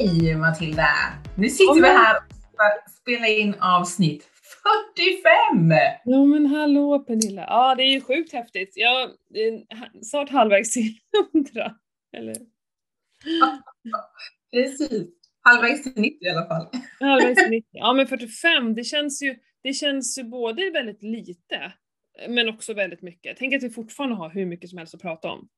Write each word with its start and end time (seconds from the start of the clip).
Hej 0.00 0.36
Matilda! 0.36 0.88
Nu 1.36 1.48
sitter 1.48 1.82
vi 1.82 1.88
här 1.88 2.16
och 2.16 2.22
ska 2.34 2.90
spela 3.00 3.26
in 3.26 3.54
avsnitt 3.60 4.28
45! 5.52 5.70
Ja 6.04 6.24
men 6.24 6.46
hallå 6.46 6.98
Pernilla! 6.98 7.42
Ja 7.42 7.74
det 7.74 7.82
är 7.82 7.92
ju 7.92 8.00
sjukt 8.00 8.32
häftigt. 8.32 8.72
Jag 8.76 9.02
är 9.34 10.04
snart 10.04 10.30
halvvägs 10.30 10.72
till 10.72 10.92
100. 11.32 11.74
Eller? 12.16 12.36
Precis. 14.52 15.08
Halvvägs 15.42 15.82
till 15.82 16.02
90 16.02 16.26
i 16.26 16.30
alla 16.30 16.46
fall. 16.46 16.66
Halvvägs 17.00 17.42
till 17.42 17.50
90. 17.56 17.68
Ja 17.72 17.92
men 17.92 18.06
45, 18.06 18.74
det 18.74 18.84
känns 18.84 19.22
ju, 19.22 19.36
det 19.62 19.72
känns 19.72 20.18
ju 20.18 20.24
både 20.24 20.70
väldigt 20.70 21.02
lite 21.02 21.72
men 22.28 22.48
också 22.48 22.74
väldigt 22.74 23.02
mycket. 23.02 23.36
Tänk 23.38 23.54
att 23.54 23.62
vi 23.62 23.70
fortfarande 23.70 24.16
har 24.16 24.30
hur 24.30 24.46
mycket 24.46 24.70
som 24.70 24.78
helst 24.78 24.94
att 24.94 25.02
prata 25.02 25.30
om. 25.30 25.48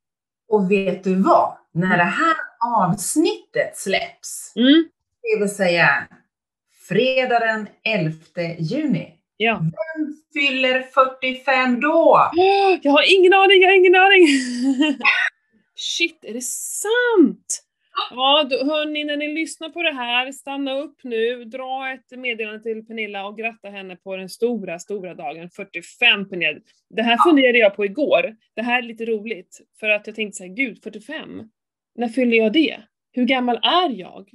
Och 0.48 0.70
vet 0.70 1.04
du 1.04 1.14
vad? 1.14 1.56
När 1.72 1.96
det 1.96 2.04
här 2.04 2.36
avsnittet 2.66 3.76
släpps, 3.76 4.52
Mm. 4.56 4.88
det 5.22 5.40
vill 5.40 5.54
säga 5.54 6.08
fredag 6.88 7.38
den 7.38 7.68
11 7.84 8.16
juni, 8.58 9.12
Ja. 9.36 9.58
vem 9.58 10.16
fyller 10.34 10.82
45 10.82 11.80
då? 11.80 12.30
Jag 12.82 12.92
har 12.92 13.18
ingen 13.18 13.32
aning, 13.34 13.62
jag 13.62 13.68
har 13.68 13.76
ingen 13.76 13.94
aning! 13.94 14.26
Shit, 15.74 16.24
är 16.24 16.32
det 16.34 16.42
sant? 16.44 17.62
Ja, 18.10 18.46
då, 18.50 18.56
hörni, 18.64 19.04
när 19.04 19.16
ni 19.16 19.28
lyssnar 19.34 19.68
på 19.68 19.82
det 19.82 19.92
här, 19.92 20.32
stanna 20.32 20.78
upp 20.78 20.96
nu, 21.04 21.44
dra 21.44 21.92
ett 21.92 22.18
meddelande 22.18 22.62
till 22.62 22.86
Pernilla 22.86 23.26
och 23.26 23.38
gratta 23.38 23.68
henne 23.68 23.96
på 23.96 24.16
den 24.16 24.28
stora, 24.28 24.78
stora 24.78 25.14
dagen, 25.14 25.50
45 25.50 26.28
Pernilla. 26.28 26.60
Det 26.90 27.02
här 27.02 27.18
funderade 27.28 27.58
jag 27.58 27.76
på 27.76 27.84
igår. 27.84 28.36
Det 28.56 28.62
här 28.62 28.78
är 28.78 28.82
lite 28.82 29.04
roligt, 29.04 29.60
för 29.80 29.88
att 29.88 30.06
jag 30.06 30.16
tänkte 30.16 30.36
såhär, 30.36 30.50
gud, 30.54 30.82
45? 30.82 31.28
När 31.94 32.08
fyller 32.08 32.36
jag 32.36 32.52
det? 32.52 32.82
Hur 33.12 33.24
gammal 33.24 33.56
är 33.56 33.90
jag? 33.90 34.30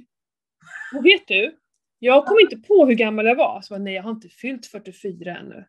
Och 0.96 1.06
vet 1.06 1.26
du? 1.26 1.58
Jag 1.98 2.26
kom 2.26 2.36
inte 2.40 2.56
på 2.56 2.86
hur 2.86 2.94
gammal 2.94 3.26
jag 3.26 3.36
var, 3.36 3.60
så 3.60 3.74
jag 3.74 3.80
bara, 3.80 3.84
nej 3.84 3.94
jag 3.94 4.02
har 4.02 4.10
inte 4.10 4.28
fyllt 4.28 4.66
44 4.66 5.36
ännu. 5.36 5.64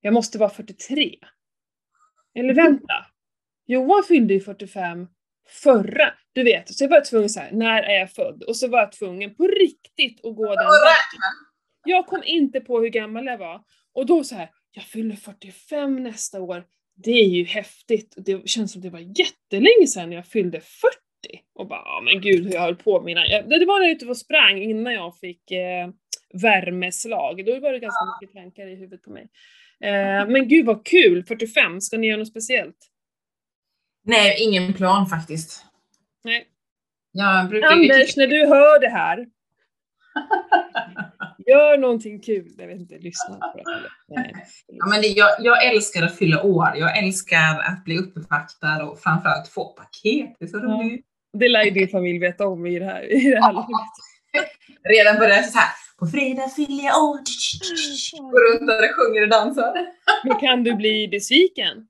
Jag 0.00 0.14
måste 0.14 0.38
vara 0.38 0.50
43. 0.50 1.14
Eller 2.34 2.54
vänta. 2.54 3.06
Johan 3.66 4.04
fyllde 4.08 4.34
ju 4.34 4.40
45 4.40 5.08
förra, 5.48 6.14
du 6.32 6.44
vet. 6.44 6.74
Så 6.74 6.84
jag 6.84 6.88
var 6.88 7.00
tvungen 7.00 7.28
så 7.28 7.40
här, 7.40 7.52
när 7.52 7.82
är 7.82 7.98
jag 7.98 8.12
född? 8.12 8.42
Och 8.42 8.56
så 8.56 8.68
var 8.68 8.78
jag 8.78 8.92
tvungen 8.92 9.34
på 9.34 9.46
riktigt 9.46 10.24
att 10.24 10.36
gå 10.36 10.46
den 10.46 10.64
vägen. 10.64 11.20
Jag 11.84 12.06
kom 12.06 12.22
inte 12.24 12.60
på 12.60 12.80
hur 12.80 12.88
gammal 12.88 13.26
jag 13.26 13.38
var. 13.38 13.64
Och 13.92 14.06
då 14.06 14.24
så 14.24 14.34
här, 14.34 14.50
jag 14.72 14.84
fyller 14.84 15.16
45 15.16 16.02
nästa 16.02 16.40
år. 16.40 16.64
Det 16.96 17.10
är 17.10 17.28
ju 17.28 17.44
häftigt. 17.44 18.14
Det 18.16 18.48
känns 18.48 18.72
som 18.72 18.82
det 18.82 18.90
var 18.90 19.20
jättelänge 19.20 19.86
sedan 19.86 20.12
jag 20.12 20.26
fyllde 20.26 20.60
40. 20.60 20.96
Och 21.54 21.66
bara, 21.68 21.82
ja 21.84 22.00
men 22.04 22.20
gud 22.20 22.44
hur 22.44 22.52
jag 22.52 22.60
höll 22.60 22.76
på 22.76 23.00
mina... 23.02 23.20
Det 23.20 23.64
var 23.66 23.78
när 23.80 23.86
jag 23.86 23.96
ute 23.96 24.06
och 24.06 24.16
sprang 24.16 24.58
innan 24.62 24.94
jag 24.94 25.18
fick 25.18 25.50
eh, 25.50 25.88
värmeslag. 26.42 27.44
Då 27.46 27.60
var 27.60 27.72
det 27.72 27.78
ganska 27.78 28.04
mycket 28.20 28.34
tankar 28.36 28.66
i 28.66 28.74
huvudet 28.74 29.02
på 29.02 29.10
mig. 29.10 29.28
Eh, 29.80 30.28
men 30.28 30.48
gud 30.48 30.66
vad 30.66 30.86
kul, 30.86 31.24
45, 31.24 31.80
ska 31.80 31.98
ni 31.98 32.06
göra 32.06 32.18
något 32.18 32.28
speciellt? 32.28 32.76
Nej, 34.04 34.36
ingen 34.38 34.72
plan 34.72 35.06
faktiskt. 35.06 35.64
Nej. 36.24 36.46
Jag 37.12 37.48
brukar 37.48 37.68
Anders, 37.68 38.16
när 38.16 38.26
du 38.26 38.46
hör 38.46 38.80
det 38.80 38.88
här, 38.88 39.26
gör 41.46 41.78
någonting 41.78 42.20
kul. 42.20 42.54
Jag 42.58 42.66
vet 42.66 42.80
inte, 42.80 42.98
lyssna 42.98 43.36
på 43.38 43.58
det. 43.58 43.64
Nej. 44.08 44.34
Ja, 44.66 44.86
men 44.86 45.00
det, 45.02 45.06
jag, 45.08 45.28
jag 45.40 45.66
älskar 45.66 46.02
att 46.02 46.16
fylla 46.18 46.42
år. 46.42 46.68
Jag 46.76 46.98
älskar 46.98 47.60
att 47.60 47.84
bli 47.84 47.98
uppvaktad 47.98 48.84
och 48.84 49.00
framförallt 49.00 49.48
få 49.48 49.68
paket. 49.68 50.36
Det 50.38 50.44
är 50.44 50.46
så 50.46 50.56
Ja. 50.58 50.62
roligt. 50.62 51.06
Det 51.32 51.48
lär 51.48 51.64
ju 51.64 51.70
din 51.70 51.88
familj 51.88 52.18
veta 52.18 52.46
om 52.46 52.66
i 52.66 52.78
det 52.78 52.84
här, 52.84 53.02
i 53.12 53.30
det 53.30 53.40
här 53.42 53.52
livet. 53.52 53.66
Redan 54.84 55.18
börjar 55.18 55.42
så 55.42 55.58
här. 55.58 55.68
På 55.98 56.06
fredag 56.06 56.48
fyller 56.48 56.84
jag 56.84 57.04
år. 57.04 57.18
Går 58.32 58.52
runt 58.58 58.66
där 58.68 58.82
och 58.82 58.96
sjunger 58.96 59.22
och 59.22 59.28
dansar. 59.28 59.86
Men 60.24 60.36
kan 60.40 60.64
du 60.64 60.74
bli 60.74 61.08
besviken? 61.08 61.88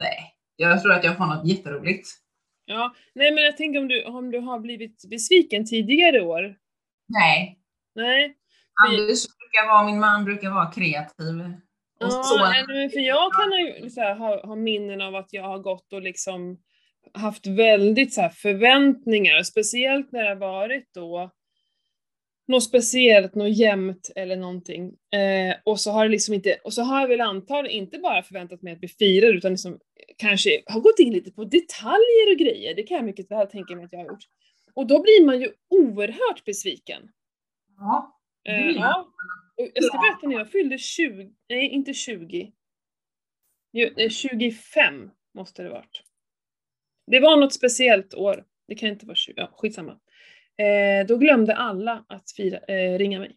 Nej, 0.00 0.34
jag 0.56 0.82
tror 0.82 0.92
att 0.92 1.04
jag 1.04 1.16
får 1.16 1.26
något 1.26 1.48
jätteroligt. 1.48 2.08
Ja, 2.64 2.94
nej 3.14 3.32
men 3.32 3.44
jag 3.44 3.56
tänker 3.56 3.80
om 3.80 3.88
du, 3.88 4.04
om 4.04 4.30
du 4.30 4.38
har 4.38 4.58
blivit 4.58 5.04
besviken 5.10 5.66
tidigare 5.66 6.20
år? 6.22 6.54
Nej, 7.08 7.58
Nej? 7.94 8.36
Anders 8.88 9.18
brukar 9.38 9.68
vara, 9.68 9.84
min 9.84 10.00
man 10.00 10.24
brukar 10.24 10.50
vara 10.50 10.66
kreativ. 10.70 11.40
Och 12.00 12.06
Ja, 12.06 12.22
så. 12.22 12.38
nej, 12.44 12.64
men 12.68 12.90
för 12.90 13.00
jag 13.00 13.32
kan 13.32 13.52
ha, 13.52 13.58
här, 14.04 14.14
ha, 14.14 14.46
ha 14.46 14.56
minnen 14.56 15.00
av 15.00 15.14
att 15.14 15.32
jag 15.32 15.42
har 15.42 15.58
gått 15.58 15.92
och 15.92 16.02
liksom 16.02 16.58
haft 17.14 17.46
väldigt 17.46 18.14
så 18.14 18.30
förväntningar, 18.34 19.42
speciellt 19.42 20.12
när 20.12 20.22
det 20.22 20.28
har 20.28 20.36
varit 20.36 20.94
då 20.94 21.30
något 22.46 22.64
speciellt, 22.64 23.34
något 23.34 23.56
jämnt 23.56 24.10
eller 24.16 24.36
någonting. 24.36 24.86
Eh, 25.14 25.56
och 25.64 25.80
så 25.80 25.90
har 25.90 26.04
det 26.04 26.10
liksom 26.10 26.34
inte, 26.34 26.56
och 26.64 26.72
så 26.72 26.82
har 26.82 27.00
jag 27.00 27.08
väl 27.08 27.20
antagligen 27.20 27.82
inte 27.82 27.98
bara 27.98 28.22
förväntat 28.22 28.62
mig 28.62 28.72
att 28.72 28.80
bli 28.80 28.88
firad 28.88 29.34
utan 29.34 29.52
liksom 29.52 29.78
kanske 30.16 30.62
har 30.66 30.80
gått 30.80 30.98
in 30.98 31.12
lite 31.12 31.32
på 31.32 31.44
detaljer 31.44 32.32
och 32.32 32.38
grejer. 32.38 32.74
Det 32.74 32.82
kan 32.82 32.96
jag 32.96 33.06
mycket 33.06 33.30
väl 33.30 33.46
tänka 33.46 33.76
mig 33.76 33.84
att 33.84 33.92
jag 33.92 34.00
har 34.00 34.06
gjort. 34.06 34.24
Och 34.74 34.86
då 34.86 35.02
blir 35.02 35.26
man 35.26 35.40
ju 35.40 35.52
oerhört 35.70 36.44
besviken. 36.44 37.02
Ja, 37.78 38.14
Eh, 38.48 38.70
ja. 38.70 39.08
Jag 39.56 39.84
ska 39.84 39.98
berätta 39.98 40.26
när 40.26 40.36
jag 40.36 40.50
fyllde 40.50 40.78
20, 40.78 41.30
nej 41.48 41.68
inte 41.68 41.94
20. 41.94 42.52
Jo, 43.72 43.90
nej, 43.96 44.10
25 44.10 45.10
måste 45.34 45.62
det 45.62 45.68
varit. 45.68 46.02
Det 47.06 47.20
var 47.20 47.36
något 47.36 47.52
speciellt 47.52 48.14
år. 48.14 48.44
Det 48.68 48.74
kan 48.74 48.88
inte 48.88 49.06
vara 49.06 49.16
20, 49.16 49.32
ja 49.36 49.50
skitsamma. 49.56 49.92
Eh, 50.58 51.06
då 51.08 51.16
glömde 51.16 51.56
alla 51.56 52.04
att 52.08 52.30
fira, 52.36 52.58
eh, 52.58 52.98
ringa 52.98 53.18
mig. 53.18 53.36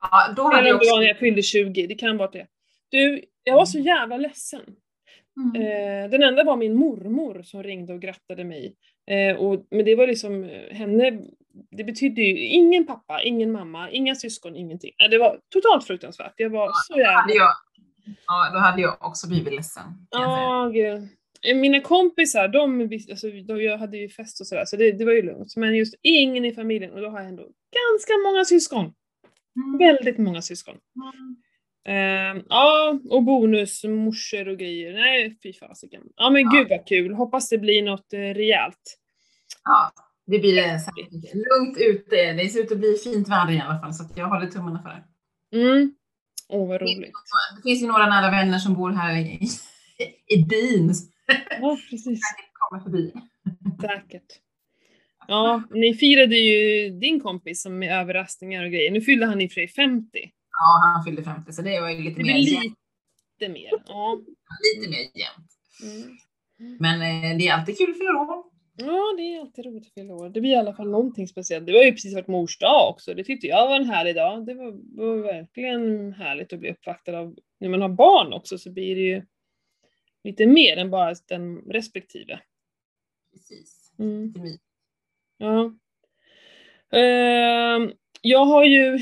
ja, 0.00 0.32
då 0.36 0.42
hade 0.42 0.68
jag 0.68 0.74
var 0.74 0.80
också... 0.80 0.96
när 0.96 1.06
jag 1.06 1.18
fyllde 1.18 1.42
20, 1.42 1.86
det 1.86 1.94
kan 1.94 2.16
vara 2.16 2.30
det. 2.30 2.46
Du, 2.88 3.24
jag 3.44 3.54
var 3.54 3.66
så 3.66 3.78
jävla 3.78 4.16
ledsen. 4.16 4.62
Mm. 5.36 5.62
Eh, 5.62 6.10
den 6.10 6.22
enda 6.22 6.44
var 6.44 6.56
min 6.56 6.74
mormor 6.74 7.42
som 7.42 7.62
ringde 7.62 7.92
och 7.92 8.00
grattade 8.00 8.44
mig. 8.44 8.76
Eh, 9.10 9.36
och, 9.36 9.66
men 9.70 9.84
det 9.84 9.94
var 9.94 10.06
liksom 10.06 10.44
eh, 10.44 10.76
henne, 10.76 11.22
det 11.70 11.84
betydde 11.84 12.20
ju 12.20 12.46
ingen 12.46 12.86
pappa, 12.86 13.22
ingen 13.22 13.52
mamma, 13.52 13.90
inga 13.90 14.14
syskon, 14.14 14.56
ingenting. 14.56 14.90
Eh, 15.04 15.10
det 15.10 15.18
var 15.18 15.40
totalt 15.48 15.86
fruktansvärt. 15.86 16.34
Jag 16.36 16.50
var 16.50 16.70
så 16.74 16.94
Då 16.94 17.04
hade 17.04 17.34
jävla... 17.34 17.34
jag, 17.34 17.54
ja, 18.26 18.50
då 18.52 18.58
hade 18.58 18.82
jag 18.82 18.96
också 19.00 19.28
blivit 19.28 19.54
ledsen. 19.54 19.84
Ja, 20.10 20.70
gud. 20.74 21.08
Eh, 21.44 21.56
Mina 21.56 21.80
kompisar, 21.80 22.48
de, 22.48 22.82
alltså, 23.10 23.26
de, 23.30 23.62
jag 23.62 23.78
hade 23.78 23.96
ju 23.96 24.08
fest 24.08 24.40
och 24.40 24.46
sådär, 24.46 24.64
så 24.64 24.76
det, 24.76 24.92
det 24.92 25.04
var 25.04 25.12
ju 25.12 25.22
lugnt. 25.22 25.56
Men 25.56 25.74
just 25.76 25.94
ingen 26.02 26.44
i 26.44 26.54
familjen, 26.54 26.92
och 26.92 27.00
då 27.00 27.08
har 27.08 27.18
jag 27.20 27.28
ändå 27.28 27.42
ganska 27.42 28.12
många 28.26 28.44
syskon. 28.44 28.84
Mm. 29.56 29.78
Väldigt 29.78 30.18
många 30.18 30.42
syskon. 30.42 30.74
Mm. 30.96 32.36
Eh, 32.36 32.42
ja, 32.48 33.00
och 33.10 33.22
bonusmorsor 33.22 34.48
och 34.48 34.58
grejer. 34.58 34.92
Nej, 34.92 35.38
fy 35.42 35.52
fasiken. 35.52 36.02
Ja 36.16 36.30
men 36.30 36.42
Ja. 36.42 36.50
gud 36.50 36.66
vad 36.70 36.86
kul. 36.88 37.14
Hoppas 37.14 37.48
det 37.48 37.58
blir 37.58 37.82
något 37.82 38.12
eh, 38.12 38.18
rejält. 38.18 38.98
Ja, 39.64 39.92
det 40.26 40.38
blir 40.38 40.54
det 40.56 40.78
säkert. 40.80 41.34
lugnt 41.34 41.78
ute. 41.78 42.32
Det 42.32 42.48
ser 42.48 42.60
ut 42.62 42.72
att 42.72 42.78
bli 42.78 42.94
fint 43.04 43.28
väder 43.28 43.52
i 43.52 43.60
alla 43.60 43.80
fall, 43.80 43.94
så 43.94 44.04
jag 44.16 44.26
håller 44.26 44.46
tummarna 44.46 44.82
för 44.82 44.88
det. 44.88 45.04
Mm. 45.62 45.94
Åh 46.48 46.68
vad 46.68 46.80
roligt. 46.80 47.12
Det 47.56 47.62
finns 47.68 47.82
ju 47.82 47.86
några 47.86 48.06
nära 48.06 48.30
vänner 48.30 48.58
som 48.58 48.74
bor 48.74 48.90
här 48.90 49.16
i, 49.16 49.48
i 50.38 50.42
byn 50.42 50.94
Ja, 51.60 51.78
precis. 51.90 52.20
kommer 52.52 52.82
förbi. 52.82 53.12
Säkert. 53.80 54.40
Ja, 55.28 55.62
ni 55.70 55.94
firade 55.94 56.36
ju 56.36 56.90
din 56.90 57.20
kompis 57.20 57.62
som 57.62 57.78
med 57.78 58.00
överraskningar 58.00 58.64
och 58.64 58.70
grejer. 58.70 58.90
Nu 58.90 59.00
fyllde 59.00 59.26
han 59.26 59.40
i 59.40 59.46
och 59.46 59.50
för 59.50 59.54
sig 59.54 59.68
50. 59.68 60.08
Ja, 60.50 60.92
han 60.94 61.04
fyllde 61.04 61.22
50 61.22 61.52
så 61.52 61.62
det 61.62 61.80
var 61.80 61.90
ju 61.90 62.02
lite 62.02 62.16
Det 62.16 62.24
mer 62.24 62.38
jämnt. 62.38 62.78
lite 63.40 63.52
mer. 63.52 63.70
Ja. 63.86 64.20
Lite 64.76 64.90
mer 64.90 64.98
jämnt. 64.98 65.50
Mm. 65.82 66.18
Men 66.80 66.94
eh, 67.32 67.38
det 67.38 67.46
är 67.48 67.52
alltid 67.54 67.78
kul 67.78 67.90
att 67.90 67.98
fylla 67.98 68.20
år. 68.20 68.44
Ja, 68.76 69.14
det 69.16 69.22
är 69.34 69.40
alltid 69.40 69.64
roligt 69.66 69.86
att 69.86 69.94
fylla 69.94 70.14
år. 70.14 70.28
Det 70.28 70.40
blir 70.40 70.50
i 70.50 70.56
alla 70.56 70.74
fall 70.74 70.90
någonting 70.90 71.28
speciellt. 71.28 71.66
Det 71.66 71.72
var 71.72 71.82
ju 71.82 71.92
precis 71.92 72.14
varit 72.14 72.28
mors 72.28 72.58
dag 72.58 72.90
också. 72.90 73.14
Det 73.14 73.24
tyckte 73.24 73.46
jag 73.46 73.68
var 73.68 73.76
en 73.76 73.90
härlig 73.90 74.14
dag. 74.14 74.46
Det 74.46 74.54
var, 74.54 74.72
var 75.06 75.16
verkligen 75.16 76.12
härligt 76.12 76.52
att 76.52 76.58
bli 76.58 76.70
uppvaktad 76.70 77.18
av, 77.18 77.36
när 77.60 77.68
man 77.68 77.80
har 77.82 77.88
barn 77.88 78.32
också 78.32 78.58
så 78.58 78.70
blir 78.72 78.94
det 78.94 79.00
ju 79.00 79.22
lite 80.24 80.46
mer 80.46 80.76
än 80.76 80.90
bara 80.90 81.14
den 81.28 81.58
respektive. 81.58 82.40
Precis. 83.32 83.92
Mm. 83.98 84.32
Ja. 85.38 85.72
Ehm, 86.98 87.92
jag 88.20 88.44
har 88.44 88.64
ju, 88.64 88.98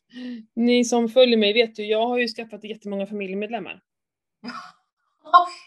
ni 0.54 0.84
som 0.84 1.08
följer 1.08 1.36
mig 1.38 1.52
vet 1.52 1.78
ju, 1.78 1.84
jag 1.84 2.06
har 2.06 2.18
ju 2.18 2.28
skaffat 2.28 2.64
jättemånga 2.64 3.06
familjemedlemmar. 3.06 3.80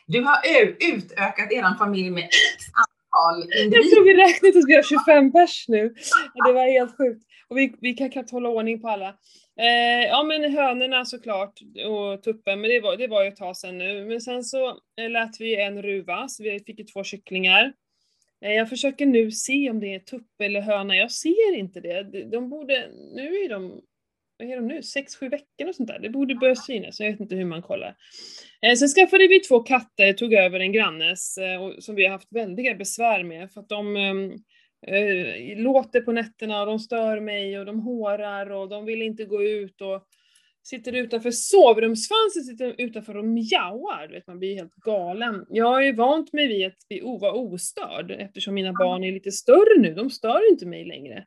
Du 0.07 0.21
har 0.21 0.38
utökat 0.79 1.51
er 1.51 1.77
familj 1.77 2.09
med 2.09 2.23
x 2.23 2.35
antal 2.73 3.50
Jag 3.50 3.63
individer. 3.63 3.95
tror 3.95 4.03
vi 4.05 4.13
räknade 4.13 4.59
att 4.59 4.67
vi 4.67 4.75
har 4.75 4.83
25 4.83 5.31
pers 5.31 5.65
nu. 5.67 5.95
Det 6.47 6.53
var 6.53 6.71
helt 6.71 6.97
sjukt. 6.97 7.25
Och 7.47 7.57
vi, 7.57 7.75
vi 7.81 7.94
kan 7.94 8.09
knappt 8.09 8.31
hålla 8.31 8.50
ordning 8.50 8.81
på 8.81 8.88
alla. 8.89 9.17
Eh, 9.59 10.05
ja 10.07 10.23
men 10.23 10.53
hönorna 10.53 11.05
såklart 11.05 11.59
och 11.88 12.23
tuppen, 12.23 12.61
men 12.61 12.69
det 12.69 12.79
var, 12.79 12.97
det 12.97 13.07
var 13.07 13.23
ju 13.23 13.27
ett 13.27 13.35
tag 13.35 13.57
sedan 13.57 13.77
nu. 13.77 14.05
Men 14.05 14.21
sen 14.21 14.44
så 14.44 14.67
eh, 15.01 15.09
lät 15.09 15.39
vi 15.41 15.61
en 15.61 15.81
ruva, 15.81 16.27
så 16.27 16.44
vi 16.44 16.59
fick 16.59 16.79
ju 16.79 16.85
två 16.85 17.03
kycklingar. 17.03 17.73
Eh, 18.45 18.51
Jag 18.51 18.69
försöker 18.69 19.05
nu 19.05 19.31
se 19.31 19.69
om 19.69 19.79
det 19.79 19.94
är 19.95 20.00
tupp 20.00 20.41
eller 20.44 20.61
höna, 20.61 20.95
jag 20.97 21.11
ser 21.11 21.55
inte 21.55 21.79
det. 21.79 22.03
De- 22.03 22.23
De 22.23 22.50
borde, 22.50 22.88
nu 23.15 23.35
är 23.35 23.50
de, 23.50 23.81
vad 24.38 24.50
är 24.50 24.55
de 24.55 24.67
nu, 24.67 24.83
sex, 24.83 25.15
sju 25.15 25.29
veckor 25.29 25.67
och 25.69 25.75
sånt 25.75 25.88
där. 25.89 26.00
Det 26.00 26.09
borde 26.09 26.35
börja 26.35 26.55
synas, 26.55 27.00
jag 27.00 27.11
vet 27.11 27.19
inte 27.19 27.35
hur 27.35 27.45
man 27.45 27.61
kollar. 27.61 27.95
Eh, 28.61 28.75
Sen 28.75 28.88
skaffade 28.88 29.27
vi 29.27 29.39
två 29.39 29.59
katter, 29.59 30.13
tog 30.13 30.33
över 30.33 30.59
en 30.59 30.71
grannes, 30.71 31.38
eh, 31.38 31.63
och, 31.63 31.83
som 31.83 31.95
vi 31.95 32.03
har 32.05 32.11
haft 32.11 32.27
väldiga 32.35 32.75
besvär 32.75 33.23
med 33.23 33.51
för 33.51 33.61
att 33.61 33.69
de 33.69 33.95
ehm, 33.97 34.31
eh, 34.88 35.57
låter 35.57 36.01
på 36.01 36.12
nätterna 36.12 36.62
och 36.62 36.68
de 36.68 36.80
stör 36.80 37.19
mig 37.19 37.59
och 37.59 37.65
de 37.65 37.80
hårar 37.80 38.51
och 38.51 38.69
de 38.69 38.85
vill 38.85 39.01
inte 39.01 39.25
gå 39.25 39.44
ut 39.44 39.81
och 39.81 40.07
sitter 40.63 40.94
utanför 40.94 41.31
sovrumsfönstret, 41.31 42.45
sitter 42.45 42.75
utanför 42.77 43.18
och 43.18 43.25
mjauar. 43.25 44.07
Vet, 44.12 44.27
man 44.27 44.39
blir 44.39 44.56
helt 44.56 44.75
galen. 44.75 45.45
Jag 45.50 45.65
har 45.65 45.81
ju 45.81 45.95
vant 45.95 46.33
mig 46.33 46.47
vid 46.47 46.68
att 46.68 46.88
bli 46.89 47.01
vara 47.01 47.31
ostörd 47.33 48.12
eftersom 48.12 48.53
mina 48.53 48.74
barn 48.74 49.03
är 49.03 49.12
lite 49.12 49.31
större 49.31 49.80
nu. 49.80 49.94
De 49.94 50.09
stör 50.09 50.51
inte 50.51 50.65
mig 50.65 50.86
längre. 50.86 51.25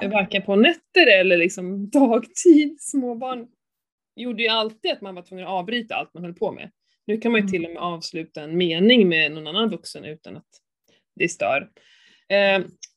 Nej. 0.00 0.10
Varken 0.10 0.42
på 0.42 0.56
nätter 0.56 1.20
eller 1.20 1.36
liksom 1.36 1.90
dagtid. 1.90 2.80
Småbarn 2.80 3.46
gjorde 4.16 4.42
ju 4.42 4.48
alltid 4.48 4.90
att 4.90 5.00
man 5.00 5.14
var 5.14 5.22
tvungen 5.22 5.46
att 5.46 5.50
avbryta 5.52 5.94
allt 5.94 6.14
man 6.14 6.24
höll 6.24 6.34
på 6.34 6.52
med. 6.52 6.70
Nu 7.06 7.18
kan 7.18 7.32
man 7.32 7.38
ju 7.38 7.42
Mm. 7.42 7.52
till 7.52 7.64
och 7.64 7.70
med 7.70 7.82
avsluta 7.82 8.42
en 8.42 8.56
mening 8.56 9.08
med 9.08 9.32
någon 9.32 9.46
annan 9.46 9.68
vuxen 9.70 10.04
utan 10.04 10.36
att 10.36 10.48
det 11.16 11.28
stör. 11.28 11.70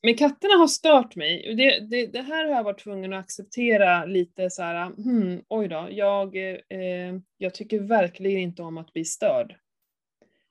Men 0.04 0.14
katterna 0.16 0.54
har 0.54 0.66
stört 0.66 1.16
mig. 1.16 1.54
Det, 1.56 1.80
det, 1.80 2.06
det 2.06 2.22
här 2.22 2.44
har 2.44 2.54
jag 2.54 2.64
varit 2.64 2.78
tvungen 2.80 3.12
att 3.12 3.24
acceptera 3.24 4.04
lite 4.04 4.50
så 4.50 4.62
här, 4.62 4.86
hmm, 4.86 5.42
oj 5.48 5.68
då, 5.68 5.88
jag, 5.90 6.36
eh, 6.68 7.14
jag 7.38 7.54
tycker 7.54 7.80
verkligen 7.80 8.40
inte 8.40 8.62
om 8.62 8.78
att 8.78 8.92
bli 8.92 9.04
störd. 9.04 9.56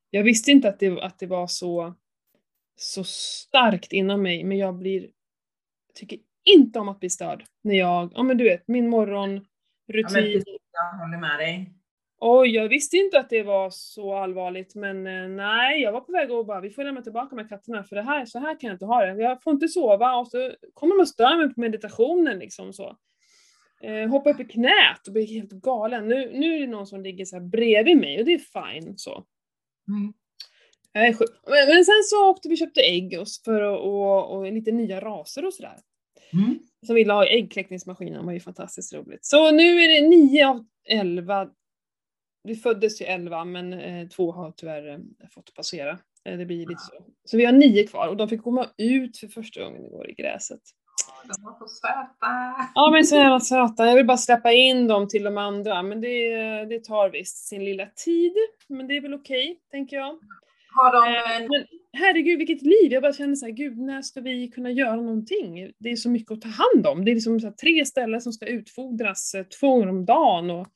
Jag 0.10 0.24
visste 0.24 0.52
inte 0.52 0.70
att 0.70 0.80
det, 0.80 1.02
att 1.04 1.20
det 1.20 1.28
var 1.28 1.48
så, 1.48 1.94
så 2.76 3.04
starkt 3.04 3.94
inom 3.94 4.22
mig, 4.22 4.44
men 4.44 4.58
jag 4.58 4.76
blir, 4.76 5.10
tycker 5.94 6.20
inte 6.44 6.80
om 6.80 6.90
att 6.90 7.00
bli 7.00 7.10
störd. 7.10 7.44
När 7.62 7.76
jag, 7.76 8.12
ja 8.16 8.24
men 8.24 8.38
du 8.38 8.44
vet, 8.44 8.68
min 8.68 8.84
Ja, 8.84 8.90
morgonrutin. 8.90 9.46
men 9.88 10.24
precis, 10.24 10.44
jag 10.72 11.00
håller 11.00 11.18
med 11.18 11.40
dig. 11.40 11.74
Oj, 12.26 12.50
jag 12.50 12.70
visste 12.70 12.98
inte 12.98 13.20
att 13.20 13.30
det 13.30 13.44
var 13.44 13.70
så 13.70 14.16
allvarligt, 14.16 14.76
men 14.76 15.08
eh, 15.08 15.28
nej, 15.28 15.82
jag 15.82 15.92
var 15.92 16.02
på 16.02 16.12
väg 16.12 16.32
att 16.32 16.48
bara, 16.48 16.62
vi 16.62 16.70
får 16.70 16.84
lämna 16.84 17.02
tillbaka 17.02 17.36
med 17.36 17.50
katterna, 17.50 17.84
för 17.84 17.96
det 17.96 18.02
här, 18.02 18.26
så 18.26 18.40
här 18.40 18.60
kan 18.60 18.68
jag 18.68 18.76
inte 18.76 18.86
ha 18.86 19.06
det. 19.06 19.22
Jag 19.22 19.44
får 19.44 19.54
inte 19.54 19.68
sova, 19.68 20.16
och 20.16 20.28
så 20.28 20.52
kommer 20.74 20.96
de 20.96 21.02
och 21.02 21.08
stör 21.08 21.38
mig 21.38 21.54
på 21.54 21.60
meditationen 21.60 22.40
liksom 22.40 22.74
så. 22.74 22.98
Eh, 23.82 24.10
hoppa 24.10 24.30
upp 24.30 24.40
i 24.40 24.44
knät 24.44 25.08
och 25.08 25.14
bli 25.14 25.26
helt 25.26 25.52
galen. 25.52 26.08
Nu, 26.08 26.32
nu 26.40 26.56
är 26.56 26.60
det 26.60 26.68
någon 26.68 26.88
som 26.88 27.02
ligger 27.02 27.26
så 27.26 27.36
här 27.36 27.44
bredvid 27.44 27.98
mig 27.98 28.20
och 28.20 28.26
det 28.26 28.34
är 28.34 28.74
fine 28.80 28.98
så. 28.98 29.24
Mm. 29.88 30.14
Sjuk. 31.14 31.30
Men, 31.48 31.76
men 31.76 31.86
sen 31.86 32.04
så 32.04 32.30
åkte 32.30 32.50
vi 32.50 32.56
och 32.56 32.60
köpte 32.60 32.82
ägg 32.82 33.20
och, 33.20 33.28
för 33.46 33.62
att, 33.62 33.80
och, 33.80 34.38
och 34.38 34.52
lite 34.52 34.72
nya 34.72 35.00
raser 35.00 35.46
och 35.46 35.54
sådär. 35.54 35.78
Mm. 36.34 36.60
Som 36.86 36.96
ville 36.96 37.14
ha 37.14 37.26
i 37.26 37.30
äggkläckningsmaskinen 37.30 38.26
var 38.26 38.34
ju 38.34 38.40
fantastiskt 38.40 38.94
roligt. 38.94 39.26
Så 39.26 39.52
nu 39.52 39.82
är 39.82 40.02
det 40.02 40.08
9 40.08 40.48
av 40.48 40.66
11. 40.86 41.50
Vi 42.44 42.56
föddes 42.56 43.02
ju 43.02 43.06
11 43.06 43.46
men 43.46 43.74
eh, 43.74 44.08
två 44.08 44.32
har 44.32 44.52
tyvärr 44.52 44.88
eh, 44.94 45.00
fått 45.30 45.54
passera. 45.54 46.00
Eh, 46.26 46.38
det 46.38 46.46
blir 46.46 46.60
lite 46.60 46.82
så. 46.82 46.94
Så 47.26 47.38
vi 47.38 47.46
har 47.46 47.54
nio 47.54 47.88
kvar 47.88 48.08
och 48.08 48.18
de 48.18 48.30
fick 48.30 48.44
komma 48.44 48.66
ut 48.78 49.18
för 49.18 49.28
första 49.28 49.64
gången 49.64 49.86
igår 49.86 50.10
i 50.10 50.14
gräset. 50.14 50.62
De 51.24 51.44
var 51.44 51.60
så 51.60 51.68
söta. 51.68 52.70
Ja 52.76 52.92
men 52.92 53.06
så 53.06 53.16
jävla 53.16 53.40
söta. 53.40 53.86
Jag 53.86 53.96
vill 53.96 54.06
bara 54.06 54.18
släppa 54.18 54.52
in 54.52 54.88
dem 54.88 55.08
till 55.08 55.24
de 55.24 55.38
andra 55.38 55.84
men 55.84 56.02
det, 56.02 56.30
det 56.66 56.84
tar 56.84 57.10
visst 57.10 57.48
sin 57.48 57.66
lilla 57.66 57.86
tid. 57.86 58.34
Men 58.68 58.88
det 58.88 58.98
är 58.98 59.02
väl 59.02 59.14
okej, 59.14 59.60
tänker 59.72 59.98
jag. 59.98 60.20
Har 60.76 60.94
de 60.94 61.14
Eh, 61.14 61.36
en... 61.36 61.42
Men 61.42 61.66
herregud 61.94 62.38
vilket 62.38 62.62
liv! 62.62 62.92
Jag 62.92 63.02
bara 63.02 63.14
känner 63.14 63.36
så 63.36 63.46
här, 63.46 63.54
gud 63.54 63.78
när 63.78 64.02
ska 64.02 64.22
vi 64.22 64.48
kunna 64.48 64.72
göra 64.72 64.96
någonting? 64.96 65.72
Det 65.80 65.90
är 65.90 65.96
så 65.96 66.10
mycket 66.10 66.32
att 66.32 66.42
ta 66.42 66.50
hand 66.50 66.88
om. 66.88 67.06
Det 67.06 67.12
är 67.12 67.16
liksom 67.16 67.54
tre 67.62 67.86
ställen 67.86 68.22
som 68.22 68.34
ska 68.34 68.46
utfodras 68.46 69.34
eh, 69.36 69.44
två 69.44 69.70
gånger 69.70 69.90
om 69.90 70.06
dagen. 70.06 70.50
Och, 70.50 70.68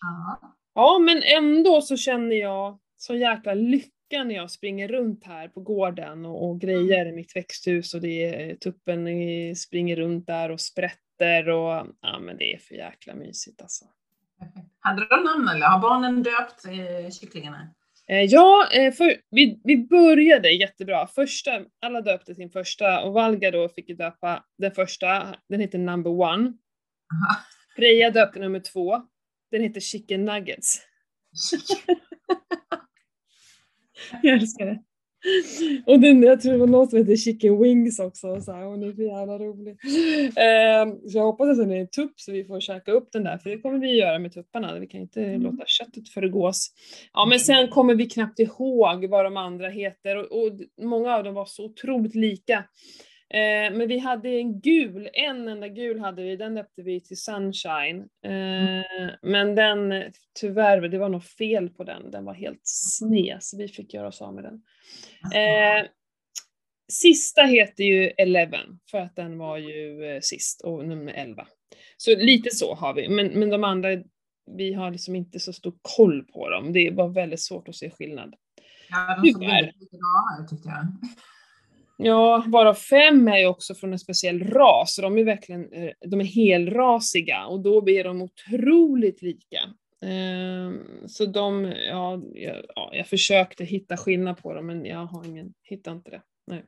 Ja. 0.00 0.52
Ja 0.74 0.98
men 0.98 1.22
ändå 1.22 1.80
så 1.80 1.96
känner 1.96 2.36
jag 2.36 2.78
så 2.96 3.14
jäkla 3.14 3.54
lycka 3.54 4.24
när 4.24 4.34
jag 4.34 4.50
springer 4.50 4.88
runt 4.88 5.24
här 5.24 5.48
på 5.48 5.60
gården 5.60 6.26
och, 6.26 6.48
och 6.48 6.60
grejer 6.60 7.06
i 7.06 7.12
mitt 7.12 7.36
växthus 7.36 7.94
och 7.94 8.00
det 8.00 8.24
är 8.24 8.56
tuppen 8.56 9.06
springer 9.56 9.96
runt 9.96 10.26
där 10.26 10.50
och 10.50 10.60
sprätter 10.60 11.48
och 11.48 11.86
ja 12.00 12.18
men 12.20 12.36
det 12.38 12.54
är 12.54 12.58
för 12.58 12.74
jäkla 12.74 13.14
mysigt 13.14 13.62
alltså. 13.62 13.84
Hade 14.80 15.06
de 15.08 15.22
namn 15.24 15.48
eller 15.48 15.66
har 15.66 15.78
barnen 15.78 16.22
döpt 16.22 16.64
eh, 16.64 17.10
kycklingarna? 17.10 17.74
Eh, 18.08 18.24
Ja, 18.24 18.68
eh, 18.72 18.92
för, 18.92 19.16
vi, 19.30 19.60
vi 19.64 19.76
började 19.76 20.50
jättebra. 20.50 21.06
Första, 21.06 21.50
alla 21.82 22.00
döpte 22.00 22.34
sin 22.34 22.50
första 22.50 23.02
och 23.02 23.12
Valga 23.12 23.50
då 23.50 23.68
fick 23.68 23.88
ju 23.88 23.94
döpa 23.94 24.44
den 24.58 24.72
första, 24.72 25.34
den 25.48 25.60
heter 25.60 25.78
number 25.78 26.10
one. 26.10 26.52
Freja 27.76 28.10
döpte 28.10 28.40
nummer 28.40 28.60
två, 28.60 29.02
den 29.52 29.62
heter 29.62 29.80
chicken 29.80 30.24
nuggets. 30.24 30.80
Jag 34.22 34.34
älskar 34.34 34.66
det. 34.66 34.82
Och 35.86 36.00
den, 36.00 36.22
jag 36.22 36.40
tror 36.40 36.52
det 36.52 36.58
var 36.58 36.66
någon 36.66 36.88
som 36.88 36.98
heter 36.98 37.16
chicken 37.16 37.62
wings 37.62 37.98
också, 37.98 38.40
så 38.40 38.52
här, 38.52 38.64
hon 38.64 38.82
är 38.82 38.92
så 38.92 39.02
jävla 39.02 39.38
rolig. 39.38 39.76
Eh, 40.26 41.08
så 41.10 41.18
jag 41.18 41.24
hoppas 41.24 41.48
att 41.48 41.56
den 41.56 41.70
är 41.72 41.80
en 41.80 41.88
tupp 41.88 42.12
så 42.16 42.32
vi 42.32 42.44
får 42.44 42.60
käka 42.60 42.92
upp 42.92 43.08
den 43.12 43.24
där, 43.24 43.38
för 43.38 43.50
det 43.50 43.58
kommer 43.58 43.78
vi 43.78 43.98
göra 43.98 44.18
med 44.18 44.32
tupparna. 44.32 44.78
Vi 44.78 44.86
kan 44.86 45.00
inte 45.00 45.24
Mm. 45.24 45.42
låta 45.42 45.64
köttet 45.66 46.08
förgås. 46.08 46.70
Ja, 47.12 47.26
men 47.26 47.40
sen 47.40 47.68
kommer 47.68 47.94
vi 47.94 48.06
knappt 48.06 48.38
ihåg 48.38 49.06
vad 49.06 49.24
de 49.24 49.36
andra 49.36 49.68
heter 49.68 50.16
och, 50.16 50.42
och 50.42 50.52
många 50.82 51.16
av 51.16 51.24
dem 51.24 51.34
var 51.34 51.44
så 51.46 51.64
otroligt 51.64 52.14
lika. 52.14 52.64
Eh, 53.32 53.76
men 53.76 53.88
vi 53.88 53.98
hade 53.98 54.28
en 54.28 54.60
gul, 54.60 55.10
en 55.12 55.48
enda 55.48 55.68
gul 55.68 56.00
hade 56.00 56.22
vi, 56.22 56.36
den 56.36 56.54
döpte 56.54 56.82
vi 56.82 57.00
till 57.00 57.16
Sunshine. 57.16 58.00
Eh, 58.24 59.10
men 59.22 59.54
den, 59.54 60.12
tyvärr, 60.40 60.80
det 60.80 60.98
var 60.98 61.08
något 61.08 61.26
fel 61.26 61.68
på 61.68 61.84
den, 61.84 62.10
den 62.10 62.24
var 62.24 62.34
helt 62.34 62.60
sned, 62.62 63.38
så 63.40 63.56
vi 63.56 63.68
fick 63.68 63.94
göra 63.94 64.08
oss 64.08 64.22
av 64.22 64.34
med 64.34 64.44
den. 64.44 64.62
Eh, 65.34 65.86
sista 66.92 67.42
heter 67.42 67.84
ju 67.84 68.08
Eleven, 68.08 68.78
för 68.90 68.98
att 68.98 69.16
den 69.16 69.38
var 69.38 69.58
ju 69.58 70.04
eh, 70.04 70.20
sist, 70.20 70.60
och 70.60 70.86
nummer 70.86 71.12
11. 71.12 71.46
Så 71.96 72.16
lite 72.16 72.50
så 72.50 72.74
har 72.74 72.94
vi, 72.94 73.08
men, 73.08 73.26
men 73.26 73.50
de 73.50 73.64
andra, 73.64 73.88
vi 74.56 74.72
har 74.72 74.90
liksom 74.90 75.14
inte 75.14 75.40
så 75.40 75.52
stor 75.52 75.74
koll 75.82 76.24
på 76.24 76.50
dem. 76.50 76.72
Det 76.72 76.90
var 76.90 77.08
väldigt 77.08 77.40
svårt 77.40 77.68
att 77.68 77.76
se 77.76 77.90
skillnad. 77.90 78.34
Ja, 78.90 79.20
de 79.22 79.32
såg 79.32 79.46
väldigt 79.46 79.80
likadana 79.80 80.44
ut 80.44 80.50
tyckte 80.50 80.68
jag. 80.68 80.86
Ja, 81.96 82.44
varav 82.46 82.74
fem 82.74 83.28
är 83.28 83.38
ju 83.38 83.46
också 83.46 83.74
från 83.74 83.92
en 83.92 83.98
speciell 83.98 84.42
ras, 84.44 84.94
så 84.94 85.02
de 85.02 85.18
är 85.18 85.24
verkligen 85.24 85.72
eh, 85.72 85.90
de 86.06 86.20
är 86.20 86.24
helrasiga 86.24 87.46
och 87.46 87.60
då 87.60 87.80
blir 87.80 88.04
de 88.04 88.22
otroligt 88.22 89.22
lika. 89.22 89.58
Ehm, 90.02 91.08
så 91.08 91.26
de, 91.26 91.64
ja, 91.64 92.22
jag, 92.34 92.64
ja, 92.74 92.90
jag 92.92 93.06
försökte 93.06 93.64
hitta 93.64 93.96
skillnad 93.96 94.38
på 94.38 94.54
dem 94.54 94.66
men 94.66 94.84
jag 94.84 95.06
har 95.06 95.26
ingen, 95.26 95.54
hittar 95.62 95.92
inte 95.92 96.10
det. 96.10 96.22
Nej. 96.46 96.64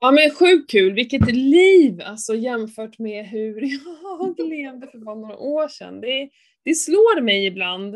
Ja, 0.00 0.10
men 0.10 0.30
sjukt 0.30 0.70
kul, 0.70 0.92
vilket 0.92 1.32
liv 1.32 2.00
alltså 2.04 2.34
jämfört 2.34 2.98
med 2.98 3.26
hur 3.26 3.60
jag 4.38 4.48
levde 4.48 4.86
för 4.86 4.98
bara 4.98 5.14
några 5.14 5.36
år 5.36 5.68
sedan. 5.68 6.00
Det, 6.00 6.30
det 6.62 6.74
slår 6.74 7.20
mig 7.20 7.46
ibland 7.46 7.94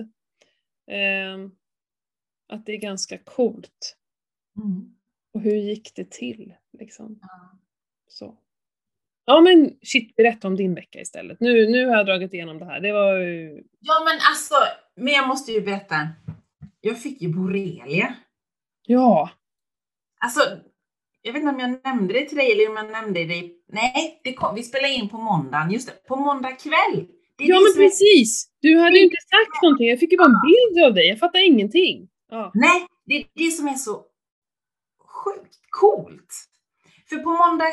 eh, 0.91 1.49
att 2.49 2.67
det 2.67 2.73
är 2.73 2.81
ganska 2.81 3.19
coolt. 3.19 3.97
Mm. 4.57 5.00
Och 5.35 5.41
hur 5.41 5.57
gick 5.57 5.95
det 5.95 6.11
till? 6.11 6.55
Liksom. 6.79 7.19
Ja. 7.23 7.59
Så. 8.09 8.37
Ja 9.25 9.41
men 9.41 9.77
shit, 9.83 10.17
berätta 10.17 10.49
om 10.49 10.57
din 10.57 10.75
vecka 10.75 11.01
istället. 11.01 11.41
Nu, 11.41 11.69
nu 11.69 11.87
har 11.87 11.97
jag 11.97 12.07
dragit 12.07 12.35
igenom 12.35 12.59
det 12.59 12.65
här. 12.65 12.81
Det 12.81 12.93
var 12.93 13.17
ju... 13.17 13.63
ja, 13.81 13.95
men 14.05 14.19
alltså, 14.31 14.55
men 14.97 15.13
jag 15.13 15.29
måste 15.29 15.53
ju 15.53 15.61
berätta. 15.61 16.09
Jag 16.81 17.03
fick 17.03 17.23
ju 17.23 17.29
borrelia. 17.29 18.15
Ja. 18.87 19.31
Alltså, 20.21 20.41
jag 21.23 21.33
vet 21.33 21.43
inte 21.43 21.55
om 21.55 21.61
jag 21.61 21.85
nämnde 21.85 22.15
det 22.15 22.25
till 22.25 22.39
dig 22.39 22.53
eller 22.53 22.71
om 22.71 22.77
jag 22.77 22.91
nämnde 22.91 23.25
det. 23.25 23.51
Nej, 23.69 24.21
det 24.25 24.33
kom, 24.33 24.55
vi 24.55 24.63
spelade 24.63 24.95
in 24.95 25.09
på 25.09 25.19
måndagen. 25.19 25.71
Just 25.71 25.89
det, 25.89 26.09
på 26.09 26.17
måndag 26.17 26.53
kväll. 26.53 27.07
Ja 27.39 27.61
men 27.61 27.85
precis! 27.85 28.51
Du 28.61 28.79
hade 28.79 28.97
ju 28.97 29.05
inte 29.05 29.17
sagt 29.17 29.63
någonting. 29.63 29.89
Jag 29.89 30.01
fick 30.01 30.13
ju 30.13 30.19
bara 30.19 30.29
en 30.29 30.43
bild 30.51 30.87
av 30.87 30.95
dig. 30.95 31.09
Jag 31.09 31.19
fattar 31.19 31.47
ingenting. 31.47 32.09
Ja. 32.31 32.51
Nej, 32.55 32.87
det 33.07 33.15
är 33.15 33.27
det 33.35 33.51
som 33.51 33.69
är 33.69 33.75
så 33.75 34.05
sjukt 35.25 35.59
coolt. 35.71 36.35
För 37.09 37.17
på 37.17 37.31
måndag 37.31 37.67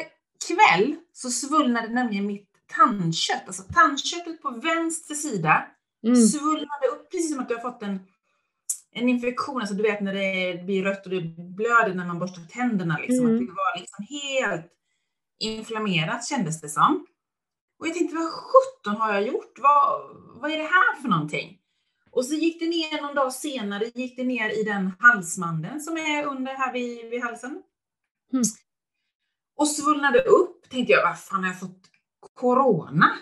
kväll 0.47 0.95
så 1.13 1.29
svullnade 1.29 1.87
nämligen 1.87 2.27
mitt 2.27 2.49
tandkött, 2.77 3.47
alltså 3.47 3.63
tandköttet 3.63 4.41
på 4.41 4.49
vänster 4.49 5.15
sida 5.15 5.67
Mm. 6.03 6.15
svullnade 6.15 6.87
upp 6.91 7.11
precis 7.11 7.31
som 7.31 7.39
att 7.39 7.49
du 7.49 7.55
har 7.55 7.61
fått 7.61 7.83
en, 7.83 7.99
en 8.91 9.09
infektion, 9.09 9.61
alltså 9.61 9.75
du 9.75 9.83
vet 9.83 10.01
när 10.01 10.13
det 10.13 10.63
blir 10.65 10.83
rött 10.83 11.05
och 11.05 11.11
det 11.11 11.21
blöder 11.37 11.93
när 11.93 12.05
man 12.05 12.19
borstar 12.19 12.41
tänderna 12.41 12.97
liksom. 12.97 13.25
Mm. 13.25 13.35
Att 13.35 13.47
det 13.47 13.53
var 13.53 13.79
liksom 13.79 14.05
helt 14.09 14.71
inflammerat 15.39 16.27
kändes 16.27 16.61
det 16.61 16.69
som. 16.69 17.05
Och 17.79 17.87
jag 17.87 17.95
tänkte, 17.95 18.15
vad 18.15 18.31
sjutton 18.31 19.01
har 19.01 19.13
jag 19.13 19.27
gjort? 19.27 19.59
Vad, 19.59 20.01
vad 20.41 20.51
är 20.51 20.57
det 20.57 20.63
här 20.63 21.01
för 21.01 21.09
någonting? 21.09 21.56
Och 22.17 22.25
så 22.25 22.33
gick 22.33 22.59
det 22.59 22.67
ner 22.67 23.01
någon 23.01 23.15
dag 23.15 23.33
senare, 23.33 23.91
gick 23.95 24.15
det 24.15 24.24
ner 24.24 24.50
i 24.50 24.63
den 24.63 24.91
halsmandeln 25.00 25.81
som 25.81 25.97
är 25.97 26.25
under 26.25 26.53
här 26.53 26.74
vid, 26.74 27.09
vid 27.09 27.24
halsen. 27.24 27.63
Mm. 28.33 28.43
Och 29.57 29.67
svullnade 29.67 30.21
upp. 30.21 30.69
Tänkte 30.69 30.93
jag, 30.93 31.03
vad 31.03 31.19
fan 31.19 31.43
har 31.43 31.50
jag 31.50 31.59
fått 31.59 31.81
corona? 32.33 33.17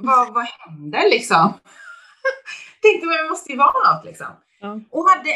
Vad, 0.00 0.34
vad 0.34 0.44
händer 0.44 1.10
liksom? 1.10 1.52
Tänkte 2.82 3.06
jag, 3.06 3.24
det 3.24 3.30
måste 3.30 3.52
ju 3.52 3.58
vara 3.58 3.94
något 3.94 4.04
liksom. 4.04 4.26
Ja. 4.60 4.80
Och 4.90 5.10
hade, 5.10 5.30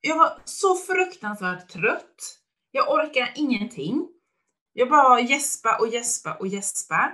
jag 0.00 0.18
var 0.18 0.38
så 0.44 0.76
fruktansvärt 0.76 1.68
trött. 1.68 2.38
Jag 2.70 2.92
orkade 2.92 3.32
ingenting. 3.34 4.08
Jag 4.72 4.88
bara 4.88 5.20
gäspa 5.20 5.78
och 5.80 5.88
gäspa 5.88 6.34
och 6.34 6.46
gäspa. 6.46 7.12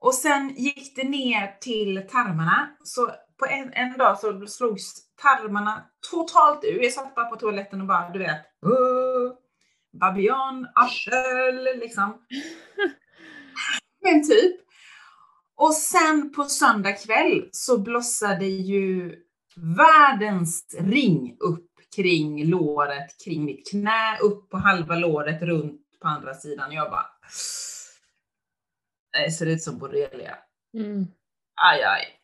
Och 0.00 0.14
sen 0.14 0.54
gick 0.56 0.96
det 0.96 1.08
ner 1.08 1.58
till 1.60 2.06
tarmarna. 2.10 2.76
Så 2.84 3.10
på 3.40 3.46
en, 3.46 3.72
en 3.72 3.98
dag 3.98 4.18
så 4.18 4.46
slogs 4.46 4.92
tarmarna 5.22 5.84
totalt 6.10 6.64
ur. 6.64 6.82
Jag 6.82 6.92
satt 6.92 7.14
bara 7.14 7.26
på 7.26 7.36
toaletten 7.36 7.80
och 7.80 7.86
bara, 7.86 8.10
du 8.10 8.18
vet, 8.18 8.46
uh, 8.66 9.32
babian, 10.00 10.66
arsel, 10.74 11.78
liksom. 11.78 12.26
Men 14.02 14.28
typ. 14.28 14.60
Och 15.56 15.74
sen 15.74 16.32
på 16.32 16.44
söndag 16.44 16.92
kväll 16.92 17.48
så 17.52 17.78
blossade 17.78 18.46
ju 18.46 19.16
världens 19.56 20.76
ring 20.80 21.36
upp 21.40 21.66
kring 21.96 22.44
låret, 22.44 23.24
kring 23.24 23.44
mitt 23.44 23.70
knä, 23.70 24.18
upp 24.22 24.50
på 24.50 24.56
halva 24.56 24.94
låret, 24.94 25.42
runt 25.42 25.80
på 26.00 26.08
andra 26.08 26.34
sidan. 26.34 26.72
Jag 26.72 26.90
bara... 26.90 27.06
Det 29.12 29.30
ser 29.30 29.46
ut 29.46 29.62
som 29.62 29.78
borrelia. 29.78 30.38
Mm. 30.74 31.06
Aj, 31.62 31.82
aj. 31.82 32.19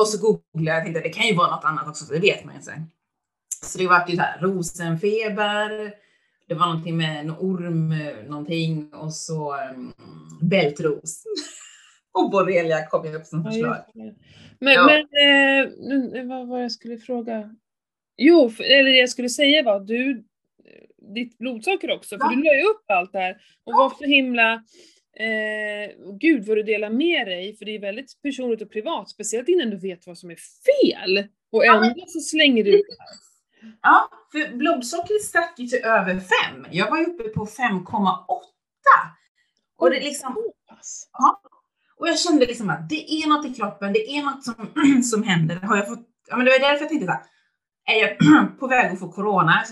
Och 0.00 0.08
så 0.08 0.18
googlade 0.20 0.70
jag 0.70 0.78
och 0.78 0.84
tänkte 0.84 1.00
det 1.00 1.08
kan 1.14 1.26
ju 1.26 1.34
vara 1.34 1.50
något 1.56 1.64
annat 1.64 1.88
också, 1.88 2.04
så 2.04 2.12
det 2.12 2.20
vet 2.20 2.44
man 2.44 2.54
ju 2.54 2.58
inte. 2.60 2.82
Så 3.64 3.78
det 3.78 3.86
var 3.86 4.04
ju 4.08 4.16
så 4.16 4.22
här 4.22 4.40
rosenfeber, 4.40 5.92
det 6.48 6.54
var 6.54 6.66
någonting 6.66 6.96
med 6.96 7.20
en 7.20 7.30
orm, 7.30 7.94
någonting 8.28 8.94
och 8.94 9.14
så 9.14 9.56
um, 9.74 9.92
bältros. 10.40 11.24
och 12.12 12.30
borrelia 12.30 12.86
kom 12.86 13.06
ju 13.06 13.14
upp 13.16 13.26
som 13.26 13.42
Ja, 13.44 13.50
förslag. 13.50 13.76
det. 13.94 14.14
Men, 14.60 14.72
Ja. 14.74 14.86
men 14.86 14.98
eh, 15.00 15.70
nu- 15.78 16.26
vad 16.26 16.48
var 16.48 16.58
jag 16.60 16.72
skulle 16.72 16.98
fråga? 16.98 17.54
Jo, 18.16 18.50
eller 18.58 18.90
det 18.90 18.96
jag 18.98 19.10
skulle 19.10 19.28
säga 19.28 19.62
var 19.62 19.80
du, 19.80 20.24
ditt 21.14 21.38
blodsocker 21.38 21.90
också, 21.90 22.18
för 22.18 22.24
Ja. 22.24 22.30
du 22.36 22.42
la 22.42 22.54
ju 22.54 22.62
upp 22.62 22.84
allt 22.86 23.12
det 23.12 23.18
här 23.18 23.36
och 23.64 23.72
var 23.72 23.90
så 23.98 24.04
himla, 24.04 24.62
eh, 25.16 25.96
gud 26.20 26.46
vad 26.46 26.56
du 26.56 26.62
delar 26.62 26.90
med 26.90 27.26
dig, 27.26 27.56
för 27.56 27.64
det 27.64 27.74
är 27.74 27.80
väldigt 27.80 28.22
personligt 28.22 28.62
och 28.62 28.70
privat, 28.72 29.10
speciellt 29.10 29.48
innan 29.48 29.70
du 29.70 29.76
vet 29.78 30.06
vad 30.06 30.18
som 30.18 30.30
är 30.30 30.36
fel. 30.36 31.28
Och 31.52 31.64
Ja, 31.66 31.80
men- 31.80 31.90
ändå 31.90 32.04
så 32.06 32.20
slänger 32.20 32.64
du 32.64 32.70
ut 32.78 32.86
det 32.88 32.96
här. 33.02 33.08
Ja, 33.82 34.08
för 34.32 34.56
blodsockret 34.56 35.22
stack 35.22 35.54
ju 35.58 35.66
till 35.66 35.84
över 35.84 36.14
5. 36.14 36.66
Jag 36.70 36.90
var 36.90 36.98
ju 36.98 37.04
uppe 37.04 37.28
på 37.28 37.46
5,8. 37.46 38.40
Och 39.78 39.90
det 39.90 40.00
liksom, 40.00 40.36
pass. 40.68 41.08
Och 41.96 42.08
jag 42.08 42.18
kände 42.18 42.46
liksom 42.46 42.70
att 42.70 42.88
det 42.88 43.12
är 43.12 43.28
något 43.28 43.46
i 43.46 43.54
kroppen, 43.54 43.92
det 43.92 44.10
är 44.16 44.22
något 44.22 44.44
som, 44.44 44.72
som 45.02 45.22
händer. 45.22 45.56
Har 45.56 45.76
jag 45.76 45.88
fått, 45.88 46.08
ja, 46.28 46.36
men 46.36 46.46
det 46.46 46.50
var 46.52 46.58
därför 46.58 46.80
jag 46.82 46.88
tänkte 46.88 47.06
så 47.06 47.12
här, 47.12 47.22
är 47.96 48.00
jag 48.00 48.58
på 48.58 48.66
väg 48.66 48.92
att 48.92 48.98
få 49.00 49.08
corona, 49.12 49.64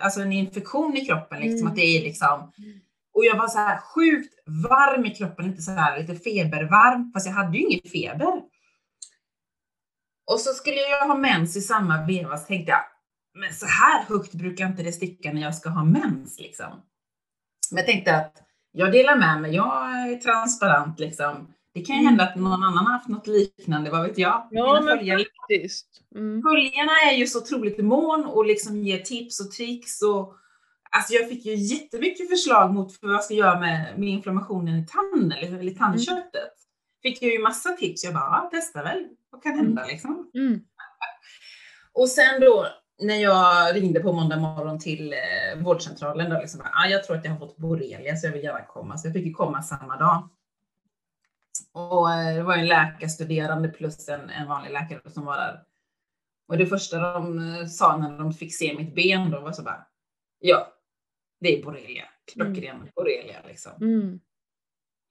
alltså 0.00 0.20
en 0.20 0.32
infektion 0.32 0.96
i 0.96 1.04
kroppen, 1.06 1.40
liksom, 1.40 1.58
Mm. 1.60 1.66
att 1.72 1.76
det 1.76 1.82
är 1.98 2.02
liksom, 2.02 2.52
och 3.14 3.24
jag 3.24 3.36
var 3.36 3.48
så 3.48 3.58
här 3.58 3.78
sjukt 3.80 4.34
varm 4.46 5.04
i 5.06 5.14
kroppen, 5.14 5.50
lite 5.50 5.62
så 5.62 5.70
här 5.70 5.98
lite 6.00 6.14
febervarm, 6.14 7.12
fast 7.14 7.26
jag 7.26 7.32
hade 7.34 7.58
ju 7.58 7.64
ingen 7.64 7.90
feber. 7.92 8.42
Och 10.30 10.40
så 10.40 10.52
skulle 10.52 10.76
jag 10.76 11.06
ha 11.08 11.14
mens 11.16 11.56
i 11.56 11.60
samma 11.60 12.06
veva, 12.06 12.38
så 12.38 12.46
tänkte 12.46 12.72
jag, 12.72 12.80
men 13.34 13.54
så 13.54 13.66
här 13.66 14.04
högt 14.04 14.32
brukar 14.34 14.66
inte 14.66 14.82
det 14.82 14.92
sticka 14.92 15.32
när 15.32 15.42
jag 15.42 15.54
ska 15.54 15.68
ha 15.70 15.84
mens 15.84 16.40
liksom. 16.40 16.82
Men 17.70 17.76
jag 17.78 17.86
tänkte 17.86 18.16
att 18.16 18.36
jag 18.72 18.92
delar 18.92 19.16
med 19.16 19.40
mig, 19.40 19.54
jag 19.54 19.90
är 19.92 20.16
transparent 20.16 20.98
liksom. 21.00 21.54
Det 21.74 21.80
kan 21.82 21.96
ju 21.96 22.00
Mm. 22.00 22.06
hända 22.08 22.24
att 22.24 22.36
någon 22.36 22.62
annan 22.62 22.86
har 22.86 22.92
haft 22.92 23.08
något 23.08 23.26
liknande, 23.26 23.90
vad 23.90 24.02
vet 24.02 24.18
jag? 24.18 24.48
Ja, 24.50 24.64
Mina 24.72 24.80
men 24.80 24.98
följare, 24.98 25.24
faktiskt. 25.40 25.86
Mm. 26.14 26.42
följarna 26.42 26.92
är 27.10 27.16
ju 27.16 27.26
så 27.26 27.38
otroligt 27.38 27.78
mån 27.84 28.24
och 28.24 28.46
liksom 28.46 28.82
ger 28.82 28.98
tips 28.98 29.40
och 29.40 29.50
tricks 29.50 30.02
och 30.02 30.34
Alltså 30.96 31.12
jag 31.12 31.28
fick 31.28 31.44
ju 31.44 31.54
jättemycket 31.54 32.28
förslag 32.28 32.74
mot 32.74 33.02
vad 33.02 33.14
jag 33.14 33.24
ska 33.24 33.34
göra 33.34 33.60
med, 33.60 33.98
med 33.98 34.08
inflammationen 34.08 34.78
i 34.78 34.86
tanden 34.86 35.32
eller, 35.32 35.58
eller 35.58 35.74
tandköttet. 35.74 36.52
Fick 37.02 37.22
jag 37.22 37.32
ju 37.32 37.38
massa 37.38 37.68
tips, 37.68 38.04
jag 38.04 38.14
bara, 38.14 38.48
testa 38.50 38.82
väl, 38.82 39.08
vad 39.30 39.42
kan 39.42 39.54
hända 39.54 39.86
liksom? 39.86 40.30
Mm. 40.34 40.60
Och 41.92 42.08
sen 42.08 42.40
då 42.40 42.66
när 43.02 43.14
jag 43.14 43.76
ringde 43.76 44.00
på 44.00 44.12
måndag 44.12 44.36
morgon 44.36 44.78
till 44.78 45.12
eh, 45.12 45.62
vårdcentralen, 45.62 46.30
då 46.30 46.38
liksom, 46.38 46.60
ah, 46.60 46.86
jag 46.86 47.04
tror 47.04 47.16
att 47.16 47.24
jag 47.24 47.32
har 47.32 47.38
fått 47.38 47.56
borrelia 47.56 48.16
så 48.16 48.26
jag 48.26 48.32
vill 48.32 48.44
gärna 48.44 48.64
komma. 48.64 48.98
Så 48.98 49.06
jag 49.06 49.14
fick 49.14 49.26
ju 49.26 49.32
komma 49.32 49.62
samma 49.62 49.96
dag. 49.96 50.28
Och 51.72 52.12
eh, 52.12 52.34
det 52.34 52.42
var 52.42 52.56
en 52.56 52.66
läkarstuderande 52.66 53.68
plus 53.68 54.08
en, 54.08 54.30
en 54.30 54.48
vanlig 54.48 54.72
läkare 54.72 55.10
som 55.10 55.24
var 55.24 55.36
där. 55.36 55.62
Och 56.48 56.58
det 56.58 56.66
första 56.66 56.98
de 56.98 57.38
eh, 57.38 57.66
sa 57.66 57.96
när 57.96 58.18
de 58.18 58.32
fick 58.32 58.54
se 58.54 58.74
mitt 58.76 58.94
ben 58.94 59.30
då 59.30 59.40
var 59.40 59.52
så 59.52 59.62
bara, 59.62 59.86
ja, 60.38 60.72
det 61.42 61.58
är 61.58 61.62
borrelia. 61.62 62.04
Klockren 62.32 62.88
borrelia 62.94 63.36
liksom. 63.48 63.72
Mm. 63.80 64.20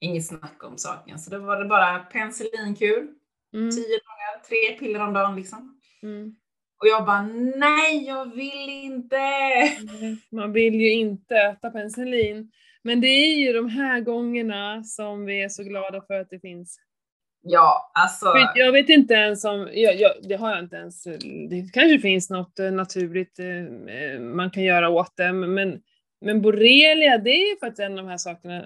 Inget 0.00 0.26
snack 0.26 0.64
om 0.64 0.78
saken. 0.78 1.18
Så 1.18 1.30
då 1.30 1.38
var 1.38 1.62
det 1.62 1.68
bara 1.68 1.98
penicillinkur, 1.98 3.08
Mm. 3.54 3.70
tio 3.70 3.98
dagar, 3.98 4.44
tre 4.48 4.78
piller 4.78 5.00
om 5.00 5.12
dagen 5.12 5.36
liksom. 5.36 5.80
Mm. 6.02 6.36
Och 6.80 6.86
jag 6.86 7.04
bara, 7.06 7.22
nej 7.56 8.04
jag 8.06 8.34
vill 8.34 8.68
inte. 8.68 9.16
Man 10.30 10.52
vill 10.52 10.74
ju 10.74 10.92
inte 10.92 11.36
äta 11.36 11.70
penicillin. 11.70 12.50
Men 12.82 13.00
det 13.00 13.06
är 13.06 13.36
ju 13.36 13.52
de 13.52 13.68
här 13.68 14.00
gångerna 14.00 14.84
som 14.84 15.24
vi 15.24 15.42
är 15.42 15.48
så 15.48 15.62
glada 15.62 16.00
för 16.00 16.14
att 16.14 16.30
det 16.30 16.40
finns. 16.40 16.78
Ja, 17.42 17.92
alltså. 17.94 18.26
Jag 18.54 18.72
vet 18.72 18.88
inte 18.88 19.14
ens 19.14 19.44
om, 19.44 19.68
jag, 19.72 19.96
jag, 20.00 20.12
det 20.22 20.34
har 20.34 20.50
jag 20.50 20.58
inte 20.58 20.76
ens, 20.76 21.04
det 21.50 21.72
kanske 21.72 21.98
finns 21.98 22.30
något 22.30 22.58
eh, 22.58 22.72
naturligt 22.72 23.38
eh, 23.38 23.94
eh, 23.96 24.20
man 24.20 24.50
kan 24.50 24.62
göra 24.62 24.88
åt 24.88 25.16
det, 25.16 25.32
men, 25.32 25.82
men 26.22 26.42
borrelia 26.42 27.18
det 27.18 27.30
är 27.30 27.60
faktiskt 27.60 27.80
en 27.80 27.92
av 27.92 28.04
de 28.04 28.10
här 28.10 28.16
sakerna 28.16 28.56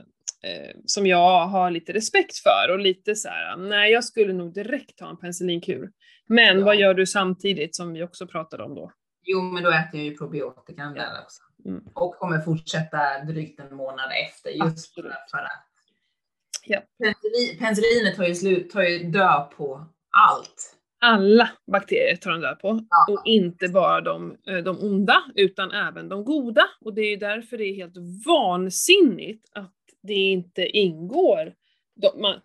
eh, 0.43 0.77
som 0.87 1.07
jag 1.07 1.47
har 1.47 1.71
lite 1.71 1.93
respekt 1.93 2.37
för 2.39 2.71
och 2.71 2.79
lite 2.79 3.15
så 3.17 3.29
här, 3.29 3.57
nej 3.57 3.93
jag 3.93 4.05
skulle 4.05 4.33
nog 4.33 4.55
direkt 4.55 4.99
ta 4.99 5.11
en 5.11 5.17
penicillinkur. 5.17 5.91
Men 6.29 6.59
Ja. 6.59 6.65
vad 6.65 6.77
gör 6.77 6.95
du 6.95 7.07
samtidigt 7.07 7.77
som 7.77 7.93
vi 7.93 8.03
också 8.03 8.27
pratade 8.27 8.63
om 8.65 8.75
då? 8.75 8.93
Jo, 9.23 9.41
men 9.43 9.63
då 9.63 9.71
äter 9.71 10.01
jag 10.01 10.05
ju 10.05 10.17
probiotikan 10.17 10.95
där 10.95 11.11
också. 11.25 11.43
Mm. 11.69 11.85
Och 11.95 12.15
kommer 12.17 12.41
fortsätta 12.41 13.25
drygt 13.29 13.61
en 13.61 13.77
månad 13.77 14.11
efter 14.29 14.51
just 14.51 14.63
Absolut. 14.89 15.13
för 15.31 15.39
att 15.39 15.67
Ja. 16.69 16.81
penicillin, 16.99 17.59
penicillinet 17.59 18.17
tar 18.17 18.25
ju 18.25 18.35
slut, 18.35 18.71
tar 18.71 18.83
ju 18.83 18.99
död 19.11 19.51
på 19.57 19.87
allt. 20.11 20.76
Alla 21.01 21.51
bakterier 21.73 22.17
tar 22.17 22.31
den 22.31 22.41
där 22.41 22.55
på. 22.55 22.81
Ja. 22.91 23.15
Och 23.15 23.27
inte 23.27 23.69
bara 23.69 24.01
de, 24.01 24.37
eh, 24.49 24.57
de 24.57 24.79
onda, 24.79 25.23
utan 25.35 25.71
även 25.71 26.09
de 26.09 26.25
goda. 26.25 26.65
Och 26.81 26.95
det 26.95 27.01
är 27.01 27.17
därför 27.17 27.59
det 27.59 27.65
är 27.65 27.75
helt 27.75 27.97
vansinnigt 28.27 29.49
att 29.53 29.75
det 30.03 30.15
inte 30.15 30.67
ingår. 30.67 31.55
De, 31.97 32.21
man, 32.21 32.41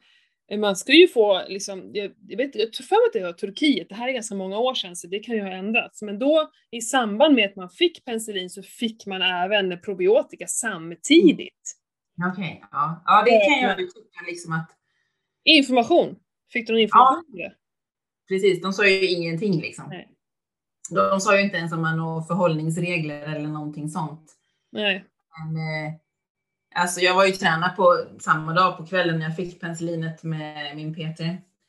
eh, 0.52 0.60
man 0.60 0.76
ska 0.76 0.94
ju 0.94 1.08
få, 1.08 1.42
liksom, 1.48 1.92
jag, 1.94 2.12
jag, 2.28 2.38
vet, 2.38 2.56
jag 2.56 2.74
tror 2.74 2.86
för 2.86 2.96
mig 2.96 3.08
att 3.08 3.14
det 3.14 3.32
var 3.32 3.48
Turkiet, 3.48 3.90
det 3.90 3.96
här 3.96 4.08
är 4.08 4.12
ganska 4.12 4.36
många 4.36 4.58
år 4.58 4.74
sedan 4.74 4.96
så 4.96 5.08
det 5.08 5.20
kan 5.20 5.36
ju 5.36 5.42
ha 5.42 5.52
ändrats. 5.52 6.02
Men 6.02 6.20
då 6.20 6.52
i 6.72 6.82
samband 6.82 7.36
med 7.36 7.50
att 7.50 7.56
man 7.56 7.70
fick 7.70 8.06
penicillin 8.06 8.50
så 8.50 8.64
fick 8.64 9.06
man 9.06 9.22
även 9.22 9.82
probiotika 9.82 10.48
samtidigt. 10.48 11.78
Okej, 12.32 12.64
ja. 12.72 13.04
Ja, 13.06 13.24
det 13.26 13.30
kan 13.30 13.70
jag 13.70 13.80
ju 13.80 13.88
tycka 13.88 14.20
liksom 14.28 14.54
att 14.54 14.78
Information. 15.44 16.16
Fick 16.54 16.68
du 16.68 16.74
någon 16.74 16.82
information 16.82 17.26
det? 17.28 17.54
Precis, 18.32 18.62
de 18.62 18.74
sa 18.74 18.88
ju 18.88 19.08
ingenting 19.08 19.62
liksom. 19.62 19.86
Nej. 19.90 20.08
De, 20.90 21.22
sa 21.22 21.38
ju 21.38 21.44
inte 21.44 21.58
ens 21.58 21.72
om 21.74 21.82
man 21.82 22.00
har 22.00 22.22
förhållningsregler 22.22 23.22
eller 23.22 23.48
någonting 23.48 23.90
sånt. 23.90 24.34
Nej. 24.72 25.06
Men, 25.38 25.56
eh, 25.56 25.94
alltså 26.76 27.02
jag 27.02 27.16
var 27.16 27.26
ju 27.26 27.32
tränad 27.32 27.76
på 27.76 28.06
samma 28.20 28.54
dag 28.54 28.78
på 28.78 28.86
kvällen 28.86 29.20
när 29.20 29.26
jag 29.26 29.36
fick 29.36 29.60
penicillinet 29.62 30.24
med 30.24 30.76
min 30.76 30.94
PT. 30.94 31.20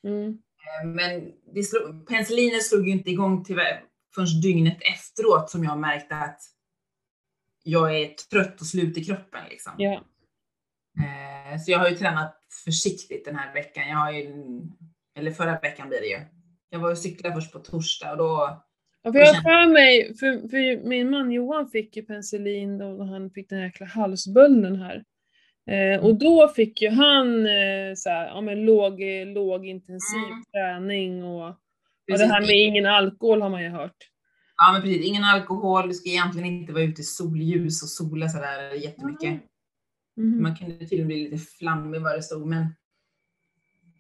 Mm. 0.04 0.28
Eh, 0.28 0.88
Men 0.88 1.33
det 1.54 1.62
slog, 1.62 2.09
penicillinet 2.09 2.66
slog 2.66 2.87
ju 2.87 2.92
inte 2.92 3.11
igång 3.11 3.45
till 3.45 3.57
förrän 4.14 4.40
dygnet 4.42 4.78
efteråt 4.95 5.50
som 5.50 5.64
jag 5.64 5.78
märkte 5.78 6.16
att 6.16 6.40
jag 7.64 8.00
är 8.00 8.09
trött 8.09 8.61
och 8.61 8.66
slut 8.66 8.99
i 8.99 9.04
kroppen. 9.04 9.40
Liksom. 9.50 9.73
Eh, 10.99 11.59
Så 11.61 11.71
jag 11.71 11.78
har 11.78 11.88
ju 11.88 11.97
tränat 11.97 12.38
försiktigt 12.64 13.25
den 13.25 13.37
här 13.37 13.54
veckan. 13.54 13.88
Jag 13.88 13.97
har 13.97 14.12
ju, 14.12 14.33
eller 15.16 15.31
förra 15.31 15.59
veckan 15.61 15.88
blir 15.88 16.00
det 16.00 16.07
ju. 16.07 16.21
Jag 16.73 16.79
var 16.79 16.91
och 16.91 16.99
cyklade 16.99 17.35
först 17.35 17.52
på 17.52 17.59
torsdag 17.59 18.11
och 18.12 18.19
då, 18.19 18.62
Ja, 19.02 19.12
för 19.12 19.19
jag 19.19 19.35
har 19.35 19.43
för 19.43 19.73
mig, 19.73 20.14
för, 20.17 20.49
för 20.49 20.88
min 20.88 21.11
man 21.11 21.33
Johan 21.33 21.69
fick 21.69 21.97
ju 21.97 22.02
penicillin 22.02 22.79
då 22.79 22.85
när 22.85 23.05
han 23.05 23.31
fick 23.31 23.49
den 23.49 23.59
här 23.59 23.67
jäkla 23.67 23.87
halsbölden 23.87 24.76
här. 24.76 25.05
Eh, 25.71 26.05
och 26.05 26.19
då 26.19 26.49
fick 26.49 26.83
ju 26.83 26.91
han 26.91 27.47
eh, 27.47 27.95
så 27.97 28.11
här, 28.11 28.26
ja, 28.26 28.41
men 28.41 28.64
låg, 28.64 29.00
låg 29.26 29.67
intensiv 29.67 30.25
Mm. 30.33 30.45
träning 30.52 31.25
och 31.25 31.49
Och 32.12 32.19
det 32.19 32.26
här 32.26 32.41
med 32.41 32.50
ingen 32.50 32.87
alkohol 32.87 33.43
har 33.43 33.50
man 33.50 33.62
ju 33.62 33.69
hört. 33.69 33.97
Ja, 34.57 34.73
men 34.73 34.83
precis. 34.83 35.07
Ingen 35.07 35.25
alkohol. 35.25 35.88
Du 35.88 35.95
ska 35.95 36.11
egentligen 36.11 36.49
inte 36.49 36.73
vara 36.73 36.85
ute 36.85 37.00
i 37.00 37.05
solljus 37.05 37.83
och 37.83 37.88
sola 37.88 38.29
sådär 38.29 38.73
jättemycket. 38.75 39.41
Mhm. 40.17 40.43
Man 40.43 40.57
kunde 40.57 40.79
tydligen 40.79 41.07
bli 41.07 41.31
lite 41.31 41.45
flammig 41.59 42.00
vad 42.00 42.14
det 42.14 42.23
stod, 42.23 42.47
men 42.47 42.67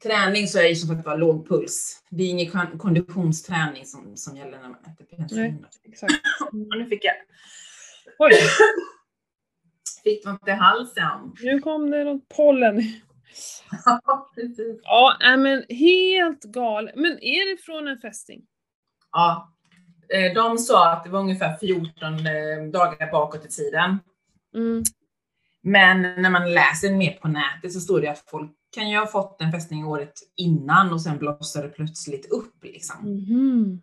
träning 0.02 0.46
så 0.48 0.58
är 0.58 0.64
ju 0.68 0.74
som 0.74 0.88
sagt 0.88 1.06
var 1.06 1.18
låg 1.18 1.48
puls. 1.48 2.02
Det 2.10 2.22
är 2.22 2.28
ingen 2.30 2.50
kon- 2.50 2.78
konditionsträning 2.78 3.86
som, 3.86 4.16
som 4.16 4.36
gäller 4.36 4.58
när 4.60 4.68
man 4.68 4.78
äter 4.84 5.04
penicillin. 5.04 5.66
Exakt. 5.84 6.12
Nu 6.52 6.86
fick 6.86 7.04
jag 7.04 7.14
Oj, 8.18 8.32
fick 10.04 10.26
ont 10.26 10.48
i 10.48 10.50
halsen. 10.50 11.32
nu 11.42 11.58
kom 11.60 11.90
det 11.90 12.04
något 12.04 12.28
pollen. 12.28 12.82
Ja, 13.84 14.30
precis. 14.34 14.80
Ja, 14.82 15.16
men 15.38 15.64
helt 15.68 16.42
galet. 16.42 16.94
Men 16.96 17.12
är 17.22 17.50
det 17.56 17.62
från 17.62 17.88
en 17.88 17.98
fästing? 17.98 18.42
Ja, 19.12 19.52
eh, 20.14 20.34
de 20.34 20.58
sa 20.58 20.92
att 20.92 21.04
det 21.04 21.10
var 21.10 21.20
ungefär 21.20 21.56
14 21.56 21.92
eh, 22.14 22.70
dagar 22.72 23.12
bakåt 23.12 23.44
i 23.46 23.48
tiden. 23.48 23.98
Mm. 24.54 24.82
Men 25.62 26.02
när 26.22 26.30
man 26.30 26.52
läser 26.54 26.92
mer 26.92 27.12
på 27.12 27.28
nätet 27.28 27.72
så 27.72 27.80
står 27.80 28.00
det 28.00 28.08
att 28.08 28.24
folk 28.30 28.52
kan 28.72 28.90
ju 28.90 28.98
ha 28.98 29.06
fått 29.06 29.40
en 29.40 29.52
fästing 29.52 29.86
året 29.86 30.12
innan 30.36 30.92
och 30.92 31.02
sen 31.02 31.18
blossar 31.18 31.62
det 31.62 31.68
plötsligt 31.68 32.32
upp 32.32 32.64
liksom. 32.64 32.96
Mhm. 33.04 33.80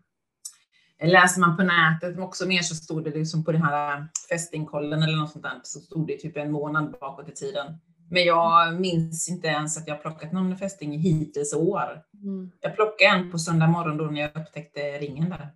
Läser 1.03 1.41
man 1.41 1.57
på 1.57 1.63
nätet 1.63 2.19
också 2.19 2.47
mer 2.47 2.61
så 2.61 2.75
stod 2.75 3.03
det 3.03 3.09
liksom 3.09 3.45
på 3.45 3.51
den 3.51 3.61
här 3.61 4.07
fästingkollen 4.29 5.03
eller 5.03 5.17
något 5.17 5.31
sånt 5.31 5.43
där 5.43 5.59
så 5.63 5.79
stod 5.79 6.07
det 6.07 6.17
typ 6.17 6.37
en 6.37 6.51
månad 6.51 6.95
bakåt 7.01 7.29
i 7.29 7.31
tiden. 7.31 7.77
Men 8.09 8.23
jag 8.23 8.81
minns 8.81 9.29
inte 9.29 9.47
ens 9.47 9.77
att 9.77 9.87
jag 9.87 10.01
plockat 10.01 10.31
någon 10.31 10.57
fästing 10.57 10.99
hittills 10.99 11.53
år. 11.53 12.03
Mm. 12.23 12.51
Jag 12.61 12.75
plockade 12.75 13.11
en 13.11 13.31
på 13.31 13.39
söndag 13.39 13.67
morgon 13.67 13.97
då 13.97 14.03
när 14.03 14.21
jag 14.21 14.31
upptäckte 14.35 14.79
ringen 14.79 15.29
där. 15.29 15.49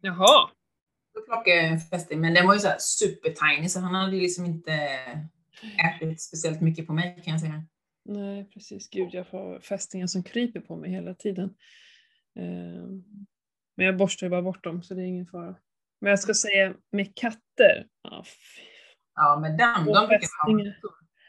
Jaha. 0.00 0.50
Då 1.14 1.20
plockade 1.20 1.56
jag 1.56 1.66
en 1.66 1.80
fästing, 1.80 2.20
men 2.20 2.34
den 2.34 2.46
var 2.46 2.54
ju 2.54 2.60
så 2.60 2.68
här 2.68 2.76
super 2.78 3.30
tiny 3.30 3.68
så 3.68 3.80
han 3.80 3.94
hade 3.94 4.16
liksom 4.16 4.44
inte 4.44 4.72
ätit 5.94 6.22
speciellt 6.22 6.60
mycket 6.60 6.86
på 6.86 6.92
mig 6.92 7.22
kan 7.24 7.32
jag 7.32 7.40
säga. 7.40 7.64
Nej, 8.08 8.50
precis. 8.54 8.90
Gud, 8.90 9.14
jag 9.14 9.28
får 9.28 9.60
fästingar 9.60 10.06
som 10.06 10.22
kryper 10.22 10.60
på 10.60 10.76
mig 10.76 10.90
hela 10.90 11.14
tiden. 11.14 11.54
Ehm, 12.38 13.04
Men 13.76 13.86
jag 13.86 13.96
borstar 13.96 14.26
ju 14.26 14.30
bara 14.30 14.42
bort 14.42 14.64
dem, 14.64 14.82
så 14.82 14.94
det 14.94 15.02
är 15.02 15.06
ingen 15.06 15.26
fara. 15.26 15.56
Men 16.00 16.10
jag 16.10 16.20
ska 16.20 16.34
säga, 16.34 16.74
med 16.90 17.14
katter, 17.14 17.86
ja, 18.02 18.24
fy. 18.24 18.62
Ja, 19.14 19.38
men 19.42 19.56
den, 19.56 19.86
de 19.86 20.08
fästingar. 20.08 20.80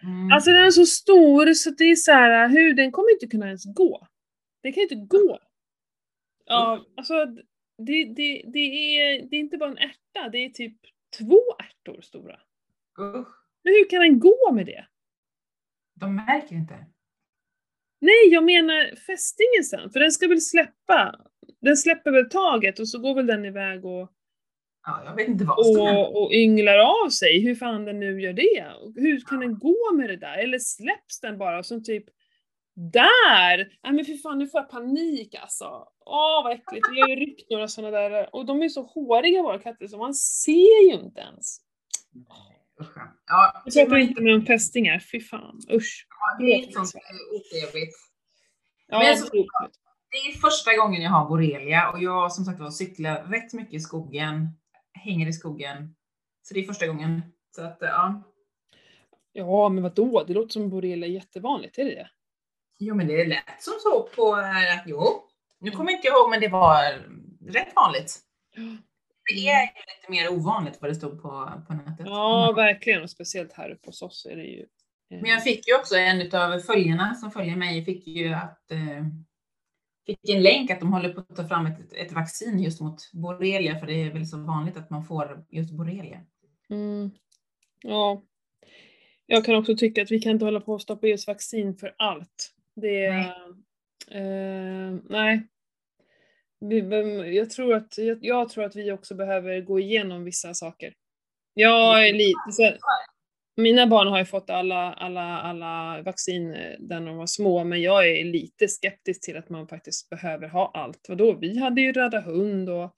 Mm. 0.04 0.32
Alltså 0.32 0.52
den 0.52 0.66
är 0.66 0.72
så 0.72 0.86
stor 0.86 1.54
så 1.54 1.70
det 1.70 1.84
är 1.84 1.96
så 1.96 2.12
här, 2.12 2.50
huden 2.50 2.92
kommer 2.92 3.12
inte 3.12 3.28
kunna 3.28 3.46
ens 3.46 3.66
gå. 3.76 4.08
Det 4.64 4.72
kan 4.72 4.84
inte 4.84 4.96
gå. 4.96 5.40
Ja, 6.46 6.86
alltså 6.98 7.26
det, 7.78 8.06
det, 8.16 8.44
det, 8.54 8.60
är, 8.60 9.30
det 9.30 9.36
är 9.36 9.40
inte 9.40 9.58
bara 9.58 9.72
en 9.72 9.78
ärta, 9.78 10.30
det 10.32 10.38
är 10.38 10.50
typ 10.50 10.78
två 11.18 11.42
ärtor 11.60 12.02
stora. 12.02 12.40
Usch, 13.00 13.28
Men 13.64 13.74
hur 13.74 13.90
kan 13.90 14.02
den 14.02 14.20
gå 14.20 14.52
med 14.52 14.66
det? 14.66 14.88
De 16.00 16.16
märker 16.16 16.56
inte. 16.56 16.86
Nej, 18.02 18.28
jag 18.32 18.44
menar 18.44 18.96
fästingen 18.96 19.64
sen, 19.64 19.90
för 19.92 20.00
den 20.00 20.12
ska 20.12 20.28
väl 20.28 20.42
släppa. 20.42 21.16
Den 21.62 21.78
släpper 21.78 22.12
väl 22.12 22.30
taget 22.30 22.80
och 22.80 22.90
så 22.90 23.00
går 23.00 23.16
väl 23.16 23.28
den 23.28 23.46
iväg 23.46 23.86
och, 23.86 24.12
Ja, 24.88 25.02
jag 25.06 25.16
vet 25.16 25.28
inte 25.28 25.46
vad 25.46 25.66
som 25.66 25.86
händer. 25.86 26.02
och, 26.02 26.24
och 26.24 26.32
ynglar 26.34 26.78
av 26.78 27.10
sig, 27.10 27.40
hur 27.46 27.56
fan 27.56 27.86
den 27.86 28.00
nu 28.00 28.22
gör 28.22 28.34
det. 28.34 28.74
Hur 28.96 29.20
kan 29.20 29.40
den 29.40 29.60
gå 29.60 29.92
med 29.94 30.10
det 30.10 30.18
där? 30.18 30.38
Eller 30.38 30.60
släpps 30.60 31.20
den 31.22 31.38
bara 31.38 31.64
som 31.64 31.84
typ 31.84 32.06
där! 32.76 33.58
Nej 33.84 33.94
men 33.94 34.06
fy 34.06 34.18
fan, 34.18 34.40
nu 34.40 34.48
får 34.48 34.60
jag 34.62 34.70
panik 34.70 35.36
alltså. 35.36 35.66
Åh 36.06 36.44
vad 36.44 36.52
äckligt, 36.54 36.88
vi 36.94 37.02
har 37.02 37.08
ju 37.10 37.16
ryckt 37.16 37.52
några 37.52 37.68
sådana 37.68 37.98
där, 37.98 38.36
och 38.36 38.46
de 38.46 38.62
är 38.62 38.70
så 38.70 38.82
håriga 38.82 39.42
våra 39.42 39.60
katter 39.60 39.88
så 39.88 39.98
man 39.98 40.14
ser 40.14 40.90
ju 40.90 40.94
inte 40.94 41.22
ens. 41.22 41.58
Usch, 42.82 42.92
ja. 42.96 43.14
ja. 43.28 43.64
Jag 43.66 43.88
pratar 43.88 43.98
inte 43.98 44.22
med 44.22 44.36
om 44.36 44.46
fästingar, 44.46 45.00
fy 45.00 45.20
fan, 45.20 45.62
usch. 45.72 46.08
Ja, 46.10 46.46
det 46.46 46.54
är 46.54 46.72
sånt 46.72 46.96
eh, 46.96 47.36
otrevligt. 47.36 47.96
Ja, 48.88 49.00
Men. 49.00 49.70
Det 50.10 50.18
är 50.18 50.38
första 50.38 50.76
gången 50.76 51.02
jag 51.02 51.12
har 51.12 51.30
borrelia 51.30 51.92
och 51.92 52.04
jag 52.04 52.32
som 52.32 52.46
sagt 52.46 52.60
var 52.60 52.72
cyklar 52.72 53.24
rätt 53.24 53.54
mycket 53.54 53.74
i 53.74 53.80
skogen, 53.80 54.48
hänger 54.94 55.28
i 55.28 55.34
skogen. 55.34 55.96
Så 56.42 56.54
det 56.54 56.60
är 56.60 56.64
första 56.64 56.88
gången. 56.88 57.22
Så 57.56 57.62
att 57.62 57.78
ja. 57.80 58.24
Ja, 59.32 59.70
men 59.70 59.84
vadå? 59.84 60.24
Det 60.28 60.34
låter 60.34 60.50
som 60.50 60.70
borrelia 60.70 61.08
är 61.08 61.12
jättevanligt, 61.12 61.78
är 61.78 61.86
det 61.86 61.96
det? 61.96 62.10
Jo 62.80 62.96
men 62.96 63.08
det 63.08 63.26
lät 63.26 63.64
som 63.64 63.74
så 63.80 64.10
på, 64.16 64.38
eh, 64.38 64.82
jo. 64.86 65.24
Nu 65.60 65.72
kommer 65.72 65.92
inte 65.92 66.08
jag 66.08 66.18
ihåg 66.18 66.30
men 66.30 66.42
det 66.42 66.48
var 66.48 66.84
rätt 67.52 67.76
vanligt. 67.76 68.20
Det 69.36 69.48
är 69.50 69.62
ju 69.62 69.68
lite 69.68 70.12
mer 70.12 70.40
ovanligt 70.40 70.78
vad 70.82 70.92
det 70.92 70.96
stod 70.96 71.22
på, 71.22 71.52
på 71.68 71.74
nätet. 71.74 72.06
Ja, 72.06 72.54
verkligen. 72.56 73.04
Och 73.04 73.10
speciellt 73.10 73.54
här 73.54 73.70
uppe 73.70 73.88
hos 73.88 74.02
oss 74.02 74.26
är 74.26 74.36
det 74.36 74.44
ju... 74.44 74.60
eh, 75.12 75.22
Men 75.22 75.32
jag 75.32 75.44
fick 75.44 75.68
ju 75.68 75.76
också 75.76 75.96
en 75.96 76.36
av 76.36 76.60
följarna 76.60 77.16
som 77.16 77.32
följer 77.32 77.56
mig, 77.56 77.86
fick 77.86 78.08
ju 78.08 78.34
att 78.34 78.72
eh, 78.72 79.06
fick 80.06 80.30
en 80.30 80.44
länk 80.44 80.72
att 80.72 80.80
de 80.80 80.94
håller 80.94 81.14
på 81.14 81.20
att 81.20 81.36
ta 81.36 81.48
fram 81.48 81.66
ett, 81.66 81.94
ett 81.94 82.12
vaccin 82.12 82.60
just 82.60 82.82
mot 82.82 83.12
borrelia, 83.14 83.80
för 83.80 83.88
det 83.88 83.94
är 84.04 84.14
väl 84.14 84.28
så 84.28 84.38
vanligt 84.38 84.78
att 84.78 84.90
man 84.90 85.06
får 85.06 85.46
just 85.50 85.72
borrelia. 85.72 86.22
Mm. 86.70 87.12
Ja. 87.82 88.22
Jag 89.26 89.46
kan 89.46 89.56
också 89.56 89.78
tycka 89.78 90.02
att 90.02 90.12
vi 90.12 90.20
kan 90.20 90.32
inte 90.32 90.46
hålla 90.46 90.60
på 90.62 90.74
och 90.74 90.82
stoppa 90.82 91.08
i 91.08 91.14
oss 91.14 91.28
vaccin 91.28 91.76
för 91.76 91.96
allt. 91.98 92.54
Det. 92.76 93.10
Nej. 93.10 93.32
Eh, 94.12 94.96
nej. 95.10 95.48
Vi, 96.60 96.80
jag, 97.36 97.50
tror 97.50 97.74
att, 97.74 97.98
jag, 97.98 98.18
jag 98.22 98.50
tror 98.50 98.64
att 98.64 98.76
vi 98.76 98.92
också 98.92 99.16
behöver 99.16 99.62
gå 99.62 99.80
igenom 99.80 100.24
vissa 100.24 100.54
saker. 100.54 100.94
Jag 101.54 102.08
är 102.08 102.14
lite 102.14 102.52
så, 102.52 102.74
Mina 103.60 103.88
barn 103.88 104.08
har 104.08 104.20
ju 104.20 104.26
fått 104.26 104.50
alla, 104.50 104.94
alla, 104.94 105.40
alla 105.42 106.02
vaccin 106.02 106.54
eh, 106.54 106.76
när 106.80 107.02
de 107.02 107.18
var 107.18 107.26
små, 107.26 107.64
men 107.64 107.82
jag 107.82 108.10
är 108.10 108.24
lite 108.26 108.68
skeptisk 108.68 109.22
till 109.22 109.38
att 109.38 109.50
man 109.50 109.68
faktiskt 109.68 110.10
behöver 110.10 110.48
ha 110.48 110.72
allt. 110.74 111.06
Vadå, 111.10 111.34
vi 111.34 111.58
hade 111.60 111.82
ju 111.82 111.92
röda 111.92 112.20
hund 112.20 112.70
och 112.70 112.94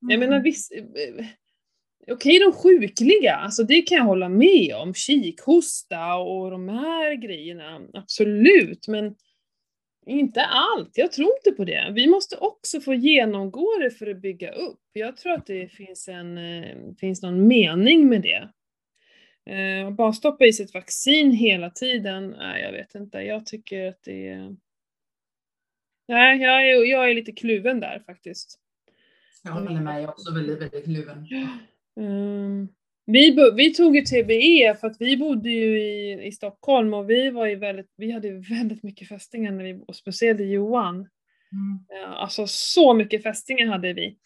jag 0.00 0.12
Mm. 0.12 0.20
menar 0.30 0.42
visst, 0.42 0.72
eh, 0.72 1.26
okej 2.12 2.38
de 2.38 2.52
sjukliga, 2.52 3.36
alltså 3.36 3.62
det 3.62 3.82
kan 3.82 3.98
jag 3.98 4.04
hålla 4.04 4.28
med 4.28 4.74
om, 4.76 4.94
kikhosta 4.94 6.14
och 6.14 6.50
de 6.50 6.68
här 6.68 7.14
grejerna, 7.14 7.80
absolut, 7.92 8.88
men 8.88 9.14
inte 10.08 10.44
allt. 10.44 10.98
Jag 10.98 11.12
tror 11.12 11.28
inte 11.36 11.56
på 11.56 11.64
det. 11.64 11.92
Vi 11.94 12.06
måste 12.06 12.36
också 12.36 12.80
få 12.80 12.94
genomgå 12.94 13.78
det 13.80 13.90
för 13.90 14.06
att 14.10 14.20
bygga 14.20 14.52
upp. 14.52 14.80
Jag 14.92 15.16
tror 15.16 15.32
att 15.32 15.46
det 15.46 15.68
finns, 15.68 16.08
en, 16.08 16.38
eh, 16.38 16.76
finns 17.00 17.22
någon 17.22 17.48
mening 17.48 18.08
med 18.08 18.22
det. 18.22 18.48
Eh, 19.52 19.90
bara 19.90 20.12
stoppa 20.12 20.44
i 20.44 20.52
sig 20.52 20.64
ett 20.64 20.74
vaccin 20.74 21.32
hela 21.32 21.70
tiden, 21.70 22.30
nej 22.38 22.62
jag 22.62 22.72
vet 22.72 22.94
inte. 22.94 23.18
Jag 23.18 23.46
tycker 23.46 23.88
att 23.88 24.02
det 24.02 24.28
är... 24.28 24.56
Nej, 26.08 26.42
jag 26.42 26.70
är, 26.70 26.84
jag 26.84 27.10
är 27.10 27.14
lite 27.14 27.32
kluven 27.32 27.80
där 27.80 28.02
faktiskt. 28.06 28.60
Jag 29.44 29.52
håller 29.52 29.80
med, 29.80 29.94
jag 29.94 30.02
är 30.02 30.08
också 30.08 30.34
väldigt, 30.34 30.62
väldigt 30.62 30.84
kluven. 30.84 31.26
Ehm, 32.00 32.68
vi, 33.12 33.52
vi 33.56 33.74
tog 33.74 33.96
ju 33.96 34.02
TBE 34.02 34.74
för 34.80 34.86
att 34.86 34.96
vi 35.00 35.16
bodde 35.16 35.50
ju 35.50 35.80
i, 35.80 36.26
i 36.26 36.32
Stockholm 36.32 36.94
och 36.94 37.10
vi 37.10 37.30
var 37.30 37.46
ju 37.46 37.56
väldigt, 37.56 37.94
vi 37.96 38.10
hade 38.10 38.28
ju 38.28 38.40
väldigt 38.40 38.82
mycket 38.82 39.08
fästingar 39.08 39.52
när 39.52 39.64
vi, 39.64 39.84
och 39.86 39.96
speciellt 39.96 40.40
i 40.40 40.44
Johan. 40.44 40.94
Mm. 40.94 42.12
Alltså 42.12 42.46
så 42.46 42.94
mycket 42.94 43.22
fästingar 43.22 43.66
hade 43.66 43.92
vi. 43.92 44.18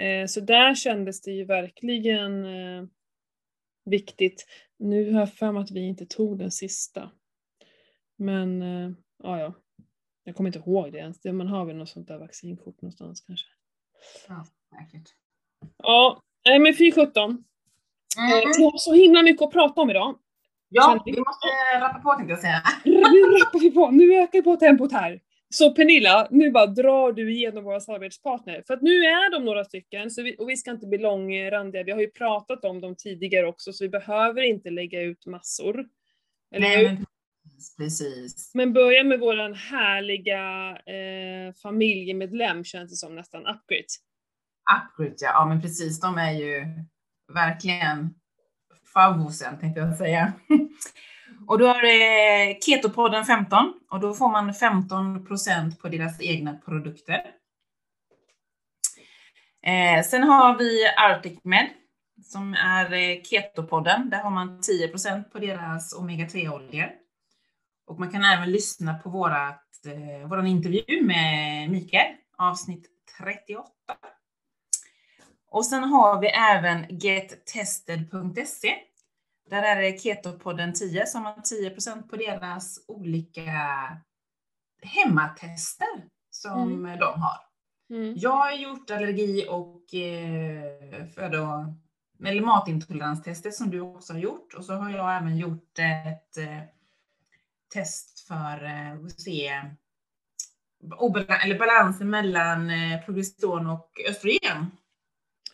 Eh, 0.00 0.26
så 0.26 0.40
där 0.40 0.74
kändes 0.74 1.22
det 1.22 1.30
ju 1.30 1.44
verkligen 1.44 2.44
eh, 2.44 2.84
viktigt. 3.84 4.46
Nu 4.78 5.12
har 5.12 5.20
jag 5.20 5.34
för 5.34 5.52
mig 5.52 5.62
att 5.62 5.70
vi 5.70 5.80
inte 5.80 6.06
tog 6.06 6.38
den 6.38 6.50
sista. 6.50 7.10
Men 8.16 8.62
eh, 8.62 8.90
ja, 9.22 9.40
ja. 9.40 9.54
Jag 10.24 10.36
kommer 10.36 10.48
inte 10.48 10.58
ihåg 10.58 10.92
det 10.92 10.98
ens. 10.98 11.24
Man 11.24 11.46
har 11.46 11.64
väl 11.64 11.76
något 11.76 11.88
sånt 11.88 12.08
där 12.08 12.18
vaccinkort 12.18 12.82
någonstans 12.82 13.20
kanske. 13.20 13.48
Ja, 14.28 14.46
säkert. 14.70 15.08
Ja, 15.76 16.22
men 16.60 16.74
fy 16.74 16.92
sjutton. 16.92 17.44
Eh, 18.18 18.32
Mm. 18.32 18.52
Vi 18.58 18.64
har 18.64 18.78
så 18.78 18.94
himla 18.94 19.22
mycket 19.22 19.42
att 19.42 19.52
prata 19.52 19.80
om 19.80 19.90
idag. 19.90 20.18
Ja, 20.68 21.02
vi 21.04 21.12
måste 21.12 21.46
rappa 21.80 21.98
på 21.98 22.14
tänkte 22.14 22.32
jag 22.32 22.40
säga. 22.40 22.62
Nu 22.84 23.00
rappar 23.10 23.60
vi 23.60 23.70
på, 23.70 23.90
nu 23.90 24.14
ökar 24.14 24.38
vi 24.38 24.42
på 24.42 24.56
tempot 24.56 24.92
här. 24.92 25.20
Så 25.54 25.74
Pernilla, 25.74 26.28
nu 26.30 26.50
bara 26.50 26.66
drar 26.66 27.12
du 27.12 27.32
igenom 27.32 27.64
våra 27.64 27.80
samarbetspartner. 27.80 28.62
För 28.66 28.74
att 28.74 28.82
nu 28.82 28.90
är 28.90 29.30
de 29.30 29.44
några 29.44 29.64
stycken, 29.64 30.10
så 30.10 30.22
vi, 30.22 30.36
och 30.38 30.48
vi 30.48 30.56
ska 30.56 30.70
inte 30.70 30.86
bli 30.86 30.98
långrandiga. 30.98 31.84
Vi 31.84 31.92
har 31.92 32.00
ju 32.00 32.10
pratat 32.10 32.64
om 32.64 32.80
dem 32.80 32.96
tidigare 32.98 33.46
också, 33.46 33.72
så 33.72 33.84
vi 33.84 33.88
behöver 33.88 34.42
inte 34.42 34.70
lägga 34.70 35.02
ut 35.02 35.26
massor. 35.26 35.86
Eller 36.54 36.68
Nej, 36.68 36.84
men 36.84 37.06
precis. 37.78 38.50
Men 38.54 38.72
börja 38.72 39.04
med 39.04 39.20
våran 39.20 39.54
härliga 39.54 40.70
eh, 40.70 41.54
familjemedlem 41.62 42.64
känns 42.64 42.90
det 42.90 42.96
som 42.96 43.14
nästan, 43.14 43.40
Upgrade. 43.40 43.84
Upgrade, 44.76 45.14
ja. 45.18 45.30
ja 45.32 45.46
men 45.46 45.62
precis. 45.62 46.00
De 46.00 46.18
är 46.18 46.32
ju 46.32 46.64
verkligen 47.34 48.14
favvosen 48.94 49.58
tänkte 49.58 49.80
jag 49.80 49.96
säga. 49.96 50.32
Och 51.46 51.58
då 51.58 51.66
är 51.66 51.82
det 51.82 52.62
Ketopodden 52.62 53.24
15 53.24 53.74
och 53.90 54.00
då 54.00 54.14
får 54.14 54.28
man 54.28 54.54
15 54.54 55.26
procent 55.26 55.80
på 55.80 55.88
deras 55.88 56.20
egna 56.20 56.54
produkter. 56.54 57.22
Eh, 59.62 60.04
sen 60.04 60.22
har 60.22 60.58
vi 60.58 60.86
Arctic 60.96 61.38
Med 61.42 61.68
som 62.22 62.54
är 62.54 62.92
eh, 62.92 63.22
Ketopodden. 63.22 64.10
Där 64.10 64.18
har 64.18 64.30
man 64.30 64.60
10 64.60 64.88
procent 64.88 65.32
på 65.32 65.38
deras 65.38 65.94
omega-3-oljor. 65.94 66.90
Och 67.86 68.00
man 68.00 68.10
kan 68.10 68.24
även 68.24 68.50
lyssna 68.52 68.94
på 68.94 69.10
vårat, 69.10 69.64
eh, 69.86 70.28
våran 70.28 70.46
intervju 70.46 71.02
med 71.02 71.70
Mikael, 71.70 72.14
avsnitt 72.38 72.86
38. 73.20 73.70
Och 75.50 75.66
sen 75.66 75.84
har 75.84 76.20
vi 76.20 76.26
även 76.28 76.98
gettested.se. 76.98 78.74
Där 79.50 79.62
är 79.62 79.82
det 79.82 79.98
Ketopodden 80.00 80.72
10 80.74 81.06
som 81.06 81.24
har 81.24 81.34
10% 81.34 82.08
på 82.08 82.16
deras 82.16 82.84
olika 82.88 83.42
hemmatester 84.82 85.88
som 86.30 86.62
Mm. 86.72 86.98
de 86.98 87.20
har. 87.20 87.38
Mm. 87.90 88.14
Jag 88.16 88.30
har 88.30 88.52
gjort 88.52 88.90
allergi 88.90 89.46
och 89.48 89.94
eh, 89.94 91.06
födo, 91.14 91.74
eller 92.26 92.40
matintoleranstester 92.42 93.50
som 93.50 93.70
du 93.70 93.80
också 93.80 94.12
har 94.12 94.20
gjort. 94.20 94.54
Och 94.54 94.64
så 94.64 94.74
har 94.74 94.90
jag 94.90 95.16
även 95.16 95.36
gjort 95.38 95.78
ett 95.78 96.36
eh, 96.36 96.62
test 97.72 98.20
för 98.28 98.64
eh, 98.64 98.92
att 99.06 99.20
se 99.20 99.62
eller 101.44 101.58
balansen 101.58 102.10
mellan 102.10 102.70
eh, 102.70 103.04
progesteron 103.04 103.66
och 103.66 103.90
östrogen. 104.08 104.70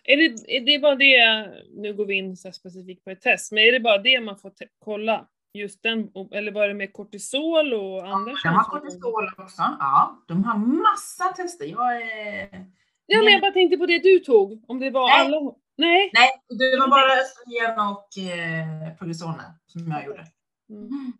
Är 0.09 0.17
det, 0.17 0.57
är 0.57 0.61
det 0.61 0.79
bara 0.79 0.95
det, 0.95 1.47
nu 1.75 1.95
går 1.95 2.07
vi 2.07 2.15
in 2.15 2.37
så 2.37 2.53
specifikt 2.53 3.05
på 3.05 3.11
ett 3.11 3.21
test, 3.21 3.53
men 3.53 3.65
är 3.65 3.73
det 3.73 3.81
bara 3.81 3.99
det 3.99 4.21
man 4.21 4.39
får 4.39 4.53
kolla? 4.79 5.29
Just 5.55 5.83
den, 5.83 6.11
eller 6.33 6.53
var 6.53 6.69
det 6.69 6.75
med 6.75 6.93
kortisol 6.93 7.75
och 7.75 8.07
andra 8.09 8.33
De 8.45 8.49
har 8.49 8.65
kortisol 8.65 9.29
också. 9.39 9.63
Ja, 9.79 10.25
de 10.29 10.45
har 10.45 10.59
massa 10.59 11.25
tester. 11.25 11.65
Jag 11.67 12.03
är... 12.03 12.67
Ja, 13.07 13.23
men 13.23 13.33
jag 13.33 13.41
bara 13.41 13.53
tänkte 13.53 13.77
på 13.77 13.87
det 13.87 13.99
du 13.99 14.19
tog, 14.19 14.65
om 14.69 14.81
det 14.81 14.91
var 14.91 15.09
Nej. 15.09 15.21
alla... 15.21 15.55
Nej. 15.79 16.11
Nej, 16.15 16.29
det 16.59 16.79
var 16.81 16.89
bara 16.89 17.13
östrogen 17.21 17.89
och 17.89 18.19
eh, 18.35 18.97
progesteroner 18.99 19.53
som 19.67 19.91
jag 19.91 20.05
gjorde. 20.07 20.27
Mm. 20.71 21.13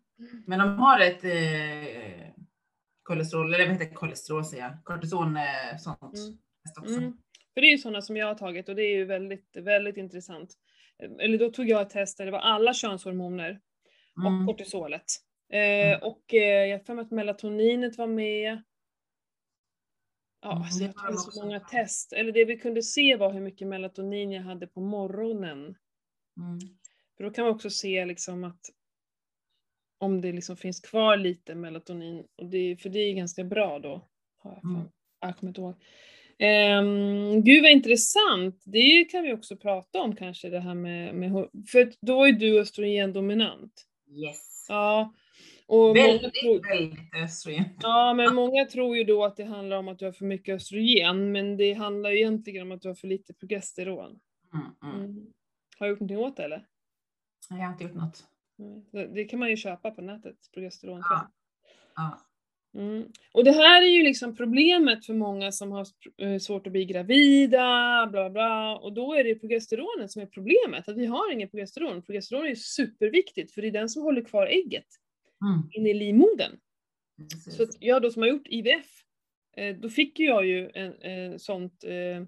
Men 0.45 0.59
de 0.59 0.79
har 0.79 0.99
ett 0.99 1.23
eh, 1.23 2.33
kolesterol, 3.03 3.53
eller 3.53 3.67
vad 3.67 3.73
heter 3.73 3.95
kolesterol 3.95 4.45
säger 4.45 4.63
jag, 4.63 4.73
kortison, 4.83 5.37
eh, 5.37 5.77
sånt 5.79 6.01
Mm. 6.01 6.37
också. 6.77 6.97
Mm. 6.97 7.17
För 7.57 7.61
det 7.61 7.67
är 7.67 7.71
ju 7.71 7.77
sådana 7.77 8.01
som 8.01 8.17
jag 8.17 8.27
har 8.27 8.35
tagit 8.35 8.69
och 8.69 8.75
det 8.75 8.83
är 8.83 8.95
ju 8.95 9.05
väldigt, 9.05 9.55
väldigt 9.57 9.97
intressant. 9.97 10.53
Eller 11.19 11.37
då 11.37 11.49
tog 11.51 11.69
jag 11.69 11.81
ett 11.81 11.89
test 11.89 12.17
där 12.17 12.25
det 12.25 12.31
var 12.31 12.39
alla 12.39 12.73
könshormoner 12.73 13.59
och 14.15 14.31
Mm. 14.31 14.47
kortisolet. 14.47 15.03
Eh, 15.53 15.59
Mm. 15.59 15.99
Och 16.03 16.33
eh, 16.33 16.65
jag 16.65 16.77
har 16.77 16.83
för 16.83 16.93
mig 16.93 17.01
att 17.05 17.11
melatoninet 17.11 17.97
var 17.97 18.07
med. 18.07 18.63
Ja, 20.41 20.51
Mm, 20.51 20.61
alltså 20.63 20.83
jag 20.83 20.95
tog 20.95 21.33
så 21.33 21.43
många 21.45 21.59
test. 21.59 22.13
Eller 22.13 22.31
det 22.31 22.45
vi 22.45 22.57
kunde 22.59 22.83
se 22.83 23.15
var 23.15 23.33
hur 23.33 23.41
mycket 23.41 23.67
melatonin 23.67 24.31
jag 24.31 24.43
hade 24.43 24.67
på 24.67 24.81
morgonen. 24.81 25.59
Mm. 26.37 26.59
För 27.17 27.23
då 27.23 27.31
kan 27.31 27.45
man 27.45 27.53
också 27.53 27.69
se 27.69 28.05
liksom 28.05 28.43
att 28.43 28.61
om 29.97 30.21
det 30.21 30.31
liksom 30.31 30.57
finns 30.57 30.79
kvar 30.79 31.17
lite 31.17 31.55
melatonin, 31.55 32.27
och 32.35 32.45
det, 32.45 32.77
för 32.81 32.89
det 32.89 32.99
är 32.99 33.13
ganska 33.13 33.43
bra 33.43 33.79
då. 33.79 34.09
Har 34.37 34.51
jag, 34.51 34.63
Mm. 34.63 34.75
fan, 34.81 34.91
jag 35.19 35.37
kommer 35.37 35.49
inte 35.49 35.61
ihåg. 35.61 35.83
Um, 36.39 37.43
gud 37.43 37.61
vad 37.61 37.71
intressant! 37.71 38.61
Det 38.65 39.05
kan 39.05 39.23
vi 39.23 39.33
också 39.33 39.57
prata 39.57 40.01
om 40.01 40.15
kanske 40.15 40.49
det 40.49 40.59
här 40.59 40.73
med, 40.75 41.15
med 41.15 41.31
för 41.71 41.91
då 42.01 42.23
är 42.25 42.31
du 42.31 42.59
östrogendominant. 42.61 43.85
Yes. 44.11 44.65
Ja. 44.69 45.13
Och 45.65 45.95
väldigt, 45.95 46.33
tror, 46.33 46.67
väldigt 46.77 46.99
östrogen. 47.23 47.63
ja, 47.81 48.13
men 48.13 48.35
många 48.35 48.65
tror 48.65 48.97
ju 48.97 49.03
då 49.03 49.23
att 49.25 49.37
det 49.37 49.43
handlar 49.43 49.77
om 49.77 49.87
att 49.87 49.99
du 49.99 50.05
har 50.05 50.11
för 50.11 50.25
mycket 50.25 50.55
östrogen, 50.55 51.31
men 51.31 51.57
det 51.57 51.73
handlar 51.73 52.09
ju 52.11 52.17
egentligen 52.17 52.61
om 52.61 52.71
att 52.71 52.81
du 52.81 52.87
har 52.87 52.95
för 52.95 53.07
lite 53.07 53.33
progesteron. 53.33 54.19
Mm, 54.53 54.65
mm. 54.95 55.05
Mm. 55.05 55.25
Har 55.79 55.85
du 55.85 55.91
gjort 55.91 55.99
någonting 55.99 56.17
åt 56.17 56.37
det 56.37 56.43
eller? 56.43 56.65
Jag 57.49 57.55
har 57.57 57.71
inte 57.71 57.83
gjort 57.83 57.93
något. 57.93 58.23
Nej. 58.57 58.85
Det- 58.91 59.07
Det 59.13 59.23
kan 59.25 59.39
man 59.39 59.49
ju 59.49 59.57
köpa 59.57 59.91
på 59.91 60.01
nätet, 60.01 60.35
progesteron. 60.53 60.99
Ja. 61.09 61.31
Ja. 61.95 62.19
Mm. 62.75 63.11
Och 63.33 63.43
det 63.43 63.51
här 63.51 63.81
är 63.81 63.89
ju 63.89 64.03
liksom 64.03 64.35
problemet 64.35 65.05
för 65.05 65.13
många 65.13 65.51
som 65.51 65.71
har 65.71 65.87
eh, 66.17 66.37
svårt 66.37 66.67
att 66.67 66.73
bli 66.73 66.85
gravida, 66.85 68.07
bla 68.11 68.29
bla. 68.29 68.77
Och 68.77 68.93
då 68.93 69.13
är 69.13 69.23
det 69.23 69.35
progesteronet 69.35 70.11
som 70.11 70.21
är 70.21 70.25
problemet, 70.25 70.89
att 70.89 70.97
vi 70.97 71.05
har 71.05 71.31
ingen 71.31 71.49
progesteron. 71.49 72.01
Progesteron 72.01 72.43
är 72.45 72.49
ju 72.49 72.55
superviktigt, 72.55 73.53
för 73.53 73.61
det 73.61 73.67
är 73.67 73.71
den 73.71 73.89
som 73.89 74.03
håller 74.03 74.21
kvar 74.21 74.47
ägget 74.47 74.87
Mm. 75.41 75.69
inne 75.71 75.89
i 75.89 75.93
livmodern. 75.93 76.59
Precis. 77.31 77.57
Så 77.57 77.63
att 77.63 77.69
jag 77.79 78.01
då 78.01 78.11
som 78.11 78.21
har 78.21 78.29
gjort 78.29 78.47
IVF, 78.47 79.03
eh, 79.57 79.75
då 79.75 79.89
fick 79.89 80.19
jag 80.19 80.45
ju 80.45 80.69
en, 80.73 81.01
en 81.01 81.39
sånt, 81.39 81.83
eh, 81.83 81.93
eh, 81.93 82.23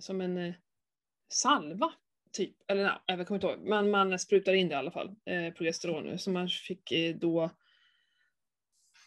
som 0.00 0.20
en 0.20 0.54
salva, 1.28 1.92
typ. 2.32 2.56
Eller 2.68 2.82
nej, 2.82 2.92
jag 3.06 3.26
kommer 3.26 3.36
inte 3.38 3.46
ihåg, 3.46 3.68
men 3.68 3.90
man 3.90 4.18
sprutar 4.18 4.52
in 4.52 4.68
det 4.68 4.72
i 4.72 4.76
alla 4.76 4.90
fall, 4.90 5.14
progesteron. 5.56 6.18
Så 6.18 6.30
man 6.30 6.48
fick 6.48 6.92
då, 7.20 7.50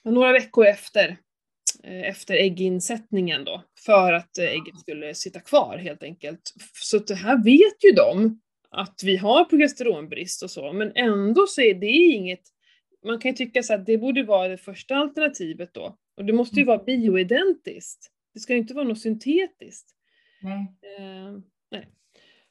några 0.04 0.32
veckor 0.32 0.66
efter, 0.66 1.18
eh, 1.84 2.02
efter 2.10 2.34
ägginsättningen 2.34 3.46
då, 3.46 3.64
för 3.86 4.14
att 4.14 4.38
eh, 4.38 4.46
ägget 4.46 4.80
skulle 4.80 5.14
sitta 5.14 5.40
kvar 5.40 5.78
helt 5.78 6.04
enkelt. 6.04 6.54
Så 6.74 7.00
det 7.00 7.16
här 7.16 7.44
vet 7.44 7.84
ju 7.84 7.92
de, 7.92 8.42
att 8.70 9.02
vi 9.04 9.18
har 9.18 9.46
progesteronbrist 9.46 10.44
och 10.44 10.52
så, 10.52 10.74
men 10.74 10.92
ändå 10.96 11.48
så 11.48 11.62
är 11.62 11.74
det 11.74 11.88
inget 11.88 12.44
man 13.06 13.20
kan 13.20 13.32
ju 13.32 13.36
tycka 13.36 13.64
så 13.64 13.74
att 13.74 13.86
det 13.86 13.98
borde 13.98 14.24
vara 14.24 14.48
det 14.48 14.58
första 14.58 14.96
alternativet 14.96 15.74
då. 15.74 15.98
Och 16.18 16.26
det 16.26 16.34
måste 16.34 16.60
ju 16.60 16.66
vara 16.66 16.84
bioidentiskt. 16.84 18.12
Det 18.34 18.40
ska 18.40 18.54
ju 18.54 18.60
inte 18.60 18.74
vara 18.74 18.88
något 18.88 19.02
syntetiskt. 19.02 19.90
Nej. 20.42 20.76
Eh, 20.98 21.40
nej. 21.72 21.88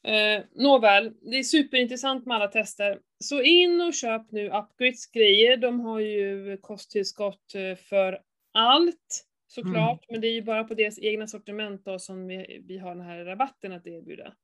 Eh, 0.04 0.44
nåväl, 0.54 1.12
det 1.20 1.38
är 1.38 1.42
superintressant 1.42 2.26
med 2.26 2.36
alla 2.36 2.48
tester. 2.48 2.98
Så 3.20 3.42
in 3.42 3.80
och 3.80 3.94
köp 3.94 4.30
nu 4.30 4.46
Upgrades 4.46 5.06
grejer. 5.06 5.56
De 5.56 5.80
har 5.80 6.00
ju 6.00 6.56
kosttillskott 6.56 7.54
eh, 7.54 7.76
för 7.76 8.22
allt 8.52 9.24
såklart, 9.46 10.04
men 10.10 10.20
det 10.20 10.26
är 10.28 10.32
ju 10.32 10.42
bara 10.42 10.64
på 10.64 10.74
deras 10.74 10.98
egna 10.98 11.26
sortiment 11.26 11.84
då 11.84 11.98
som 11.98 12.26
vi, 12.26 12.62
vi 12.68 12.78
har 12.78 12.94
den 12.94 13.04
här 13.04 13.24
rabatten 13.24 13.72
att 13.72 13.86
erbjuda. 13.86 14.34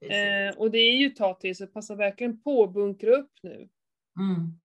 Eh, 0.00 0.56
och 0.56 0.70
det 0.70 0.78
är 0.78 0.96
ju 0.96 1.10
ta 1.10 1.34
till, 1.34 1.56
så 1.56 1.66
passa 1.66 1.94
verkligen 1.94 2.40
på 2.40 2.64
att 2.64 2.72
bunkra 2.72 3.10
upp 3.10 3.32
nu. 3.42 3.68
Mm. 4.18 4.58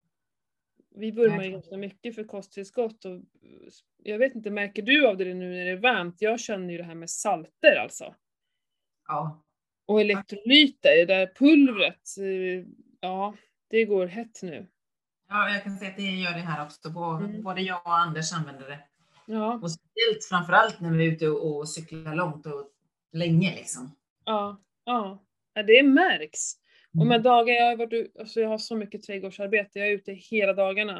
Vi 0.95 1.11
vurmar 1.11 1.43
ju 1.43 1.51
ganska 1.51 1.77
mycket 1.77 2.15
för 2.15 2.23
kosttillskott 2.23 3.05
och 3.05 3.21
jag 4.03 4.17
vet 4.17 4.35
inte, 4.35 4.49
märker 4.49 4.81
du 4.81 5.07
av 5.07 5.17
det 5.17 5.33
nu 5.33 5.49
när 5.49 5.65
det 5.65 5.71
är 5.71 5.75
varmt? 5.75 6.21
Jag 6.21 6.39
känner 6.39 6.71
ju 6.71 6.77
det 6.77 6.83
här 6.83 6.95
med 6.95 7.09
salter 7.09 7.75
alltså. 7.75 8.15
Ja. 9.07 9.43
Och 9.85 10.01
elektrolyter, 10.01 10.95
det 10.95 11.05
där 11.05 11.31
pulvret, 11.35 12.17
eh, 12.17 12.65
ja, 13.01 13.35
det 13.69 13.85
går 13.85 14.05
hett 14.07 14.39
nu. 14.43 14.67
ja, 15.29 15.49
jag 15.49 15.63
kan 15.63 15.77
säga 15.77 15.91
att 15.91 15.97
det 15.97 16.03
gör 16.03 16.31
det 16.33 16.39
här 16.39 16.65
också. 16.65 16.89
Både, 16.89 17.25
Mm. 17.25 17.43
både 17.43 17.61
jag 17.61 17.81
och 17.87 17.97
Anders 17.97 18.33
använder 18.33 18.69
det. 18.69 18.79
Ja, 19.25 19.53
Och 19.63 19.71
speciellt 19.71 20.25
framförallt 20.29 20.79
när 20.79 20.91
vi 20.91 21.07
är 21.07 21.11
ute 21.11 21.27
och, 21.29 21.69
cyklar 21.69 22.15
långt 22.15 22.45
och 22.45 22.69
länge 23.13 23.55
liksom. 23.55 23.95
ja, 24.25 24.61
ja. 24.85 25.23
ja 25.53 25.63
det 25.63 25.83
märks. 25.83 26.53
Och 26.93 26.95
Mm. 26.95 27.07
med 27.07 27.23
dagar 27.23 27.53
jag 27.53 27.65
har 27.65 27.75
varit 27.77 28.17
alltså 28.19 28.39
jag 28.39 28.49
har 28.49 28.57
så 28.57 28.75
mycket 28.75 29.03
trädgårdsarbete, 29.03 29.79
jag 29.79 29.87
är 29.87 29.91
ute 29.91 30.11
hela 30.13 30.53
dagarna. 30.53 30.97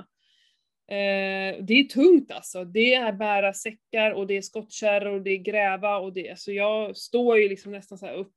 Eh, 0.88 1.64
det 1.64 1.74
är 1.74 1.90
tungt 1.90 2.32
alltså. 2.32 2.64
Det 2.66 2.94
är 2.94 3.14
bära 3.14 3.54
säckar 3.54 4.12
och 4.12 4.28
det 4.28 4.38
är 4.38 4.42
skottkärror 4.42 5.14
och 5.16 5.22
det 5.22 5.30
är 5.32 5.38
gräva 5.38 5.98
och 5.98 6.14
det, 6.14 6.40
så 6.40 6.52
jag 6.52 6.98
står 6.98 7.38
ju 7.38 7.50
liksom 7.50 7.72
nästan 7.72 7.98
så 7.98 8.06
här 8.06 8.14
upp, 8.14 8.34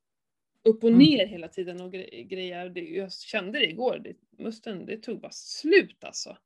upp 0.64 0.85
och 0.85 0.90
Mm. 0.90 0.98
ner 0.98 1.27
hela 1.27 1.48
tiden 1.48 1.81
och 1.81 1.92
gre- 1.94 2.22
grejer. 2.22 2.68
Det, 2.68 2.81
jag 2.81 3.12
kände 3.12 3.59
det 3.59 3.70
igår, 3.70 3.98
det, 4.05 4.42
musten, 4.42 4.87
det 4.87 4.96
tog 4.96 5.20
bara 5.20 5.33
slut 5.33 6.05
alltså. 6.05 6.37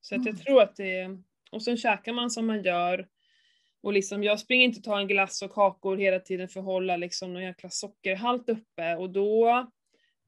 Så 0.00 0.14
att 0.14 0.24
jag 0.26 0.34
Mm. 0.34 0.40
tror 0.44 0.62
att 0.62 0.76
det, 0.76 1.18
och 1.50 1.62
sen 1.62 1.76
käkar 1.76 2.12
man 2.12 2.30
som 2.30 2.46
man 2.46 2.62
gör. 2.62 3.08
Och 3.80 3.92
liksom, 3.92 4.24
jag 4.24 4.40
springer 4.40 4.64
inte 4.64 4.78
och 4.78 4.84
tar 4.84 4.98
en 5.00 5.08
glass 5.08 5.42
och 5.42 5.50
kakor 5.52 5.96
hela 5.96 6.20
tiden 6.20 6.48
för 6.48 6.60
att 6.60 6.66
hålla 6.66 6.96
liksom 6.96 7.32
någon 7.32 7.42
jäkla 7.42 7.70
sockerhalt 7.70 8.48
uppe 8.48 8.96
och 8.96 9.10
då, 9.10 9.48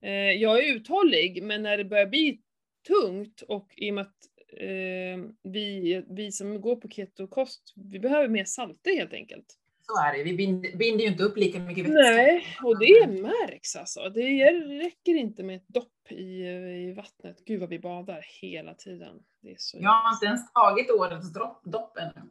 eh, 0.03 0.11
jag 0.13 0.65
är 0.65 0.75
uthållig 0.77 1.43
men 1.43 1.63
när 1.63 1.77
det 1.77 1.85
börjar 1.85 2.07
bli 2.07 2.41
tungt 2.89 3.41
och 3.41 3.73
i 3.77 3.91
och 3.91 3.95
med 3.95 4.03
att 4.03 4.17
eh, 4.61 5.31
vi, 5.43 6.03
vi 6.11 6.33
som 6.33 6.61
går 6.61 6.77
på 6.77 6.89
ketokost, 6.89 7.73
vi 7.77 7.99
behöver 7.99 8.29
mer 8.29 8.45
salter 8.45 8.97
helt 8.97 9.13
enkelt. 9.13 9.59
Så 9.93 10.01
är 10.01 10.13
det. 10.13 10.23
Vi 10.25 10.37
binder, 10.77 11.05
ju 11.05 11.07
inte 11.07 11.23
upp 11.23 11.37
lika 11.37 11.59
mycket 11.59 11.85
vätska. 11.85 12.01
Nej, 12.01 12.45
och 12.65 12.79
det 12.79 13.07
märks 13.23 13.77
alltså. 13.77 14.09
Det 14.09 14.51
räcker 14.85 15.15
inte 15.15 15.43
med 15.43 15.57
ett 15.57 15.69
dopp 15.69 16.13
i, 16.13 16.47
i 16.89 16.93
vattnet. 16.97 17.45
Gud 17.45 17.61
vad 17.61 17.69
vi 17.69 17.79
badar 17.79 18.25
hela 18.41 18.75
tiden. 18.75 19.23
Det 19.43 19.51
är 19.51 19.57
så 19.59 19.79
Jag 19.81 19.91
har 19.91 20.15
inte 20.15 20.27
ens 20.27 20.53
tagit 20.53 20.91
årets 20.91 21.33
dropp, 21.33 21.65
dopp 21.65 21.99
ännu. 21.99 22.29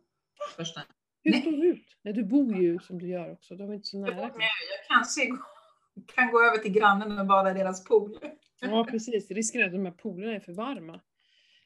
Första. 0.56 0.82
Hur 1.24 1.32
Nej. 1.32 1.41
står 1.41 1.52
du 1.52 1.67
ut? 1.67 1.86
Nej, 2.02 2.13
du 2.13 2.24
bor 2.24 2.56
ju 2.56 2.80
som 2.80 3.00
du 3.00 3.08
gör 3.08 3.32
också. 3.32 3.56
Du 3.56 3.63
har 3.63 3.74
inte 3.74 3.88
så 3.88 3.98
nära. 3.98 4.15
jag, 4.15 4.32
jag 4.32 4.88
kanske 4.88 5.22
kan 6.15 6.32
gå 6.32 6.43
över 6.43 6.58
till 6.58 6.72
grannen 6.72 7.20
och 7.20 7.26
bada 7.26 7.52
i 7.52 7.54
deras 7.54 7.84
pool. 7.84 8.20
Ja, 8.62 8.88
precis. 8.91 9.32
Risken 9.32 9.62
är 9.62 9.65
att 9.65 9.72
de 9.72 9.86
här 9.86 9.91
poolerna 9.91 10.36
är 10.36 10.39
för 10.39 10.54
varma. 10.54 11.02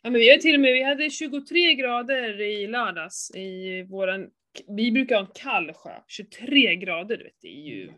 Ja, 0.01 0.09
men 0.09 0.13
vi 0.13 0.29
har 0.29 0.37
till 0.37 0.55
och 0.55 0.61
med, 0.61 0.73
vi 0.73 0.83
hade 0.83 1.09
23 1.09 1.75
grader 1.75 2.41
i 2.41 2.67
lördags 2.67 3.31
i 3.35 3.83
våran 3.83 4.29
vi 4.67 4.91
brukar 4.91 5.15
ha 5.15 5.25
en 5.25 5.31
kall 5.33 5.73
sjö, 5.73 6.01
23 6.07 6.75
grader, 6.75 7.17
du 7.17 7.23
vet, 7.23 7.41
det 7.41 7.47
är 7.47 7.65
ju 7.65 7.91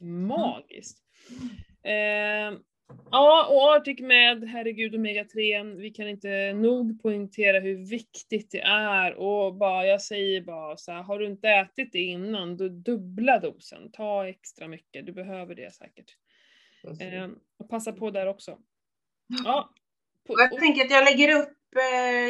magiskt. 0.00 0.98
Eh, 1.82 2.58
ja, 3.10 3.46
och 3.50 3.74
Arctic 3.74 4.00
med, 4.00 4.44
herregud, 4.44 4.94
Omega-3, 4.94 5.76
vi 5.76 5.90
kan 5.90 6.08
inte 6.08 6.52
nog 6.52 7.02
poängtera 7.02 7.60
hur 7.60 7.90
viktigt 7.90 8.50
det 8.50 8.60
är 8.60 9.14
och 9.14 9.54
bara, 9.54 9.86
jag 9.86 10.02
säger 10.02 10.40
bara 10.40 10.76
så 10.76 10.92
här, 10.92 11.02
har 11.02 11.18
du 11.18 11.26
inte 11.26 11.48
ätit 11.48 11.92
det 11.92 11.98
innan, 11.98 12.56
då 12.56 12.68
dubbla 12.68 13.38
dosen, 13.38 13.90
ta 13.92 14.28
extra 14.28 14.68
mycket, 14.68 15.06
du 15.06 15.12
behöver 15.12 15.54
det 15.54 15.74
säkert. 15.74 16.16
Eh, 17.00 17.28
och 17.58 17.68
passa 17.70 17.92
på 17.92 18.10
där 18.10 18.26
också. 18.26 18.58
Ja. 19.44 19.74
Och 20.28 20.40
jag 20.40 20.58
tänker 20.58 20.84
att 20.84 20.90
jag 20.90 21.04
lägger 21.04 21.42
upp, 21.42 21.59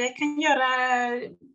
jag 0.00 0.16
kan 0.16 0.40
göra 0.40 0.68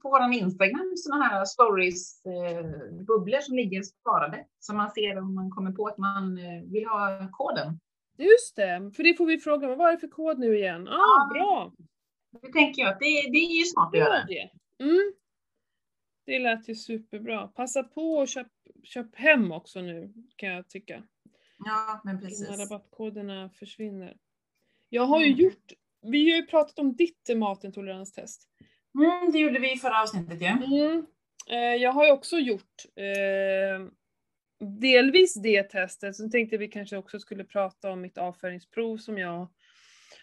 på 0.01 0.09
vår 0.09 0.33
Instagram 0.33 0.93
sådana 0.97 1.25
här 1.25 1.45
stories, 1.45 2.25
eh, 2.25 2.65
bubblor 3.05 3.39
som 3.39 3.55
ligger 3.55 3.83
sparade. 3.83 4.45
Så 4.59 4.73
man 4.73 4.91
ser 4.91 5.17
om 5.17 5.35
man 5.35 5.49
kommer 5.51 5.71
på 5.71 5.87
att 5.87 5.97
man 5.97 6.37
eh, 6.37 6.61
vill 6.71 6.85
ha 6.85 7.27
koden. 7.31 7.79
Just 8.17 8.55
det, 8.55 8.91
för 8.95 9.03
det 9.03 9.13
får 9.13 9.25
vi 9.25 9.37
fråga, 9.37 9.75
vad 9.75 9.87
är 9.87 9.91
det 9.91 9.99
för 9.99 10.07
kod 10.07 10.39
nu 10.39 10.57
igen? 10.57 10.87
Ah, 10.87 10.91
Ja. 10.91 11.29
bra! 11.33 11.73
Det 12.41 12.51
tänker 12.53 12.81
jag 12.81 12.91
att 12.93 12.99
det, 12.99 13.05
det 13.05 13.37
är 13.37 13.57
ju 13.59 13.63
smart 13.65 13.87
att 13.87 13.93
Gör 13.99 14.05
göra. 14.05 14.25
det. 14.25 14.49
Mm. 14.83 15.13
Det 16.25 16.39
lät 16.39 16.69
ju 16.69 16.75
superbra. 16.75 17.47
Passa 17.47 17.83
på 17.83 18.13
och 18.13 18.27
köp, 18.27 18.47
köp 18.83 19.15
hem 19.15 19.51
också 19.51 19.81
nu, 19.81 20.13
kan 20.35 20.49
jag 20.49 20.67
tycka. 20.69 21.03
Ja, 21.65 22.01
men 22.03 22.15
Innan 22.17 22.21
precis. 22.29 22.59
rabattkoderna 22.59 23.49
försvinner. 23.49 24.17
Jag 24.89 25.05
har 25.05 25.19
ju 25.19 25.25
Mm. 25.27 25.39
gjort, 25.39 25.73
vi 26.11 26.31
har 26.31 26.37
ju 26.37 26.45
pratat 26.45 26.79
om 26.79 26.95
ditt 26.95 27.29
matintoleranstest. 27.35 28.49
Mm, 28.95 29.31
det 29.31 29.39
gjorde 29.39 29.59
vi 29.59 29.73
i 29.73 29.77
förra 29.77 30.01
avsnittet 30.01 30.41
ju. 30.41 30.47
Mm. 30.47 31.05
Eh, 31.49 31.75
jag 31.81 31.91
har 31.91 32.05
ju 32.05 32.11
också 32.11 32.37
gjort 32.37 32.85
eh, 32.95 33.87
delvis 34.59 35.33
det 35.33 35.63
testet, 35.63 36.15
sen 36.15 36.31
tänkte 36.31 36.57
vi 36.57 36.67
kanske 36.67 36.97
också 36.97 37.19
skulle 37.19 37.43
prata 37.43 37.91
om 37.91 38.01
mitt 38.01 38.17
avföringsprov 38.17 38.97
som 38.97 39.17
jag 39.17 39.47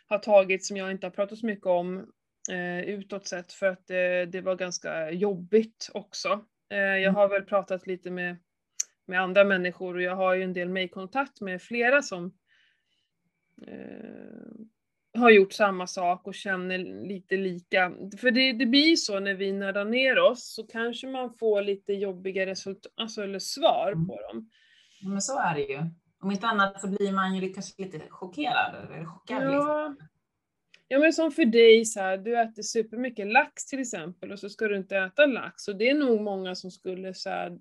har 0.07 0.19
tagit, 0.19 0.65
som 0.65 0.77
jag 0.77 0.91
inte 0.91 1.07
har 1.07 1.11
pratat 1.11 1.39
så 1.39 1.47
mycket 1.47 1.67
om 1.67 2.13
eh, 2.51 2.81
utåt 2.81 3.27
sett, 3.27 3.53
för 3.53 3.67
att 3.67 3.87
det, 3.87 4.27
det 4.27 4.41
var 4.41 4.57
ganska 4.57 5.11
jobbigt 5.11 5.91
också. 5.95 6.45
Eh, 6.71 6.79
jag 6.79 7.13
har 7.13 7.29
väl 7.29 7.43
pratat 7.43 7.87
lite 7.87 8.11
med, 8.11 8.37
med 9.07 9.21
andra 9.21 9.45
människor 9.45 9.95
och 9.95 10.03
jag 10.03 10.17
har 10.17 10.35
ju 10.35 10.43
en 10.43 10.53
del 10.53 10.69
mejlkontakt 10.69 11.41
med 11.41 11.63
flera 11.63 12.03
som 12.03 12.35
eh, 13.67 14.53
har 15.15 15.31
gjort 15.31 15.53
samma 15.53 15.87
sak 15.87 16.27
och 16.27 16.35
känner 16.35 16.79
lite 17.09 17.37
lika. 17.37 17.93
För 18.21 18.31
det, 18.31 18.53
det 18.53 18.67
blir 18.67 18.97
så 18.97 19.21
när 19.21 19.35
vi 19.35 19.53
nördar 19.53 19.85
ner 19.85 20.19
oss 20.19 20.55
så 20.55 20.67
kanske 20.67 21.07
man 21.07 21.35
får 21.35 21.63
lite 21.63 21.93
jobbiga 21.93 22.47
resultat, 22.47 22.93
alltså 22.97 23.23
eller 23.23 23.39
svar 23.39 23.93
Mm. 23.93 24.07
på 24.07 24.21
dem. 24.21 24.51
Ja, 25.01 25.09
Men 25.09 25.23
så 25.23 25.39
är 25.39 25.55
det 25.55 25.61
ju. 25.63 25.81
Om 26.23 26.31
inte 26.31 26.47
annat 26.47 26.81
så 26.81 26.89
blir 26.89 27.13
man 27.13 27.35
ju 27.35 27.53
kanske 27.53 27.83
lite 27.83 28.01
chockerad. 28.09 28.75
Eller 28.75 29.05
chockad, 29.05 29.43
liksom. 29.43 29.59
Ja. 29.69 29.97
ja 30.89 30.99
men 30.99 31.13
som 31.13 31.31
för 31.33 31.45
dig 31.45 31.85
så 31.85 32.01
här, 32.01 32.19
du 32.19 32.41
äter 32.41 32.63
supermycket 32.63 33.27
lax 33.33 33.67
till 33.67 33.81
exempel 33.81 34.33
och 34.33 34.39
så 34.39 34.49
ska 34.49 34.69
du 34.69 34.77
inte 34.77 34.97
äta 34.97 35.27
lax 35.27 35.69
och 35.69 35.77
det 35.77 35.91
är 35.91 35.95
nog 35.95 36.21
många 36.21 36.55
som 36.55 36.71
skulle 36.71 37.15
så 37.15 37.31
här, 37.31 37.59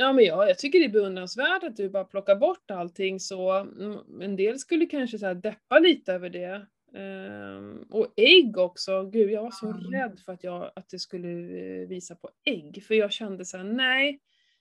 Ja 0.00 0.12
men 0.12 0.24
ja, 0.24 0.48
jag 0.48 0.58
tycker 0.58 0.78
det 0.78 0.84
är 0.84 0.88
beundransvärt 0.88 1.64
att 1.64 1.76
du 1.76 1.88
bara 1.90 2.04
plockar 2.04 2.36
bort 2.36 2.70
allting 2.70 3.20
så 3.20 3.50
mm, 3.52 4.22
en 4.22 4.36
del 4.36 4.58
skulle 4.58 4.86
kanske 4.86 5.18
så 5.18 5.26
här 5.26 5.34
deppa 5.34 5.78
lite 5.78 6.12
över 6.12 6.30
det. 6.30 6.66
Ehm, 6.94 7.82
och 7.90 8.12
ägg 8.16 8.58
också, 8.58 9.04
gud 9.04 9.30
jag 9.30 9.42
var 9.42 9.50
så 9.50 9.66
Mm. 9.66 9.90
rädd 9.92 10.20
för 10.24 10.32
att, 10.32 10.44
jag, 10.44 10.70
att 10.76 10.88
det 10.88 10.98
skulle 10.98 11.28
eh, 11.28 11.88
visa 11.88 12.14
på 12.14 12.30
ägg 12.44 12.84
för 12.84 12.94
jag 12.94 13.12
kände 13.12 13.44
så 13.44 13.56
här: 13.56 13.64
nej, 13.64 14.20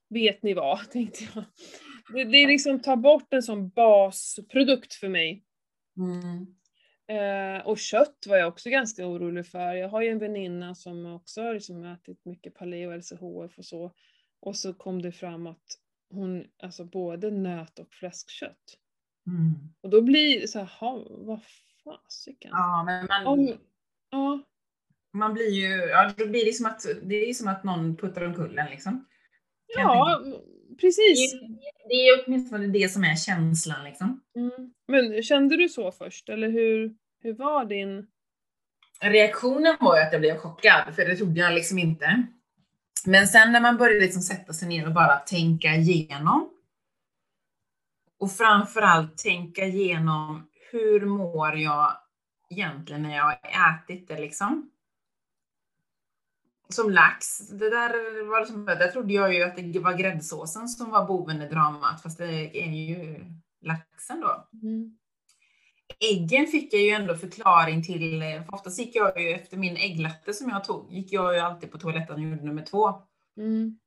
vet 0.09 0.43
ni 0.43 0.53
vad, 0.53 0.79
tänkte 0.91 1.23
jag. 1.35 1.43
Det, 2.13 2.23
det 2.23 2.37
är 2.37 2.47
liksom 2.47 2.81
ta 2.81 2.95
bort 2.95 3.33
en 3.33 3.43
sån 3.43 3.69
basprodukt 3.69 4.93
för 4.93 5.09
mig. 5.09 5.43
Mm. 5.97 6.47
Eh, 7.09 7.67
och 7.67 7.77
kött 7.77 8.25
var 8.27 8.37
jag 8.37 8.47
också 8.47 8.69
ganska 8.69 9.05
orolig 9.07 9.47
för. 9.47 9.73
Jag 9.73 9.89
har 9.89 10.01
ju 10.01 10.09
en 10.09 10.19
väninna 10.19 10.75
som 10.75 11.05
också 11.05 11.41
har 11.41 11.53
liksom 11.53 11.83
ätit 11.83 12.25
mycket 12.25 12.55
paleo 12.55 12.89
och 12.89 12.97
LCHF 12.97 13.57
och 13.57 13.65
så. 13.65 13.91
Och 14.47 14.55
så 14.55 14.73
kom 14.73 15.01
det 15.01 15.11
fram 15.11 15.47
att 15.47 15.79
hon, 16.09 16.45
alltså 16.63 16.83
både 16.83 17.31
nöt 17.31 17.79
och 17.79 17.93
fläskkött. 17.93 18.77
Mm. 19.27 19.53
Och 19.81 19.89
då 19.89 20.01
blir 20.01 20.41
det 20.41 20.47
så 20.47 20.59
här, 20.59 20.71
"Ha, 20.79 21.05
vad 21.09 21.41
fasiken. 21.83 22.49
Ja, 22.53 22.83
men 22.85 23.05
man, 23.05 23.27
Om, 23.27 23.53
ja, 24.09 24.43
man 25.13 25.33
blir 25.33 25.49
ju, 25.49 25.89
ja, 25.89 26.11
det 26.17 26.25
blir 26.25 26.45
det 26.45 26.53
som 26.53 26.65
att, 26.65 26.85
det 27.03 27.29
är 27.29 27.33
som 27.33 27.47
att 27.47 27.63
någon 27.63 27.97
puttar 27.97 28.21
omkull 28.25 28.57
en 28.57 28.69
liksom. 28.69 29.05
Kan 29.75 29.83
ja, 29.83 30.19
Det 30.19 30.75
precis. 30.75 31.33
är, 31.33 31.39
det 31.89 31.93
är 31.93 32.25
åtminstone 32.25 32.67
det 32.67 32.91
som 32.91 33.03
är 33.03 33.15
känslan 33.15 33.83
liksom. 33.83 34.21
Mm. 34.35 34.73
Men 34.87 35.23
kände 35.23 35.57
du 35.57 35.69
så 35.69 35.91
först, 35.91 36.29
eller 36.29 36.49
hur, 36.49 36.95
hur 37.21 37.33
var 37.33 37.65
din... 37.65 38.07
Reaktionen 39.01 39.77
var 39.79 39.97
ju 39.97 40.03
att 40.03 40.11
jag 40.13 40.21
blev 40.21 40.37
chockad, 40.37 40.95
för 40.95 41.05
det 41.05 41.15
trodde 41.15 41.39
jag 41.39 41.53
liksom 41.53 41.79
inte. 41.79 42.27
Men 43.07 43.27
sen 43.27 43.51
när 43.51 43.61
man 43.61 43.77
börjar 43.77 44.01
liksom 44.01 44.21
sätta 44.21 44.53
sig 44.53 44.67
ner 44.67 44.87
och 44.87 44.93
bara 44.93 45.17
tänka 45.17 45.75
igenom. 45.75 46.49
Och 48.19 48.31
framförallt 48.31 49.17
tänka 49.17 49.65
igenom 49.65 50.47
hur 50.71 51.05
mår 51.05 51.57
jag 51.57 51.93
egentligen 52.49 53.01
när 53.01 53.15
jag 53.15 53.23
har 53.23 53.39
ätit 53.73 54.07
det 54.07 54.19
liksom. 54.19 54.71
Som 56.69 56.91
lax, 56.91 57.39
det 57.39 57.69
där 57.69 58.23
var 58.29 58.39
det 58.39 58.47
som, 58.47 58.65
där 58.65 58.91
trodde 58.91 59.13
jag 59.13 59.33
ju 59.33 59.43
att 59.43 59.55
det 59.55 59.79
var 59.79 59.93
gräddsåsen 59.93 60.67
som 60.67 60.89
var 60.89 61.05
boven 61.05 61.41
i 61.41 61.49
dramat, 61.49 62.01
fast 62.01 62.17
det 62.17 62.63
är 62.63 62.71
ju 62.71 63.25
laxen 63.61 64.21
då. 64.21 64.47
Mm. 64.63 64.97
Äggen 65.99 66.47
fick 66.47 66.73
jag 66.73 66.81
ju 66.81 66.89
ändå 66.89 67.15
förklaring 67.15 67.83
till, 67.83 68.21
för 68.45 68.53
oftast 68.53 68.79
gick 68.79 68.95
jag 68.95 69.21
ju 69.21 69.29
efter 69.29 69.57
min 69.57 69.77
ägglatte 69.77 70.33
som 70.33 70.49
jag 70.49 70.63
tog, 70.63 70.93
gick 70.93 71.13
jag 71.13 71.33
ju 71.33 71.39
alltid 71.39 71.71
på 71.71 71.77
toaletten 71.77 72.15
och 72.15 72.21
gjorde 72.21 72.43
nummer 72.45 72.61
två. 72.61 72.93
Mm. 73.37 73.79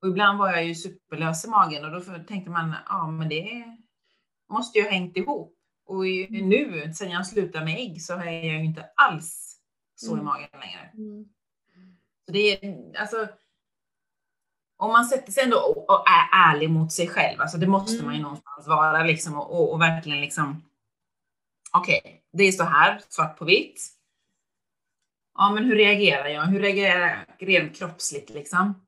Och 0.00 0.08
ibland 0.08 0.38
var 0.38 0.50
jag 0.52 0.64
ju 0.64 0.74
superlös 0.74 1.44
i 1.44 1.48
magen 1.48 1.84
och 1.84 1.90
då 1.90 2.00
tänkte 2.28 2.50
man, 2.50 2.74
ja 2.88 3.10
men 3.10 3.28
det 3.28 3.64
måste 4.50 4.78
ju 4.78 4.84
ha 4.84 4.90
hängt 4.90 5.16
ihop. 5.16 5.56
Och 5.86 6.06
Mm. 6.06 6.48
nu, 6.48 6.92
sen 6.94 7.10
jag 7.10 7.26
slutade 7.26 7.64
med 7.64 7.78
ägg, 7.78 8.02
så 8.02 8.12
är 8.14 8.24
jag 8.30 8.44
ju 8.44 8.64
inte 8.64 8.86
alls 8.96 9.56
så 9.94 10.10
i 10.10 10.12
Mm. 10.12 10.24
magen 10.24 10.48
längre. 10.52 10.90
Mm. 10.94 11.24
Så 12.26 12.32
det 12.32 12.38
är, 12.64 12.76
alltså, 13.00 13.28
om 14.76 14.92
man 14.92 15.04
sätter 15.04 15.32
sig 15.32 15.44
ändå 15.44 15.56
och, 15.88 16.04
är 16.08 16.52
ärlig 16.52 16.70
mot 16.70 16.92
sig 16.92 17.08
själv, 17.08 17.40
alltså 17.40 17.58
det 17.58 17.66
måste 17.66 17.92
Mm. 17.94 18.06
man 18.06 18.14
ju 18.14 18.22
någonstans 18.22 18.66
vara 18.68 19.02
liksom 19.04 19.36
och, 19.36 19.50
och, 19.60 19.72
och 19.72 19.80
verkligen 19.80 20.20
liksom, 20.20 20.62
okej, 21.72 22.22
det 22.32 22.44
är 22.44 22.52
så 22.52 22.64
här, 22.64 23.00
svart 23.08 23.38
på 23.38 23.44
vitt. 23.44 23.80
Ja, 25.34 25.52
men 25.54 25.64
hur 25.64 25.76
reagerar 25.76 26.28
jag? 26.28 26.42
Hur 26.42 26.60
reagerar 26.60 27.26
jag 27.38 27.48
rent 27.48 27.76
kroppsligt 27.76 28.30
liksom? 28.30 28.86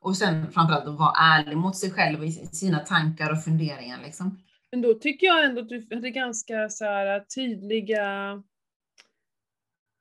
Och 0.00 0.16
sen 0.16 0.52
framförallt 0.52 0.86
att 0.86 0.98
vara 0.98 1.12
ärlig 1.18 1.56
mot 1.56 1.76
sig 1.76 1.90
själv 1.90 2.24
i 2.24 2.32
sina 2.32 2.78
tankar 2.78 3.32
och 3.32 3.44
funderingar 3.44 3.98
liksom. 4.04 4.38
Men 4.70 4.82
då 4.82 4.94
tycker 4.94 5.26
jag 5.26 5.44
ändå 5.44 5.60
att 5.60 5.68
du 5.68 5.88
hade 5.90 6.10
ganska 6.10 6.68
så 6.68 6.84
här 6.84 7.20
tydliga 7.20 8.42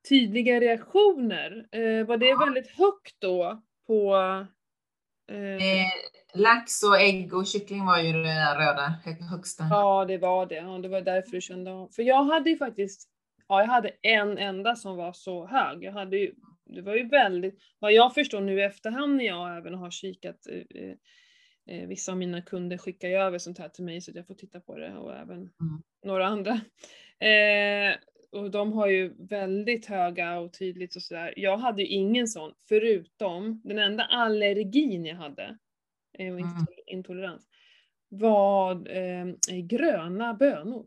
tydliga 0.10 0.60
reaktioner. 0.60 1.67
Eh, 1.71 2.06
var 2.06 2.17
det 2.17 2.36
väldigt 2.36 2.71
högt 2.71 3.15
då 3.19 3.62
på 3.88 4.15
eh, 4.15 4.47
Eh, 5.32 5.91
lax 6.38 6.84
och 6.84 7.02
ägg 7.02 7.34
och 7.34 7.47
kyckling 7.47 7.86
var 7.86 8.00
ju 8.00 8.13
det 8.13 8.23
där 8.23 8.56
röda 8.56 8.93
hö- 9.06 9.26
högsta. 9.32 9.63
Ja, 9.69 10.06
det 10.06 10.17
var 10.17 10.45
det. 10.45 10.56
Ja, 10.56 10.78
det 10.78 10.88
var 10.88 11.02
därför 11.02 11.32
du 11.32 11.41
kände 11.41 11.71
av. 11.71 11.89
För 11.89 12.04
jag 12.04 12.23
hade 12.23 12.50
ju 12.50 12.58
faktiskt, 12.58 13.10
ja 13.47 13.62
jag 13.62 13.67
hade 13.67 13.91
en 14.02 14.38
enda 14.38 14.76
som 14.76 14.95
var 14.95 15.13
så 15.13 15.47
hög. 15.47 15.84
Jag 15.84 15.91
hade 15.91 16.17
ju, 16.17 16.34
det 16.65 16.82
var 16.82 16.95
ju 16.95 17.08
väldigt, 17.08 17.60
vad 17.80 17.93
jag 17.93 18.13
förstår 18.13 18.41
nu 18.41 18.60
i 18.60 18.63
efterhand 18.63 19.15
när 19.15 19.26
jag 19.26 19.58
även 19.58 19.73
har 19.73 19.91
kikat, 19.91 20.47
eh, 20.47 20.84
eh, 20.84 20.95
eh, 21.69 21.88
vissa 21.88 22.12
av 22.12 22.17
mina 22.17 22.41
kunder 22.41 22.78
skickar 22.78 23.08
ju 23.08 23.15
över 23.15 23.38
sånt 23.38 23.60
här 23.60 23.69
till 23.69 23.84
mig 23.84 24.02
så 24.02 24.12
att 24.12 24.15
jag 24.17 24.28
får 24.28 24.36
titta 24.36 24.60
på 24.60 24.78
det 24.78 24.97
och 24.97 25.15
även 25.15 25.50
några 26.06 26.26
andra. 26.28 26.52
Eh, 27.19 27.95
och 28.32 28.52
de 28.52 28.73
har 28.73 28.88
ju 28.88 29.13
väldigt 29.30 29.86
höga 29.86 30.39
och 30.39 30.54
tydligt 30.54 30.95
och 30.95 31.02
sådär. 31.02 31.34
Jag 31.38 31.58
hade 31.58 31.82
ju 31.82 31.88
ingen 31.88 32.28
sån, 32.28 32.54
förutom 32.69 33.62
den 33.63 33.80
enda 33.80 34.04
allergin 34.04 35.06
jag 35.06 35.15
hade, 35.15 35.58
och 36.19 36.39
inte 36.39 36.65
intolerans, 36.88 37.47
var 38.10 38.71
eh, 38.97 39.25
gröna 39.63 40.34
bönor. 40.34 40.86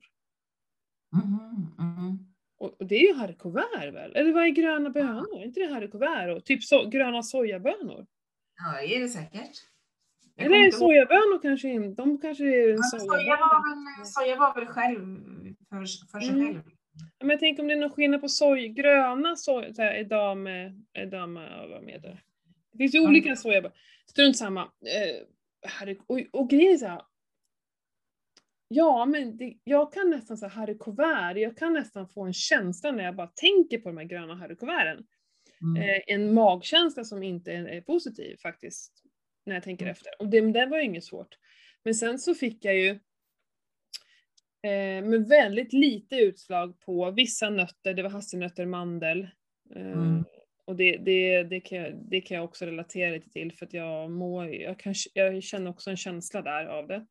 Mhm, 1.13 1.67
mhm. 1.79 2.27
Och, 2.59 2.81
och 2.81 2.87
det 2.87 2.95
är 2.95 3.09
ju 3.09 3.15
haricots 3.15 3.57
väl? 3.93 4.17
Eller 4.17 4.33
vad 4.33 4.45
är 4.45 4.49
gröna 4.49 4.91
bönor? 4.91 5.41
Är 5.41 5.45
inte 5.45 5.61
det 5.61 5.73
haricots? 5.73 6.37
Och 6.37 6.45
typ 6.45 6.63
så, 6.65 6.89
gröna 6.89 7.23
sojabönor? 7.23 8.07
Ja, 8.57 8.81
det 8.81 8.97
är 8.97 9.01
det 9.01 9.09
säkert. 9.09 9.51
Jag 10.37 10.47
Eller 10.47 10.71
sojabönor 10.71 11.43
kanske 11.43 11.69
in, 11.69 11.95
de 11.95 12.21
kanske 12.21 12.45
är 12.45 12.69
Men 12.69 12.83
Soja 12.83 13.01
sojabönor? 13.01 13.39
var 13.39 13.99
väl, 13.99 14.07
soja 14.07 14.37
var 14.37 14.55
väl 14.55 14.67
själv 14.67 14.99
för, 15.69 16.09
för 16.11 16.21
sig 16.21 16.29
Mm. 16.35 16.47
själv. 16.47 16.63
Men 17.21 17.31
jag 17.31 17.41
tänker 17.41 17.63
om 17.63 17.69
det 17.69 17.75
är 17.75 17.79
någon 17.79 17.91
skillnad 17.91 18.21
på 18.21 18.29
soj, 18.29 18.69
gröna 18.69 19.37
soj, 19.37 19.75
så 19.75 19.83
här, 19.83 19.95
edame, 19.95 20.73
edame, 20.93 21.67
vad 21.69 21.91
heter 21.91 22.09
det? 22.09 22.19
Det 22.73 22.79
finns 22.79 22.95
ju 22.95 23.01
olika 23.01 23.37
soja. 23.37 23.71
Strunt 24.11 24.37
samma. 24.37 24.63
Eh, 24.63 25.27
herre, 25.71 25.97
och, 26.07 26.21
och 26.33 26.51
grejen 26.51 26.73
är 26.73 26.77
så 26.77 26.87
här, 26.87 27.03
Ja, 28.73 29.07
men 29.07 29.37
det, 29.37 29.55
jag 29.65 29.93
kan 29.93 30.11
nästan 30.11 30.39
så 30.39 30.47
här 30.47 31.37
jag 31.37 31.57
kan 31.57 31.73
nästan 31.73 32.09
få 32.09 32.25
en 32.25 32.33
känsla 32.33 32.93
när 32.93 33.05
jag 33.05 33.17
bara 33.17 33.27
tänker 33.27 33.79
på 33.79 33.89
de 33.89 33.97
här 33.99 34.05
gröna 34.05 34.35
harrykuverten. 34.35 35.07
Mm. 35.63 35.83
Eh, 35.83 36.03
en 36.07 36.35
magkänsla 36.35 37.05
som 37.05 37.23
inte 37.23 37.53
är, 37.53 37.65
är, 37.65 37.81
positiv 37.81 38.37
faktiskt, 38.37 39.03
när 39.47 39.55
jag 39.55 39.63
tänker 39.63 39.85
mm. 39.85 39.93
efter. 39.93 40.13
Och 40.19 40.29
det, 40.29 40.41
det 40.53 40.67
var 40.67 40.79
ju 40.79 40.85
inget 40.85 41.05
svårt. 41.05 41.39
Men 41.85 41.95
sen 41.95 42.19
så 42.19 42.35
fick 42.35 42.65
jag 42.65 42.77
ju 42.77 42.89
eh, 44.63 45.05
med 45.05 45.29
väldigt 45.29 45.73
lite 45.73 46.17
utslag 46.17 46.81
på 46.81 47.11
vissa 47.11 47.51
nötter, 47.51 47.95
det 47.95 48.03
var 48.03 48.11
hasselnötter, 48.11 48.67
mandel. 48.67 49.29
Eh, 49.77 49.93
mm. 49.93 50.25
Och 50.71 50.77
det, 50.77 50.97
det, 50.97 51.43
det, 51.43 51.61
kan 51.61 51.79
jag, 51.79 51.95
det 51.95 52.21
kan 52.21 52.37
jag 52.37 52.45
också 52.45 52.67
relatera 52.67 53.11
lite 53.11 53.31
till 53.31 53.53
för 53.53 53.67
att 53.67 53.73
jag, 53.73 54.11
mår, 54.11 54.49
jag, 54.49 54.79
kan, 54.79 54.95
jag 55.15 55.43
känner 55.43 55.71
också 55.71 55.91
en 55.91 55.97
känsla 55.97 56.43
där 56.43 56.67
av 56.67 56.87
det. 56.87 57.07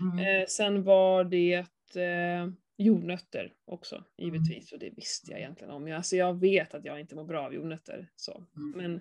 Mm. 0.00 0.18
Eh, 0.18 0.46
sen 0.46 0.82
var 0.82 1.24
det 1.24 1.54
eh, 1.96 2.48
jordnötter 2.76 3.52
också 3.64 4.04
givetvis 4.18 4.72
och 4.72 4.78
det 4.78 4.90
visste 4.90 5.30
jag 5.30 5.40
egentligen 5.40 5.72
om. 5.72 5.88
Jag, 5.88 5.96
alltså 5.96 6.16
jag 6.16 6.40
vet 6.40 6.74
att 6.74 6.84
jag 6.84 7.00
inte 7.00 7.14
mår 7.14 7.24
bra 7.24 7.46
av 7.46 7.54
jordnötter. 7.54 8.10
Så. 8.16 8.44
Mm. 8.56 8.70
Men 8.76 9.00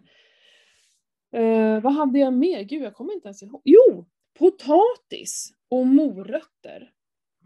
eh, 1.41 1.83
vad 1.83 1.93
hade 1.93 2.19
jag 2.19 2.33
mer? 2.33 2.63
Gud 2.63 2.83
jag 2.83 2.95
kommer 2.95 3.13
inte 3.13 3.27
ens 3.27 3.43
ihåg. 3.43 3.61
Jo! 3.65 4.09
Potatis 4.39 5.53
och 5.69 5.87
morötter. 5.87 6.91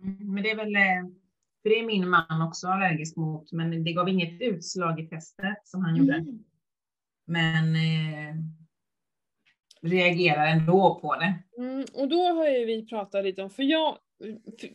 Mm, 0.04 0.34
men 0.34 0.44
det 0.44 0.52
är 0.52 0.56
väl, 0.56 0.76
eh, 0.76 1.14
för 1.68 1.74
det 1.74 1.80
är 1.80 1.86
min 1.86 2.10
man 2.10 2.42
också 2.42 2.68
allergisk 2.68 3.16
mot, 3.16 3.52
men 3.52 3.84
det 3.84 3.94
gav 3.94 4.10
inget 4.10 4.42
utslag 4.42 5.00
i 5.00 5.08
testet 5.08 5.68
som 5.68 5.86
han 5.86 5.96
gjorde. 5.96 6.14
Mm. 6.14 6.44
Men 7.26 7.76
eh, 7.76 8.36
reagerar 9.82 10.48
ändå 10.48 11.00
på 11.02 11.16
det. 11.16 11.34
Mm, 11.58 11.86
och 11.94 12.10
då 12.10 12.24
har 12.24 12.48
ju 12.48 12.66
vi 12.66 12.86
pratat 12.86 13.24
lite 13.24 13.44
om, 13.44 13.50
för 13.50 13.64
jag, 13.64 13.98
för, 14.60 14.70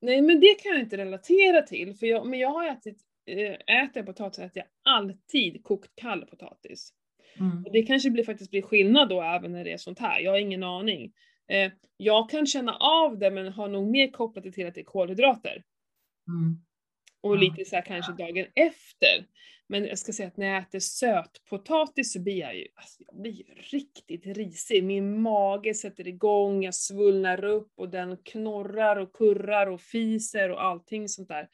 nej 0.00 0.22
men 0.22 0.40
det 0.40 0.54
kan 0.62 0.72
jag 0.72 0.80
inte 0.80 0.96
relatera 0.96 1.62
till, 1.62 1.94
för 1.94 2.06
jag, 2.06 2.26
men 2.26 2.38
jag 2.38 2.50
har 2.50 2.68
ätit, 2.68 2.98
äh, 3.26 3.82
äter 3.82 4.02
potatis, 4.02 4.38
äter 4.38 4.62
jag 4.62 4.94
alltid 4.94 5.64
kokt 5.64 5.90
kall 5.94 6.24
potatis. 6.26 6.92
Mm. 7.38 7.64
Och 7.64 7.72
det 7.72 7.82
kanske 7.82 8.10
blir, 8.10 8.24
faktiskt 8.24 8.50
blir 8.50 8.62
skillnad 8.62 9.08
då 9.08 9.22
även 9.22 9.52
när 9.52 9.64
det 9.64 9.72
är 9.72 9.76
sånt 9.76 9.98
här, 9.98 10.20
jag 10.20 10.30
har 10.30 10.38
ingen 10.38 10.62
aning. 10.62 11.12
Eh, 11.48 11.72
jag 11.96 12.30
kan 12.30 12.46
känna 12.46 12.76
av 12.76 13.18
det 13.18 13.30
men 13.30 13.52
har 13.52 13.68
nog 13.68 13.90
mer 13.90 14.10
kopplat 14.10 14.44
det 14.44 14.52
till 14.52 14.66
att 14.66 14.74
det 14.74 14.80
är 14.80 14.84
kolhydrater. 14.84 15.62
Mm. 16.30 16.60
Och 17.20 17.38
lite 17.38 17.64
så 17.64 17.76
här 17.76 17.82
kanske 17.82 18.12
dagen 18.12 18.46
efter. 18.54 19.26
Men 19.68 19.84
jag 19.84 19.98
ska 19.98 20.12
säga 20.12 20.28
att 20.28 20.36
när 20.36 20.46
jag 20.46 20.62
äter 20.62 20.78
sötpotatis 20.78 22.12
så 22.12 22.20
blir 22.20 22.38
jag 22.38 22.56
ju, 22.56 22.66
alltså 22.74 23.02
jag 23.06 23.20
blir 23.20 23.32
ju 23.32 23.44
riktigt 23.54 24.26
risig. 24.26 24.84
Min 24.84 25.22
mage 25.22 25.74
sätter 25.74 26.08
igång, 26.08 26.64
jag 26.64 26.74
svullnar 26.74 27.44
upp 27.44 27.72
och 27.76 27.88
den 27.88 28.16
knorrar 28.16 28.96
och 28.96 29.12
kurrar 29.12 29.66
och 29.66 29.80
fiser 29.80 30.50
och 30.50 30.64
allting 30.64 31.08
sånt 31.08 31.28
där. 31.28 31.48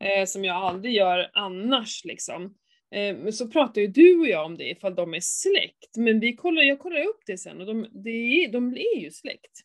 Eh, 0.00 0.26
som 0.26 0.44
jag 0.44 0.56
aldrig 0.56 0.94
gör 0.94 1.30
annars 1.32 2.04
liksom. 2.04 2.44
Eh, 2.90 3.16
men 3.16 3.32
så 3.32 3.48
pratar 3.48 3.80
ju 3.80 3.86
du 3.86 4.20
och 4.20 4.28
jag 4.28 4.46
om 4.46 4.56
det 4.56 4.70
ifall 4.70 4.94
de 4.94 5.14
är 5.14 5.20
släkt. 5.20 5.96
Men 5.96 6.20
vi 6.20 6.36
kollar, 6.36 6.62
jag 6.62 6.78
kollar 6.78 7.00
upp 7.00 7.20
det 7.26 7.38
sen 7.38 7.60
och 7.60 7.66
de, 7.66 7.88
det 8.04 8.10
är, 8.10 8.52
de 8.52 8.76
är 8.76 9.00
ju 9.00 9.10
släkt. 9.10 9.60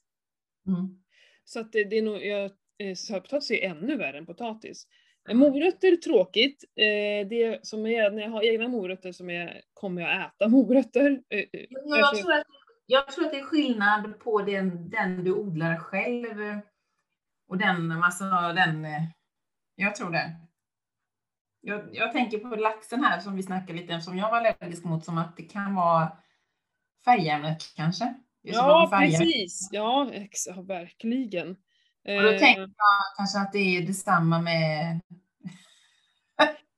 Mm. 0.67 1.03
Så 1.43 1.59
att 1.59 1.71
det, 1.71 1.83
det 1.83 1.97
är 1.97 2.01
nog, 2.01 2.25
jag, 2.25 2.51
sötpotatis 2.95 3.51
är 3.51 3.69
ännu 3.69 3.95
värre 3.95 4.17
än 4.17 4.25
potatis. 4.25 4.87
Morötter 5.33 5.91
är 5.91 5.97
tråkigt. 5.97 6.63
Eh, 6.75 7.27
det 7.27 7.59
som 7.65 7.85
är, 7.85 8.11
när 8.11 8.21
jag 8.21 8.29
har 8.29 8.43
egna 8.43 8.67
morötter 8.67 9.11
som 9.11 9.29
är, 9.29 9.61
kommer 9.73 10.01
jag 10.01 10.25
äta 10.25 10.47
morötter. 10.47 11.21
Eh, 11.29 11.39
eh, 11.39 11.65
jag, 11.69 12.15
tror 12.15 12.33
att, 12.33 12.43
jag 12.85 13.07
tror 13.07 13.25
att 13.25 13.31
det 13.31 13.39
är 13.39 13.43
skillnad 13.43 14.19
på 14.19 14.41
den, 14.41 14.89
den 14.89 15.23
du 15.23 15.33
odlar 15.33 15.77
själv 15.77 16.59
och 17.49 17.57
den, 17.57 17.91
alltså 17.91 18.25
den, 18.55 18.87
jag 19.75 19.95
tror 19.95 20.11
det. 20.11 20.35
Jag, 21.61 21.89
jag 21.91 22.11
tänker 22.11 22.37
på 22.37 22.55
laxen 22.55 23.03
här 23.03 23.19
som 23.19 23.35
vi 23.35 23.43
snackade 23.43 23.79
lite 23.79 23.93
om, 23.93 24.01
som 24.01 24.17
jag 24.17 24.31
var 24.31 24.37
allergisk 24.37 24.83
mot, 24.83 25.05
som 25.05 25.17
att 25.17 25.37
det 25.37 25.43
kan 25.43 25.75
vara 25.75 26.17
färgämnet 27.05 27.73
kanske. 27.75 28.13
Ja, 28.41 28.89
precis. 28.91 29.69
Ja, 29.71 30.11
ja, 30.45 30.61
verkligen. 30.61 31.55
Och 32.17 32.23
då 32.23 32.39
tänker 32.39 32.61
jag 32.61 32.69
kanske 33.17 33.39
att 33.39 33.51
det 33.53 33.77
är 33.77 33.81
detsamma 33.81 34.41
med 34.41 34.99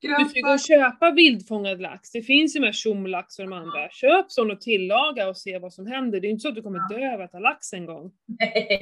du 0.00 0.28
ska 0.28 0.40
gå 0.40 0.52
och 0.52 0.60
köpa 0.60 1.10
vildfångad 1.10 1.80
lax. 1.80 2.10
Det 2.10 2.22
finns 2.22 2.56
ju 2.56 2.60
med 2.60 2.74
tjomlax 2.74 3.38
och 3.38 3.44
de 3.44 3.52
andra. 3.52 3.90
Köp 3.90 4.32
sån 4.32 4.50
och 4.50 4.60
tillaga 4.60 5.28
och 5.28 5.36
se 5.36 5.58
vad 5.58 5.72
som 5.72 5.86
händer. 5.86 6.20
Det 6.20 6.26
är 6.26 6.30
inte 6.30 6.40
så 6.40 6.48
att 6.48 6.54
du 6.54 6.62
kommer 6.62 6.88
dö 6.88 7.14
av 7.14 7.20
att 7.20 7.30
äta 7.30 7.38
lax 7.38 7.72
en 7.72 7.86
gång. 7.86 8.12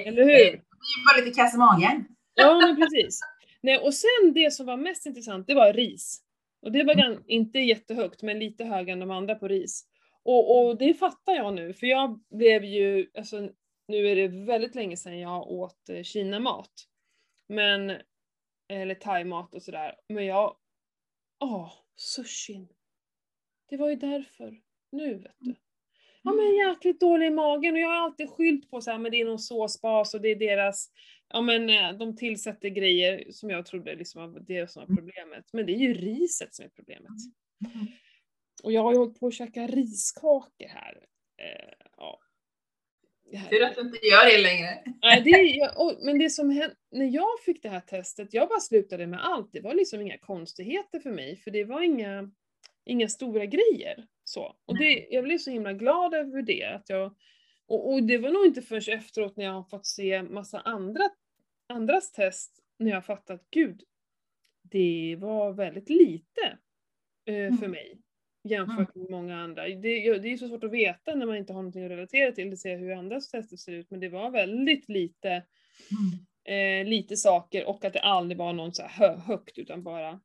Eller 0.07 0.23
hur? 0.23 0.45
Det 0.45 0.51
blir 0.51 1.15
bara 1.15 1.25
lite 1.25 1.41
kass 1.41 1.55
i 1.55 1.59
magen. 1.59 2.05
Ja, 2.35 2.61
men 2.67 2.77
precis. 2.77 3.21
Nej, 3.63 3.79
och 3.79 3.95
sen 3.95 4.33
det 4.35 4.53
som 4.53 4.67
var 4.67 4.77
mest 4.77 5.07
intressant, 5.07 5.47
det 5.47 5.55
var 5.55 5.73
ris. 5.73 6.21
Och 6.63 6.73
det 6.73 6.85
var 6.85 6.95
mm. 6.95 7.23
inte 7.27 7.59
jättehögt, 7.59 8.23
men 8.23 8.39
lite 8.39 8.65
högre 8.65 8.93
än 8.93 9.01
de 9.01 9.11
andra 9.11 9.35
på 9.35 9.49
ris. 9.49 9.85
Och, 10.25 10.69
och 10.69 10.79
det 10.79 10.95
fattar 10.95 11.33
jag 11.33 11.55
nu, 11.55 11.75
för 11.75 11.87
jag 11.87 12.21
blev 12.31 12.65
ju, 12.65 13.07
alltså 13.19 13.49
nu 13.91 14.09
är 14.09 14.17
det 14.17 14.29
väldigt 14.29 14.75
länge 14.75 14.97
sedan 14.97 15.19
jag 15.19 15.51
åt 15.51 15.89
eh, 15.89 16.03
Kina-mat. 16.03 16.73
Men, 17.47 17.93
eller 18.69 18.95
thai-mat 18.95 19.55
och 19.55 19.63
sådär. 19.63 19.97
Men 20.09 20.27
jag 20.27 20.57
Åh, 21.41 21.73
sushin. 21.97 22.69
Det 23.69 23.77
var 23.77 23.91
ju 23.91 23.97
därför. 23.97 24.61
Nu 24.93 25.15
vet 25.15 25.37
du. 25.39 25.55
Ja 26.23 26.33
men 26.33 26.55
jäkligt 26.55 27.01
dålig 27.01 27.27
i 27.27 27.31
magen 27.31 27.75
och 27.75 27.81
jag 27.81 27.89
har 27.89 27.97
alltid 27.97 28.31
skylt 28.31 28.71
på 28.71 28.81
så 28.81 28.91
här, 28.91 28.99
men 28.99 29.13
det 29.13 29.21
är 29.21 29.25
någon 29.25 29.39
såsbas 29.39 30.15
och 30.15 30.21
det 30.21 30.29
är 30.29 30.37
deras, 30.37 30.91
ja 31.29 31.41
men 31.41 31.71
eh, 31.71 31.93
de 31.93 32.17
tillsätter 32.17 32.69
grejer 32.69 33.33
som 33.33 33.51
jag 33.51 33.67
trodde 33.67 33.95
liksom 33.95 34.33
var 34.33 34.41
det 34.41 34.71
som 34.71 34.81
var 34.81 34.87
mm. 34.87 34.97
problemet. 34.97 35.45
Men 35.53 35.67
det 35.67 35.73
är 35.73 35.79
ju 35.79 35.95
riset 35.95 36.55
som 36.55 36.65
är 36.65 36.69
problemet. 36.69 37.11
Mm. 37.75 37.87
Och 38.63 38.73
jag 38.73 38.83
har 38.83 38.93
ju 38.93 38.99
hållit 38.99 39.21
på 39.21 39.27
att 39.27 39.35
käka 39.35 39.67
riskakor 39.67 40.69
här. 40.69 41.07
Eh, 41.37 41.89
Tur 43.31 43.63
att 43.63 43.75
du 43.75 43.81
inte 43.81 44.07
gör 44.07 44.27
det 44.37 44.43
längre. 44.43 44.83
Nej, 45.03 45.23
det, 45.23 45.31
jag, 45.31 45.99
men 46.05 46.19
det 46.19 46.31
som 46.31 46.51
hände, 46.51 46.75
när 46.91 47.07
jag 47.07 47.41
fick 47.45 47.63
det 47.63 47.69
här 47.69 47.81
testet, 47.81 48.35
jag 48.35 48.49
bara 48.49 48.61
slutade 48.61 49.07
med 49.07 49.25
allt. 49.25 49.53
Det 49.53 49.61
var 49.61 49.75
liksom 49.75 50.01
inga 50.01 50.19
konstigheter 50.19 51.01
för 51.01 51.11
mig, 51.11 51.37
för 51.37 51.51
det 51.51 51.65
var 51.65 51.83
inga, 51.83 52.31
inga 52.85 53.09
stora 53.09 53.47
grejer. 53.47 54.07
Så. 54.25 54.57
Och 54.67 54.79
det, 54.79 55.07
jag 55.11 55.25
blev 55.25 55.39
så 55.39 55.51
himla 55.51 55.73
glad 55.73 56.15
över 56.15 56.43
det. 56.43 56.65
Att 56.65 56.89
jag, 56.89 57.17
och, 57.67 57.93
och 57.93 58.03
det 58.03 58.19
var 58.19 58.31
nog 58.31 58.47
inte 58.47 58.63
förrän 58.63 58.99
efteråt 58.99 59.37
när 59.37 59.45
jag 59.45 59.53
har 59.53 59.65
fått 59.65 59.87
se 59.87 60.23
massa 60.23 60.61
andra, 60.61 61.11
andras 61.69 62.13
test, 62.13 62.59
när 62.79 62.91
jag 62.91 63.07
fattat, 63.07 63.47
gud, 63.51 63.83
det 64.63 65.17
var 65.21 65.53
väldigt 65.53 65.89
lite 65.91 66.59
eh, 67.27 67.49
för 67.49 67.67
mm. 67.67 67.71
mig 67.71 68.01
jämfört 68.43 68.97
mm. 68.97 69.03
med 69.03 69.11
många 69.11 69.37
andra. 69.37 69.63
Det, 69.63 70.19
det 70.19 70.33
är 70.33 70.37
så 70.37 70.49
svårt 70.49 70.65
att 70.65 70.73
veta 70.73 71.15
när 71.15 71.27
man 71.27 71.37
inte 71.37 71.53
har 71.53 71.63
någonting 71.63 71.85
att 71.85 71.91
relatera 71.91 72.33
till, 72.33 72.53
att 72.53 72.59
se 72.59 72.77
hur 72.77 72.93
andras 72.93 73.31
tester 73.31 73.57
ser 73.57 73.73
ut, 73.73 73.91
men 73.91 74.01
det 74.01 74.09
var 74.09 74.31
väldigt 74.31 74.89
lite, 74.89 75.29
mm. 76.49 76.83
eh, 76.83 76.89
lite 76.89 77.17
saker 77.17 77.69
och 77.69 77.85
att 77.85 77.93
det 77.93 78.01
aldrig 78.01 78.39
var 78.39 78.53
någon 78.53 78.73
så 78.73 78.83
här 78.83 79.17
högt 79.17 79.59
utan 79.59 79.83
bara 79.83 80.21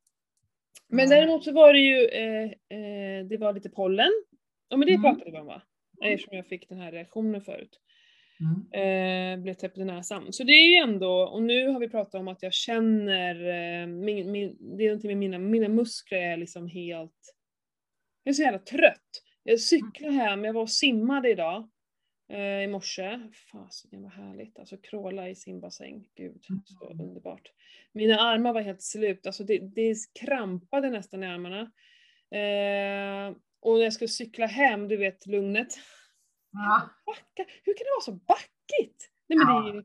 men 0.88 1.10
däremot 1.10 1.44
så 1.44 1.52
var 1.52 1.74
det 1.74 1.80
ju, 1.80 2.06
eh, 2.06 2.44
eh, 2.44 3.26
det 3.26 3.38
var 3.38 3.54
lite 3.54 3.70
pollen. 3.70 4.12
Ja 4.70 4.78
men 4.78 4.88
det 4.88 4.94
mm. 4.94 5.04
pratade 5.04 5.32
vi 5.32 5.38
om 5.38 5.46
va? 5.46 5.62
Eftersom 6.04 6.38
jag 6.38 6.48
fick 6.48 6.70
den 6.70 6.80
här 6.80 6.92
reaktionen 6.92 7.42
förut. 7.42 7.80
Mm. 8.40 9.38
Eh, 9.38 9.44
blev 9.44 9.54
täppt 9.54 9.78
i 9.78 9.86
näsan. 9.86 10.34
Så 10.34 10.44
det 10.44 10.54
är 10.54 10.68
ju 10.68 10.94
ändå, 10.94 11.22
och 11.22 11.44
nu 11.44 11.68
har 11.68 11.80
vi 11.80 11.90
pratat 11.90 12.16
om 12.16 12.28
att 12.28 12.44
jag 12.44 12.54
känner, 12.54 13.36
eh, 13.36 13.88
min, 13.88 14.32
min, 14.32 14.58
det 14.78 14.84
är 14.84 14.88
någonting 14.88 15.10
med 15.10 15.18
mina, 15.18 15.40
mina 15.40 15.68
muskler 15.68 16.18
är 16.18 16.38
liksom 16.38 16.68
helt 16.68 17.35
jag 18.26 18.32
är 18.32 18.34
så 18.34 18.42
jävla 18.42 18.60
trött. 18.60 19.24
Jag 19.44 19.60
cyklade 19.60 20.14
hem, 20.14 20.46
jag 20.46 20.54
var 20.54 20.62
och 20.62 20.70
simmade 20.70 21.30
idag. 21.30 21.70
Eh, 22.30 22.64
I 22.64 22.68
morse. 22.68 23.20
Fasiken 23.52 24.04
vad 24.04 24.12
härligt. 24.12 24.60
Alltså 24.60 24.78
kråla 24.78 25.30
i 25.30 25.36
simbassäng. 25.36 26.08
Gud, 26.16 26.44
så 26.66 26.92
mm. 26.92 27.08
underbart. 27.08 27.52
Mina 27.92 28.20
armar 28.20 28.54
var 28.54 28.62
helt 28.62 28.82
slut. 28.82 29.28
Alltså 29.28 29.44
det, 29.44 29.58
det 29.58 29.96
krampade 30.20 30.90
nästan 30.90 31.24
i 31.24 31.28
armarna. 31.28 31.62
Eh, 32.32 33.38
och 33.62 33.76
när 33.76 33.84
jag 33.84 33.94
skulle 33.94 34.08
cykla 34.08 34.46
hem, 34.46 34.88
du 34.88 34.98
vet 34.98 35.26
lugnet. 35.26 35.74
Ja. 36.52 36.90
Backa. 37.06 37.52
Hur 37.64 37.74
kan 37.74 37.84
det 37.84 37.92
vara 37.96 38.06
så 38.06 38.12
backigt? 38.12 39.10
Nej 39.28 39.38
men 39.38 39.48
det 39.48 39.70
är 39.70 39.74
ju 39.74 39.84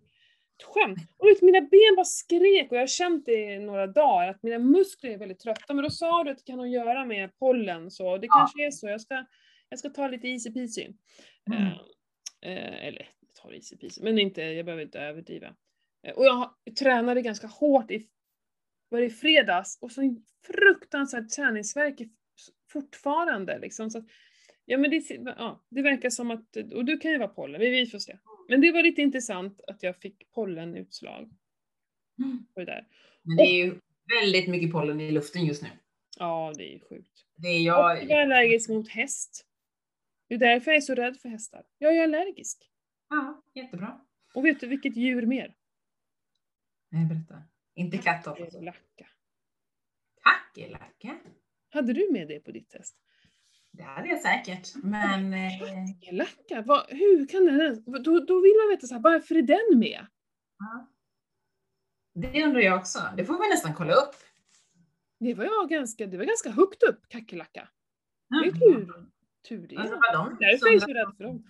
skämt. 0.62 0.98
Och 1.16 1.28
vet, 1.28 1.42
mina 1.42 1.60
ben 1.60 1.96
bara 1.96 2.04
skrek 2.04 2.70
och 2.70 2.76
jag 2.76 2.82
har 2.82 2.86
känt 2.86 3.26
det 3.26 3.54
i 3.54 3.58
några 3.58 3.86
dagar 3.86 4.28
att 4.28 4.42
mina 4.42 4.58
muskler 4.58 5.10
är 5.10 5.18
väldigt 5.18 5.40
trötta. 5.40 5.74
Men 5.74 5.84
då 5.84 5.90
sa 5.90 6.24
du 6.24 6.30
att 6.30 6.38
det 6.38 6.44
kan 6.44 6.58
ha 6.58 6.66
att 6.66 6.72
göra 6.72 7.04
med 7.04 7.38
pollen 7.38 7.90
så 7.90 8.18
det 8.18 8.26
ja. 8.26 8.34
kanske 8.34 8.66
är 8.66 8.70
så. 8.70 8.88
Jag 8.88 9.00
ska, 9.00 9.24
jag 9.68 9.78
ska 9.78 9.88
ta 9.88 10.08
lite 10.08 10.28
easy 10.28 10.52
peasy. 10.52 10.86
Mm. 11.50 11.62
Uh, 11.62 11.68
uh, 12.46 12.86
eller 12.86 13.08
ta 13.42 13.52
easy 13.52 13.76
peasy, 13.76 14.02
men 14.02 14.18
inte, 14.18 14.42
jag 14.42 14.64
behöver 14.64 14.82
inte 14.82 15.00
överdriva. 15.00 15.48
Uh, 16.06 16.12
och 16.16 16.24
jag 16.24 16.54
tränade 16.78 17.22
ganska 17.22 17.46
hårt 17.46 17.90
i, 17.90 18.06
var 18.88 19.00
det 19.00 19.06
i 19.06 19.10
fredags 19.10 19.78
och 19.80 19.92
så 19.92 20.16
fruktansvärt 20.46 21.30
träningsvärk 21.30 22.00
fortfarande 22.72 23.58
liksom. 23.58 23.90
Så 23.90 24.04
Ja 24.70 24.78
men 24.78 24.90
det, 24.90 25.10
ja, 25.10 25.64
det 25.68 25.82
verkar 25.82 26.10
som 26.10 26.30
att, 26.30 26.56
och 26.56 26.84
du 26.84 26.98
kan 26.98 27.10
ju 27.10 27.18
vara 27.18 27.28
pollen, 27.28 27.60
vi 27.60 27.86
får 27.86 27.98
se. 27.98 28.18
Men 28.48 28.60
det 28.60 28.72
var 28.72 28.82
lite 28.82 29.02
intressant 29.02 29.60
att 29.66 29.82
jag 29.82 29.96
fick 29.96 30.30
pollenutslag 30.30 31.30
Mm. 32.18 32.46
på 32.54 32.60
det 32.60 32.66
där. 32.66 32.86
Men 33.22 33.36
det 33.36 33.42
är 33.42 33.64
ju 33.64 33.80
väldigt 34.20 34.48
mycket 34.48 34.72
pollen 34.72 35.00
i 35.00 35.10
luften 35.10 35.44
just 35.46 35.62
nu. 35.62 35.68
Ja, 36.18 36.52
det 36.56 36.64
är 36.70 36.72
ju 36.72 36.80
sjukt. 36.80 37.26
Det 37.36 37.48
är 37.48 37.54
Och 37.60 37.60
jag... 37.66 38.02
jag 38.02 38.10
är 38.10 38.22
allergisk 38.22 38.68
mot 38.68 38.88
häst. 38.88 39.46
Det 40.28 40.34
är 40.34 40.38
därför 40.38 40.70
jag 40.70 40.76
är 40.76 40.80
så 40.80 40.94
rädd 40.94 41.16
för 41.16 41.28
hästar. 41.28 41.64
Jag 41.78 41.96
är 41.96 42.02
allergisk. 42.02 42.70
Ja, 43.08 43.42
jättebra. 43.54 44.00
Och 44.34 44.44
vet 44.44 44.60
du 44.60 44.66
vilket 44.66 44.96
djur 44.96 45.26
mer? 45.26 45.54
Nej, 46.90 47.04
berätta. 47.06 47.42
Inte 47.74 47.98
katt 47.98 48.24
då. 48.24 48.34
Kackerlacka. 48.34 49.06
Kackerlacka. 50.22 51.18
Hade 51.70 51.92
du 51.92 52.12
med 52.12 52.28
det 52.28 52.40
på 52.40 52.50
ditt 52.50 52.70
test? 52.70 52.96
Det 53.72 53.82
hade 53.82 54.08
jag 54.08 54.20
säkert. 54.20 54.68
Men... 54.82 55.34
Eh, 55.34 55.50
Kackerlacka? 55.58 56.62
Vad, 56.66 56.86
hur 56.88 57.26
kan 57.26 57.44
den. 57.44 57.84
Då, 58.02 58.20
då 58.20 58.40
vill 58.40 58.54
man 58.62 58.68
veta 58.76 58.86
så 58.86 58.94
här, 58.94 59.00
varför 59.02 59.34
är 59.34 59.42
den 59.42 59.78
med? 59.78 60.06
ja. 60.58 60.86
Det 62.14 62.44
undrar 62.44 62.60
jag 62.60 62.78
också. 62.78 62.98
Det 63.16 63.24
får 63.24 63.42
vi 63.42 63.48
nästan 63.48 63.74
kolla 63.74 63.94
upp. 63.94 64.14
Det 65.20 65.34
var 65.34 65.44
jag 65.44 65.68
ganska, 65.68 66.06
det 66.06 66.16
var 66.18 66.24
ganska 66.24 66.50
högt 66.50 66.82
upp, 66.82 67.08
kackerlacka. 67.08 67.68
Det 68.28 68.36
är 68.36 68.44
Mm. 68.44 68.52
tur, 68.86 69.06
tur 69.48 69.68
det. 69.68 69.74
De 70.12 70.36
Därför 70.40 70.68
är 70.68 70.72
jag 70.72 70.82
så 70.82 70.92
rädd 70.92 71.14
för 71.16 71.24
dem. 71.24 71.44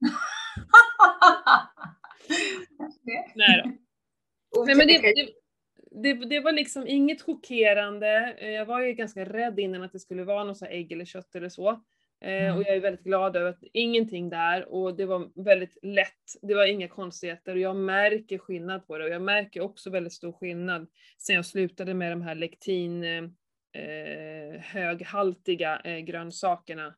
Nej 3.34 3.62
då. 3.64 3.70
Nej, 4.64 4.76
men 4.76 4.86
det, 4.86 4.98
det, 4.98 5.28
det, 6.02 6.12
det 6.14 6.40
var 6.40 6.52
liksom 6.52 6.86
inget 6.86 7.22
chockerande. 7.22 8.34
Eh, 8.38 8.50
Jag 8.50 8.66
var 8.66 8.80
ju 8.80 8.92
ganska 8.92 9.24
rädd 9.24 9.58
innan 9.60 9.82
att 9.82 9.92
det 9.92 9.98
skulle 9.98 10.24
vara 10.24 10.44
något 10.44 10.58
så 10.58 10.66
ägg 10.66 10.92
eller 10.92 11.04
kött 11.04 11.34
eller 11.34 11.48
så. 11.48 11.68
Eh, 11.70 11.76
Mm. 12.46 12.56
Och 12.56 12.62
jag 12.62 12.76
är 12.76 12.80
väldigt 12.80 13.04
glad 13.04 13.36
över 13.36 13.50
att 13.50 13.62
ingenting 13.72 14.28
där 14.30 14.68
och 14.68 14.96
det 14.96 15.04
var 15.06 15.44
väldigt 15.44 15.78
lätt. 15.82 16.24
Det 16.42 16.54
var 16.54 16.66
inga 16.66 16.88
konstigheter 16.88 17.52
och 17.52 17.58
jag 17.60 17.76
märker 17.76 18.38
skillnad 18.38 18.86
på 18.86 18.98
det 18.98 19.04
och 19.04 19.10
jag 19.10 19.22
märker 19.22 19.60
också 19.60 19.90
väldigt 19.90 20.12
stor 20.12 20.32
skillnad 20.32 20.86
sen 21.18 21.36
jag 21.36 21.46
slutade 21.46 21.94
med 21.94 22.12
de 22.12 22.22
här 22.22 22.34
lektin 22.34 23.04
eh, 23.04 24.60
höghaltiga 24.60 25.80
eh, 25.84 25.98
grönsakerna. 25.98 26.94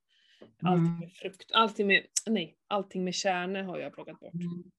Allting 0.62 0.86
Mm. 0.86 1.00
med 1.00 1.12
frukt, 1.12 1.50
allting 1.54 1.86
med, 1.86 2.02
nej, 2.26 2.56
allting 2.68 3.04
med 3.04 3.14
kärnor 3.14 3.62
har 3.62 3.78
jag 3.78 3.94
plockat 3.94 4.20
bort. 4.20 4.32
Mm. 4.34 4.70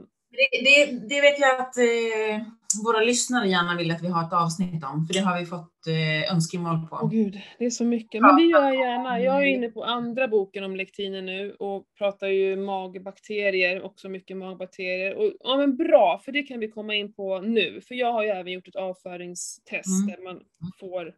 Eh, 0.00 0.04
Det, 0.36 0.64
det, 0.64 1.08
det 1.08 1.20
vet 1.20 1.38
jag 1.38 1.60
att 1.60 1.76
eh, 1.76 2.46
våra 2.84 3.00
lyssnare 3.00 3.48
gärna 3.48 3.76
vill 3.76 3.90
att 3.90 4.02
vi 4.02 4.08
har 4.08 4.26
ett 4.26 4.32
avsnitt 4.32 4.84
om, 4.84 5.06
för 5.06 5.14
det 5.14 5.20
har 5.20 5.40
vi 5.40 5.46
fått 5.46 5.86
eh, 5.86 6.32
önskemål 6.34 6.88
på. 6.90 6.98
Åh 7.02 7.10
gud, 7.10 7.40
det 7.58 7.64
är 7.64 7.70
så 7.70 7.84
mycket. 7.84 8.20
Men 8.20 8.36
det 8.36 8.42
gör 8.42 8.64
jag 8.64 8.74
gärna. 8.74 9.20
Jag 9.20 9.42
är 9.42 9.46
inne 9.46 9.68
på 9.68 9.84
andra 9.84 10.28
boken 10.28 10.64
om 10.64 10.76
lektiner 10.76 11.22
nu 11.22 11.52
och 11.52 11.84
pratar 11.98 12.28
ju 12.28 12.56
magbakterier, 12.56 13.82
också 13.82 14.08
mycket 14.08 14.36
magbakterier. 14.36 15.14
Och, 15.14 15.32
ja 15.40 15.56
men 15.56 15.76
bra, 15.76 16.20
för 16.24 16.32
det 16.32 16.42
kan 16.42 16.60
vi 16.60 16.68
komma 16.68 16.94
in 16.94 17.12
på 17.12 17.40
nu. 17.40 17.80
För 17.80 17.94
jag 17.94 18.12
har 18.12 18.22
ju 18.22 18.28
även 18.28 18.52
gjort 18.52 18.68
ett 18.68 18.76
avföringstest 18.76 20.02
Mm. 20.02 20.06
där 20.06 20.24
man 20.24 20.40
får 20.80 21.14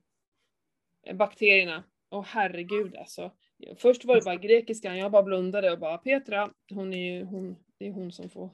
eh, 1.06 1.16
bakterierna. 1.16 1.84
Och 2.10 2.24
herregud 2.24 2.96
alltså. 2.96 3.30
Först 3.76 4.04
var 4.04 4.14
det 4.14 4.24
bara 4.24 4.36
grekiskan, 4.36 4.98
jag 4.98 5.12
bara 5.12 5.22
blundade 5.22 5.72
och 5.72 5.78
bara 5.78 5.98
Petra, 5.98 6.50
hon 6.74 6.92
är 6.94 7.14
ju, 7.14 7.24
hon, 7.24 7.56
det 7.78 7.86
är 7.86 7.92
hon 7.92 8.12
som 8.12 8.30
får 8.30 8.50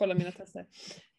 kolla 0.00 0.14
mina 0.14 0.32
tester. 0.32 0.66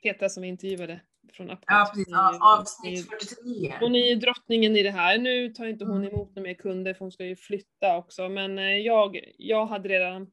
Petra 0.03 0.29
som 0.29 0.43
vi 0.43 0.49
intervjuade 0.49 0.99
från 1.33 1.47
Upwork. 1.49 1.63
Ja, 1.67 1.91
precis. 1.93 2.13
Avsnitt 2.41 3.09
43. 3.09 3.73
hon 3.79 3.95
är 3.95 4.09
ju 4.09 4.15
drottningen 4.15 4.75
i 4.77 4.83
det 4.83 4.91
här. 4.91 5.17
Nu 5.17 5.49
tar 5.49 5.65
inte 5.65 5.85
hon 5.85 5.97
Mm. 5.97 6.13
emot 6.13 6.35
några 6.35 6.47
mer 6.47 6.53
kunder 6.53 6.93
för 6.93 6.99
hon 6.99 7.11
ska 7.11 7.25
ju 7.25 7.35
flytta 7.35 7.97
också. 7.97 8.29
Men 8.29 8.59
eh, 8.59 8.65
jag, 8.65 9.19
jag 9.37 9.65
hade 9.65 9.89
redan 9.89 10.27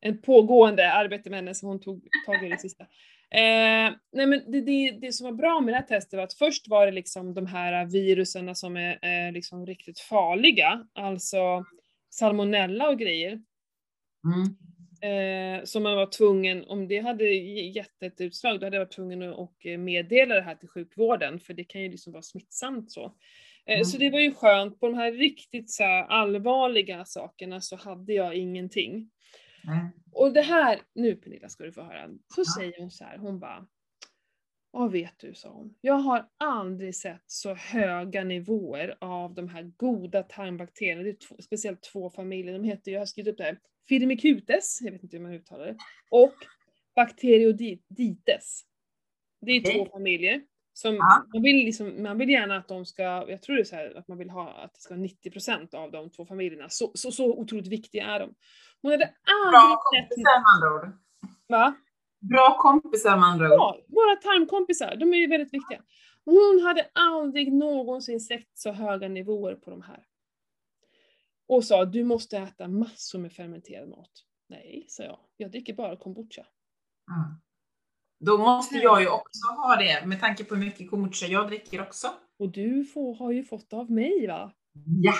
en 0.00 0.22
pågående 0.22 0.92
arbete 0.92 1.30
med 1.30 1.38
henne 1.38 1.54
så 1.54 1.66
hon 1.66 1.80
tog 1.80 2.08
tag 2.26 2.44
i 2.46 2.48
det 2.48 2.58
sista. 2.60 2.86
Eh, 3.32 3.92
nej 4.12 4.26
men 4.26 4.52
det, 4.52 4.60
det, 4.60 4.90
det 4.90 5.12
som 5.12 5.24
var 5.24 5.32
bra 5.32 5.60
med 5.60 5.74
det 5.74 5.78
här 5.78 5.86
testet 5.86 6.16
var 6.16 6.24
att 6.24 6.34
först 6.34 6.68
var 6.68 6.86
det 6.86 6.92
liksom 6.92 7.34
de 7.34 7.46
här 7.46 7.84
virusen 7.84 8.54
som 8.54 8.76
är 8.76 9.26
eh, 9.26 9.32
liksom 9.32 9.66
riktigt 9.66 10.00
farliga. 10.00 10.86
Alltså 10.92 11.64
salmonella 12.10 12.88
och 12.88 12.98
grejer. 12.98 13.32
Mm. 14.24 14.56
Eh, 15.02 15.64
som 15.64 15.82
man 15.82 15.96
var 15.96 16.06
tvungen, 16.06 16.64
om 16.64 16.88
det 16.88 16.98
hade 16.98 17.24
gett 17.24 18.02
ett 18.02 18.20
utslag, 18.20 18.60
då 18.60 18.66
hade 18.66 18.76
jag 18.76 18.84
varit 18.84 18.92
tvungen 18.94 19.22
att 19.22 19.52
eh, 19.64 19.78
meddela 19.78 20.34
det 20.34 20.40
här 20.42 20.54
till 20.54 20.68
sjukvården, 20.68 21.40
för 21.40 21.54
det 21.54 21.64
kan 21.64 21.82
ju 21.82 21.88
liksom 21.88 22.12
vara 22.12 22.22
smittsamt 22.22 22.90
så. 22.92 23.04
Eh, 23.04 23.74
Mm. 23.74 23.84
Så 23.84 23.98
det 23.98 24.10
var 24.10 24.18
ju 24.20 24.34
skönt, 24.34 24.80
på 24.80 24.86
de 24.86 24.94
här 24.94 25.12
riktigt 25.12 25.70
så 25.70 25.82
här 25.82 26.04
allvarliga 26.04 27.04
sakerna 27.04 27.60
så 27.60 27.76
hade 27.76 28.12
jag 28.12 28.34
ingenting. 28.34 29.10
Nej. 29.64 29.90
Och 30.12 30.32
det 30.32 30.42
här, 30.42 30.80
nu 30.94 31.16
Pernilla 31.16 31.48
ska 31.48 31.64
du 31.64 31.72
få 31.72 31.82
höra, 31.82 32.08
så 32.34 32.44
säger 32.44 32.80
hon 32.80 32.90
så 32.90 33.04
här, 33.04 33.18
hon 33.18 33.38
bara 33.40 33.66
Vad 34.70 34.92
vet 34.92 35.18
du, 35.18 35.34
sa 35.34 35.48
hon. 35.48 35.74
Jag 35.80 35.94
har 35.94 36.28
aldrig 36.38 36.94
sett 36.96 37.22
så 37.26 37.54
höga 37.54 38.24
nivåer 38.24 38.96
av 39.00 39.34
de 39.34 39.48
här 39.48 39.62
goda 39.76 40.22
tarmbakterierna. 40.22 41.02
Det 41.02 41.10
är 41.10 41.42
speciellt 41.42 41.82
två 41.82 42.10
familjer, 42.10 42.52
de 42.52 42.64
heter, 42.64 42.92
jag 42.92 43.00
har 43.00 43.06
skrivit 43.06 43.32
upp 43.32 43.38
det 43.38 43.44
här, 43.44 43.58
Firmicutes, 43.90 44.80
jag 44.80 44.92
vet 44.92 45.02
inte 45.02 45.16
hur 45.16 45.22
man 45.22 45.32
uttalar 45.32 45.66
det, 45.66 45.76
och 46.10 46.34
Bacteroidetes. 46.96 48.62
Det 49.40 49.52
är 49.52 49.60
Okej. 49.60 49.74
två 49.74 49.92
familjer. 49.92 50.42
Som 50.72 50.94
Ja. 50.94 51.24
man, 51.34 51.42
vill 51.42 51.56
liksom, 51.56 52.02
man 52.02 52.18
vill 52.18 52.30
gärna 52.30 52.56
att 52.56 52.68
de 52.68 52.86
ska, 52.86 53.02
jag 53.02 53.42
tror 53.42 53.56
det 53.56 53.62
är 53.62 53.64
så 53.64 53.76
här, 53.76 53.98
att 53.98 54.08
man 54.08 54.18
vill 54.18 54.30
ha 54.30 54.48
att 54.52 54.74
det 54.74 54.80
ska 54.80 54.94
vara 54.94 55.06
90% 55.06 55.74
av 55.74 55.90
de 55.90 56.10
två 56.10 56.26
familjerna. 56.26 56.68
Så, 56.68 56.90
så, 56.94 57.12
så 57.12 57.26
otroligt 57.38 57.66
viktiga 57.66 58.06
är 58.06 58.20
de. 58.20 58.34
Hon 58.82 58.90
hade 58.92 59.04
Bra 59.50 59.58
aldrig 59.58 59.78
sett... 60.02 60.08
kompisar 60.08 60.38
med 60.40 60.46
andra 60.54 60.88
ord. 60.88 60.96
Va? 61.48 61.74
Bra 62.20 62.56
kompisar 62.58 63.16
med 63.16 63.28
andra 63.28 63.46
ord. 63.46 63.52
Ja, 63.52 63.80
våra 63.88 64.16
tarmkompisar, 64.16 64.96
de 64.96 65.14
är 65.14 65.18
ju 65.18 65.26
väldigt 65.26 65.54
viktiga. 65.54 65.82
Hon 66.24 66.60
hade 66.64 66.90
aldrig 66.92 67.52
någonsin 67.52 68.20
sett 68.20 68.48
så 68.54 68.72
höga 68.72 69.08
nivåer 69.08 69.54
på 69.54 69.70
de 69.70 69.82
här. 69.82 70.04
Och 71.50 71.64
sa, 71.64 71.84
du 71.84 72.04
måste 72.04 72.38
äta 72.38 72.68
massor 72.68 73.18
med 73.18 73.32
fermenterad 73.32 73.88
mat. 73.88 74.10
Nej, 74.48 74.84
sa 74.88 75.02
jag. 75.02 75.18
Jag 75.36 75.50
dricker 75.50 75.74
bara 75.74 75.96
kombucha. 75.96 76.46
Ja. 77.06 77.40
Då 78.20 78.38
måste 78.38 78.76
jag 78.76 79.00
ju 79.02 79.08
också 79.08 79.46
ha 79.56 79.76
det, 79.76 80.06
med 80.06 80.20
tanke 80.20 80.44
på 80.44 80.54
hur 80.54 80.64
mycket 80.64 80.90
kombucha 80.90 81.26
jag 81.26 81.46
dricker 81.48 81.82
också. 81.82 82.08
Och 82.38 82.48
du 82.48 82.84
får, 82.84 83.14
har 83.14 83.32
ju 83.32 83.44
fått 83.44 83.72
av 83.72 83.90
mig 83.90 84.26
va? 84.26 84.52
Ja, 85.02 85.14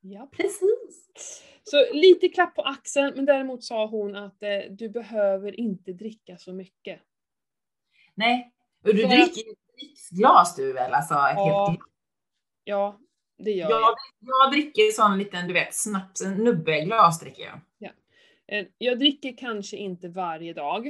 Ja. 0.00 0.28
precis. 0.32 1.42
Så 1.64 1.92
lite 1.92 2.28
klapp 2.28 2.54
på 2.54 2.62
axeln, 2.62 3.12
men 3.16 3.24
däremot 3.24 3.64
sa 3.64 3.86
hon 3.86 4.16
att 4.16 4.42
eh, 4.42 4.58
du 4.70 4.88
behöver 4.88 5.60
inte 5.60 5.92
dricka 5.92 6.38
så 6.38 6.52
mycket. 6.52 7.00
Nej, 8.14 8.52
och 8.84 8.94
du 8.94 9.02
dricker 9.02 9.40
ju 9.46 9.54
dricksglas 9.76 10.56
du 10.56 10.72
väl? 10.72 10.92
Alltså 10.94 11.14
Ja, 11.14 11.66
helt. 11.68 11.80
Ja, 12.64 13.00
det 13.38 13.50
gör 13.50 13.70
Jag, 13.70 13.80
jag. 13.80 13.94
jag 14.20 14.52
dricker 14.52 14.90
sån 14.90 15.18
liten, 15.18 15.48
du 15.48 15.54
vet, 15.54 15.74
snaps, 15.74 16.22
nubbeglas 16.38 17.20
dricker 17.20 17.42
jag. 17.42 17.60
Eh, 18.52 18.66
Jag 18.78 18.98
dricker 18.98 19.36
kanske 19.36 19.76
inte 19.76 20.08
varje 20.08 20.52
dag, 20.52 20.86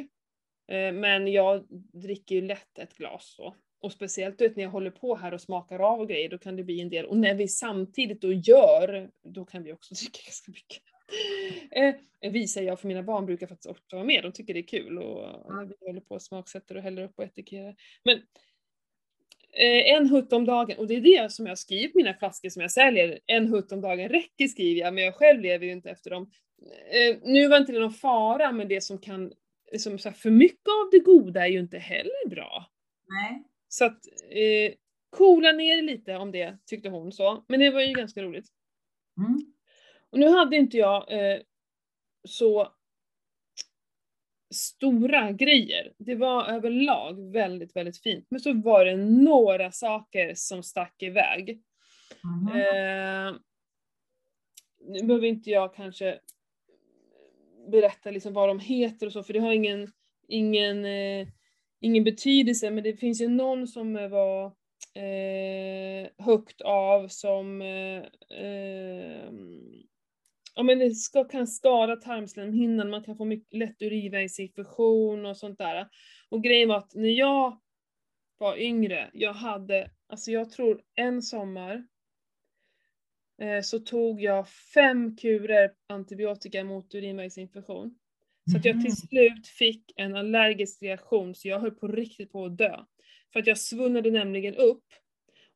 eh, 0.69 0.93
men 0.93 1.33
jag 1.33 1.65
dricker 1.93 2.35
ju 2.35 2.41
lätt 2.41 2.79
ett 2.79 2.95
glas 2.97 3.35
så. 3.37 3.55
Och 3.81 3.93
speciellt 3.93 4.41
vet, 4.41 4.57
när 4.57 4.63
jag 4.63 4.71
håller 4.71 4.91
på 4.91 5.17
här 5.17 5.35
och 5.35 5.41
smakar 5.41 5.79
av 5.79 6.01
och 6.01 6.09
grejer, 6.09 6.29
då 6.29 6.39
kan 6.39 6.57
det 6.57 6.65
bli 6.65 6.81
en 6.81 6.89
del. 6.91 7.07
Och 7.07 7.17
när 7.17 7.35
vi 7.35 7.49
samtidigt 7.49 8.21
då 8.21 8.33
gör, 8.33 9.11
då 9.25 9.45
kan 9.45 9.63
vi 9.63 9.73
också 9.73 9.95
dricka 10.01 10.19
ganska 10.25 10.51
mycket. 10.51 10.83
Eh, 11.71 12.31
visar 12.31 12.63
jag 12.63 12.81
för 12.81 12.89
mina 12.89 13.03
barn 13.03 13.27
brukar 13.27 13.47
faktiskt 13.47 13.71
också 13.71 13.97
vara 13.97 14.05
med, 14.07 14.23
de 14.23 14.33
tycker 14.33 14.55
det 14.55 14.61
är 14.61 14.67
kul 14.69 14.99
och 14.99 15.55
när 15.55 15.65
vi 15.65 15.87
håller 15.87 16.01
på 16.01 16.15
och 16.15 16.23
smaksätter 16.23 16.77
och 16.77 16.83
häller 16.83 17.03
upp 17.05 17.19
och 17.19 17.25
etikerar. 17.25 17.75
Men 18.05 18.23
en 19.67 20.09
hutt 20.09 20.33
om 20.33 20.45
dagen, 20.45 20.79
och 20.79 20.87
det 20.87 20.95
är 20.95 21.01
det 21.01 21.33
som 21.33 21.47
jag 21.47 21.59
skriver 21.59 21.89
på 21.93 21.99
mina 21.99 22.15
flaskor 22.15 22.49
som 22.49 22.63
jag 22.63 22.71
säljer. 22.71 23.19
En 23.27 23.49
hutt 23.49 23.73
om 23.73 23.81
dagen 23.81 24.09
räcker 24.09 24.49
skriver 24.49 24.81
jag, 24.81 24.95
men 24.95 25.05
jag 25.05 25.15
själv 25.15 25.41
lever 25.41 25.67
ju 25.67 25.73
inte 25.73 25.91
efter 25.91 26.11
dem. 26.11 26.31
Eh, 26.91 27.17
nu 27.23 27.49
var 27.49 27.57
inte 27.57 27.73
det 27.73 27.79
någon 27.79 27.93
fara, 27.93 28.53
men 28.53 28.69
det 28.69 28.81
som 28.81 28.99
kan, 28.99 29.33
liksom, 29.73 29.99
så 29.99 30.13
för 30.13 30.31
mycket 30.31 30.69
av 30.69 30.91
det 30.93 30.99
goda 30.99 31.47
är 31.47 31.51
ju 31.51 31.59
inte 31.59 31.79
heller 31.79 32.29
bra. 32.29 32.67
Nej. 33.09 33.43
Så 33.69 33.85
att 33.85 33.99
eh, 34.31 34.75
coola 35.11 35.53
ner 35.53 35.83
lite 35.83 36.17
om 36.17 36.33
det, 36.33 36.59
tyckte 36.67 36.89
hon 36.89 37.13
så. 37.13 37.45
Men 37.49 37.61
det 37.61 37.71
var 37.71 37.81
ju 37.81 37.93
ganska 37.93 38.23
roligt. 38.23 38.47
Mm. 39.19 39.39
Och 40.11 40.19
nu 40.19 40.29
hade 40.29 40.57
inte 40.57 40.77
jag 40.77 41.13
eh, 41.13 41.41
så 42.29 42.73
stora 44.51 45.33
grejer. 45.33 45.93
Det 45.99 46.15
var 46.15 46.47
överlag 46.47 47.33
väldigt, 47.33 47.77
väldigt 47.77 48.03
fint. 48.03 48.27
Men 48.31 48.41
så 48.41 48.53
var 48.53 48.85
det 48.85 48.97
några 48.97 49.73
saker 49.73 50.35
som 50.35 50.63
stack 50.63 51.03
iväg. 51.03 51.63
Mhm. 52.25 52.57
Eh, 52.57 53.35
nu 54.81 55.07
behöver 55.07 55.27
inte 55.27 55.51
jag 55.51 55.75
kanske 55.75 56.19
berätta 57.71 58.11
liksom 58.11 58.33
vad 58.33 58.49
de 58.49 58.59
heter 58.59 59.07
och 59.07 59.13
så, 59.13 59.23
för 59.23 59.33
det 59.33 59.41
har 59.41 59.53
ingen, 59.53 59.93
ingen, 60.29 60.85
eh, 60.85 61.29
ingen 61.81 62.05
betydelse, 62.05 62.71
men 62.71 62.85
det 62.85 62.97
finns 62.97 63.21
ju 63.21 63.29
någon 63.29 63.67
som 63.67 63.95
var 63.95 64.47
eh, 64.95 66.09
högt 66.19 66.61
av 66.61 67.09
som 67.09 67.63
eh, 67.63 68.03
eh, 68.45 69.31
ja, 70.59 70.63
men 70.63 70.79
det 70.79 70.91
ska, 70.91 71.25
kan 71.25 71.47
skada 71.47 71.97
tarmslemhinnan, 71.97 72.91
man 72.91 73.05
kan 73.05 73.17
få 73.17 73.25
mycket 73.25 73.55
lätt 73.55 73.83
urinvägsinfektion 73.83 75.27
och 75.27 75.37
sånt 75.37 75.59
där. 75.59 75.89
Och 76.29 76.43
grejen 76.43 76.69
var 76.69 76.77
att 76.77 76.95
när 76.95 77.09
jag 77.09 77.61
var 78.39 78.57
yngre, 78.57 79.11
jag 79.13 79.33
hade, 79.33 79.91
alltså 80.09 80.31
jag 80.31 80.51
tror 80.51 80.83
en 80.95 81.23
sommar 81.23 81.87
eh, 83.43 83.63
så 83.63 83.79
tog 83.79 84.23
jag 84.23 84.49
fem 84.49 85.17
kurer 85.17 85.71
antibiotika 85.87 86.65
mot 86.65 86.95
urinvägsinfektion. 86.95 87.99
Så 88.51 88.57
att 88.59 88.65
jag 88.65 88.83
till 88.83 88.97
slut 88.97 89.47
fick 89.47 89.93
en 89.97 90.17
allergisk 90.17 90.83
reaktion 90.83 91.35
så 91.35 91.49
jag 91.49 91.61
höll 91.61 91.75
på 91.75 91.89
riktigt 91.89 92.33
på 92.33 92.45
att 92.45 92.59
dö. 92.59 92.85
För 93.33 93.41
att 93.41 93.47
jag 93.47 93.59
svullnade 93.59 94.11
nämligen 94.11 94.55
upp. 94.55 94.85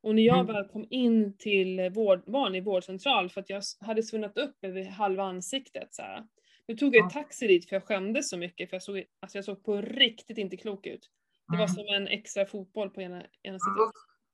Och 0.03 0.15
när 0.15 0.23
jag 0.23 0.39
Mm. 0.39 0.53
väl 0.55 0.65
kom 0.67 0.87
in 0.89 1.37
till 1.37 1.89
vård, 1.89 2.23
vanlig 2.25 2.63
vårdcentral 2.63 3.29
för 3.29 3.41
att 3.41 3.49
jag 3.49 3.61
hade 3.81 4.03
svullnat 4.03 4.37
upp 4.37 4.57
över 4.61 4.83
halva 4.83 5.23
ansiktet 5.23 5.93
så 5.93 6.01
här. 6.01 6.23
Nu 6.67 6.75
tog 6.75 6.95
jag 6.95 7.05
Ja. 7.05 7.09
taxi 7.09 7.47
dit 7.47 7.69
för 7.69 7.75
jag 7.75 7.83
skämdes 7.83 8.29
så 8.29 8.37
mycket 8.37 8.69
för 8.69 8.75
jag 8.75 8.83
såg, 8.83 9.03
alltså 9.19 9.37
jag 9.37 9.45
såg 9.45 9.63
på 9.63 9.81
riktigt 9.81 10.37
inte 10.37 10.57
klok 10.57 10.87
ut. 10.87 11.09
Det 11.47 11.57
var 11.57 11.63
Mm. 11.65 11.75
som 11.75 11.87
en 11.87 12.07
extra 12.07 12.45
fotboll 12.45 12.89
på 12.89 13.01
ena, 13.01 13.23
ena 13.43 13.59
sidan. 13.59 13.91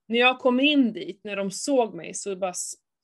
När 0.08 0.20
jag 0.20 0.40
kom 0.40 0.60
in 0.60 0.94
dit, 0.94 1.22
när 1.24 1.36
de 1.36 1.52
såg 1.52 1.94
mig, 1.96 2.14
så 2.14 2.36
bara 2.36 2.54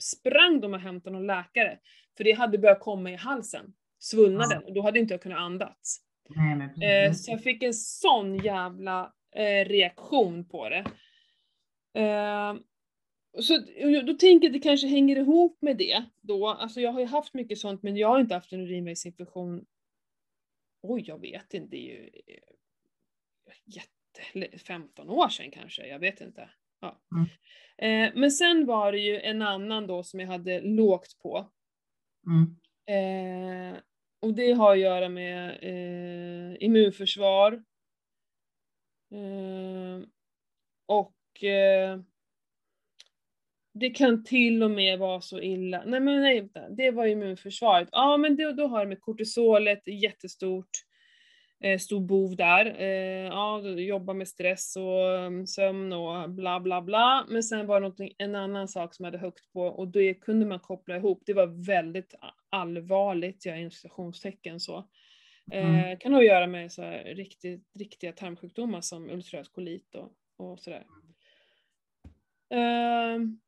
sprang 0.03 0.59
de 0.61 0.74
och 0.74 0.80
hämtade 0.80 1.16
någon 1.16 1.28
läkare. 1.28 1.80
För 2.18 2.24
det 2.24 2.32
hade 2.32 2.57
börjat 2.57 2.80
komma 2.80 3.11
i 3.11 3.16
halsen, 3.16 3.74
svullnaden, 3.99 4.63
och 4.63 4.74
då 4.74 4.82
hade 4.82 4.99
inte 4.99 5.13
jag 5.13 5.22
kunnat 5.22 5.39
andas. 5.39 5.99
Nej, 6.30 6.55
men 6.55 6.70
Eh, 6.82 7.13
så 7.13 7.32
jag 7.32 7.43
fick 7.43 7.63
en 7.63 7.74
sån 7.74 8.36
jävla 8.38 9.13
eh, 9.36 9.66
reaktion 9.70 10.47
på 10.47 10.70
det. 10.70 10.86
Eh, 11.96 12.56
så 13.41 13.58
då 14.06 14.14
tänker 14.14 14.46
jag 14.46 14.46
att 14.46 14.54
det 14.54 14.70
kanske 14.70 14.88
hänger 14.88 15.16
ihop 15.16 15.58
med 15.62 15.78
det 15.78 16.04
då. 16.22 16.48
Alltså 16.48 16.82
jag 16.82 16.91
har 16.91 17.00
ju 17.00 17.06
haft 17.06 17.34
mycket 17.34 17.58
sånt 17.58 17.84
men 17.84 17.98
jag 17.98 18.08
har 18.08 18.20
inte 18.20 18.36
haft 18.36 18.54
en 18.54 18.62
urinvägsinfektion. 18.62 19.66
Oj, 20.82 21.04
jag 21.08 21.22
vet 21.22 21.54
inte. 21.54 21.68
Det 21.70 21.78
är 21.78 21.93
ju 21.93 22.10
eh, 22.28 23.54
jätte, 23.66 24.58
15 24.58 25.10
år 25.10 25.30
sedan 25.30 25.52
kanske. 25.52 25.88
Jag 25.88 26.00
vet 26.00 26.22
inte. 26.22 26.50
Ja. 26.80 27.02
Mm. 27.12 27.28
Eh, 27.78 28.14
men 28.20 28.32
sen 28.32 28.66
var 28.66 28.91
det 28.91 29.00
ju 29.00 29.20
en 29.20 29.41
annan 29.41 29.88
då 29.88 30.04
som 30.04 30.20
jag 30.20 30.28
hade 30.28 30.62
lågt 30.62 31.20
på. 31.20 31.50
Mm. 32.28 32.56
Eh, 32.88 33.80
och 34.20 34.34
det 34.34 34.52
har 34.52 34.72
att 34.72 34.80
göra 34.80 35.10
med 35.10 35.50
eh, 35.62 36.64
immunförsvar. 36.64 37.64
Eh, 39.12 40.08
och 40.86 41.14
eh, 41.44 42.00
det 43.74 43.90
kan 43.90 44.24
till 44.24 44.64
och 44.64 44.72
med 44.72 45.00
vara 45.00 45.22
så 45.22 45.40
illa. 45.42 45.84
Nej 45.86 46.00
men 46.00 46.22
nej, 46.22 46.40
vänta. 46.40 46.70
det 46.70 46.92
var 46.92 47.06
immunförsvaret. 47.06 47.90
Ja 47.92 48.18
men 48.18 48.36
det, 48.36 48.54
då 48.54 48.68
har 48.68 48.80
det 48.80 48.90
med 48.90 49.02
kortisolet, 49.02 49.88
jättestort. 49.88 50.70
Eh, 51.64 51.80
stor 51.80 52.00
bov 52.02 52.36
där. 52.36 52.76
Eh, 52.80 53.26
ja, 53.28 53.62
jobba 53.62 54.14
med 54.14 54.28
stress 54.28 54.76
och 54.76 55.26
um, 55.26 55.48
sömn 55.48 55.94
och 55.94 56.30
bla 56.30 56.60
bla 56.60 56.82
bla. 56.82 57.26
Men 57.30 57.44
sen 57.44 57.68
var 57.68 57.82
det 57.82 58.10
en 58.18 58.36
annan 58.36 58.68
sak 58.68 58.94
som 58.96 59.06
jag 59.06 59.12
hade 59.12 59.22
högt 59.26 59.52
på 59.54 59.62
och 59.62 59.88
det 59.88 60.14
kunde 60.14 60.46
man 60.46 60.60
koppla 60.60 60.96
ihop. 60.96 61.24
Det 61.26 61.34
var 61.34 61.66
väldigt 61.68 62.16
allvarligt, 62.50 63.46
jag 63.46 63.62
är 63.62 63.70
citationstecken 63.70 64.60
så. 64.60 64.78
Eh, 65.52 65.80
Mm. 65.80 65.98
kan 66.00 66.14
ha 66.14 66.20
att 66.20 66.26
göra 66.26 66.48
med 66.48 66.72
så 66.72 66.92
riktigt, 67.06 67.64
riktiga 67.80 68.12
tarmsjukdomar 68.12 68.82
som 68.82 69.10
ulcerös 69.10 69.50
kolit 69.50 69.96
och, 69.96 70.12
och 70.38 70.60
sådär. 70.60 70.84
Ehm, 72.50 73.39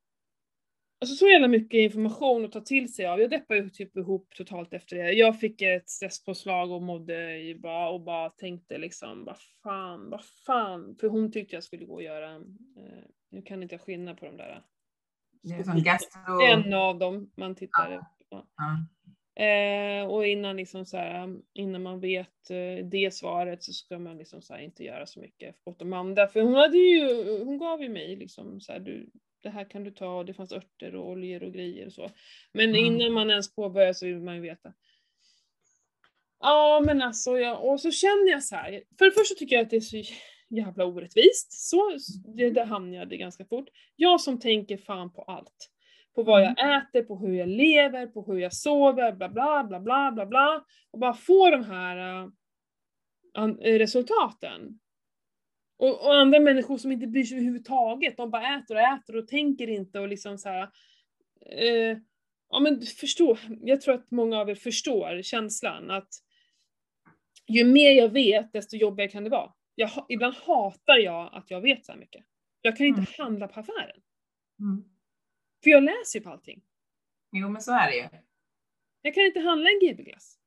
Alltså 0.99 1.15
så 1.15 1.27
jävla 1.27 1.47
mycket 1.47 1.77
information 1.77 2.45
att 2.45 2.51
ta 2.51 2.61
till 2.61 2.93
sig 2.93 3.05
av. 3.05 3.19
Jag 3.19 3.29
deppade 3.29 3.59
ju 3.59 3.69
typ 3.69 3.97
ihop 3.97 4.33
totalt 4.35 4.73
efter 4.73 4.95
det. 4.95 5.11
Jag 5.11 5.39
fick 5.39 5.61
ett 5.61 5.89
stresspåslag 5.89 6.71
och 6.71 6.81
mådde 6.81 7.55
bara 7.57 7.89
och 7.89 8.01
bara 8.01 8.29
tänkte 8.29 8.77
liksom, 8.77 9.25
vad 9.25 9.37
fan, 9.63 10.09
vad 10.09 10.23
fan. 10.45 10.95
För 10.99 11.07
hon 11.07 11.31
tyckte 11.31 11.55
jag 11.55 11.63
skulle 11.63 11.85
gå 11.85 11.93
och 11.93 12.03
göra, 12.03 12.35
eh, 12.35 13.03
nu 13.29 13.41
kan 13.41 13.63
inte 13.63 13.75
jag 13.75 13.81
skilja 13.81 14.15
på 14.15 14.25
de 14.25 14.37
där. 14.37 14.63
Det 15.43 15.53
är 15.53 15.63
som 15.63 15.83
gastro... 15.83 16.41
En 16.41 16.73
av 16.73 16.99
dem 16.99 17.31
man 17.35 17.55
tittar 17.55 17.97
på. 18.29 18.47
Ja. 18.57 18.85
Eh, 19.39 20.07
och 20.07 20.27
innan 20.27 20.57
liksom 20.57 20.85
så 20.85 20.97
här, 20.97 21.35
innan 21.53 21.83
man 21.83 21.99
vet 21.99 22.49
eh, 22.49 22.85
det 22.85 23.13
svaret 23.13 23.63
så 23.63 23.73
ska 23.73 23.99
man 23.99 24.17
liksom 24.17 24.41
så 24.41 24.53
här 24.53 24.61
inte 24.61 24.83
göra 24.83 25.05
så 25.05 25.19
mycket 25.19 25.55
åt 25.63 25.79
de 25.79 25.93
andra. 25.93 26.27
För 26.27 26.41
hon 26.41 26.53
hade 26.55 26.77
ju, 26.77 27.23
hon 27.43 27.57
gav 27.57 27.81
ju 27.83 27.89
mig 27.89 28.15
liksom 28.15 28.61
så 28.61 28.71
här, 28.71 28.79
du, 28.79 29.09
det 29.43 29.49
här 29.49 29.69
kan 29.69 29.83
du 29.83 29.91
ta 29.91 30.17
och 30.17 30.25
det 30.25 30.33
fanns 30.33 30.51
örter 30.51 30.95
och 30.95 31.09
oljor 31.09 31.43
och 31.43 31.53
grejer 31.53 31.85
och 31.85 31.93
så. 31.93 32.09
Men 32.53 32.69
Mm. 32.69 32.85
innan 32.85 33.13
man 33.13 33.29
ens 33.29 33.55
påbörjar 33.55 33.93
så 33.93 34.05
vill 34.05 34.19
man 34.19 34.35
ju 34.35 34.41
veta. 34.41 34.73
Ja 36.39 36.83
men 36.85 37.01
alltså, 37.01 37.37
jag, 37.37 37.65
och 37.65 37.81
så 37.81 37.91
känner 37.91 38.31
jag 38.31 38.43
så 38.43 38.55
här. 38.55 38.83
För 38.97 39.05
det 39.05 39.11
första 39.11 39.35
tycker 39.35 39.55
jag 39.55 39.63
att 39.63 39.69
det 39.69 39.75
är 39.75 39.81
så 39.81 40.03
jävla 40.49 40.85
orättvist. 40.85 41.51
Så, 41.69 41.97
det, 42.35 42.49
där 42.49 42.65
hamnade 42.65 42.97
jag 43.15 43.19
ganska 43.19 43.45
fort. 43.45 43.69
Jag 43.95 44.21
som 44.21 44.39
tänker 44.39 44.77
fan 44.77 45.13
på 45.13 45.21
allt. 45.21 45.69
På 46.17 46.23
vad 46.23 46.43
jag 46.43 46.77
äter, 46.77 47.03
på 47.03 47.17
hur 47.17 47.33
jag 47.33 47.49
lever, 47.49 48.07
på 48.07 48.23
hur 48.23 48.37
jag 48.37 48.53
sover, 48.53 49.11
bla 49.11 49.29
bla 49.29 49.63
bla 49.63 49.79
bla 49.79 50.11
bla 50.11 50.25
bla. 50.25 50.65
Och 50.91 50.99
bara 50.99 51.13
få 51.13 51.49
de 51.49 51.63
här 51.63 52.23
eh, 53.37 53.77
resultaten. 53.77 54.79
Och, 55.77 56.05
och 56.05 56.15
andra 56.15 56.39
människor 56.39 56.77
som 56.77 56.91
inte 56.91 57.07
bryr 57.07 57.23
sig 57.23 57.37
överhuvudtaget, 57.37 58.17
de 58.17 58.29
bara 58.31 58.57
äter 58.57 58.75
och 58.75 58.81
äter 58.81 59.15
och 59.17 59.27
tänker 59.27 59.67
inte 59.69 59.99
och 59.99 60.07
liksom 60.07 60.37
så 60.37 60.49
här. 60.49 60.69
Eh, 61.51 61.97
ja 62.49 62.59
men 62.59 62.81
förstå, 62.81 63.37
jag 63.61 63.81
tror 63.81 63.95
att 63.95 64.11
många 64.11 64.39
av 64.39 64.49
er 64.49 64.55
förstår 64.55 65.21
känslan 65.21 65.91
att 65.91 66.09
ju 67.47 67.63
mer 67.65 67.91
jag 67.91 68.09
vet 68.09 68.53
desto 68.53 68.75
jobbigare 68.77 69.11
kan 69.11 69.23
det 69.23 69.29
vara. 69.29 69.51
Jag, 69.75 69.89
ibland 70.09 70.35
hatar 70.35 70.97
jag 70.97 71.29
att 71.33 71.51
jag 71.51 71.61
vet 71.61 71.85
så 71.85 71.91
här 71.91 71.99
mycket. 71.99 72.25
Jag 72.61 72.77
kan 72.77 72.85
inte 72.85 72.99
Mm. 72.99 73.11
handla 73.17 73.47
på 73.47 73.59
affären. 73.59 74.01
Mm. 74.59 74.83
För 75.67 75.71
jag 75.71 75.83
läser 75.83 76.19
ju 76.19 76.23
på 76.23 76.29
allting. 76.29 76.61
Jo, 77.31 77.49
men 77.49 77.61
så 77.61 77.71
är 77.71 77.91
det 77.91 77.97
ju. 77.97 78.07
Jag 79.01 79.13
kan 79.13 79.25
inte 79.25 79.39
handla 79.39 79.69
en 79.69 79.79
GB-glass. 79.79 80.39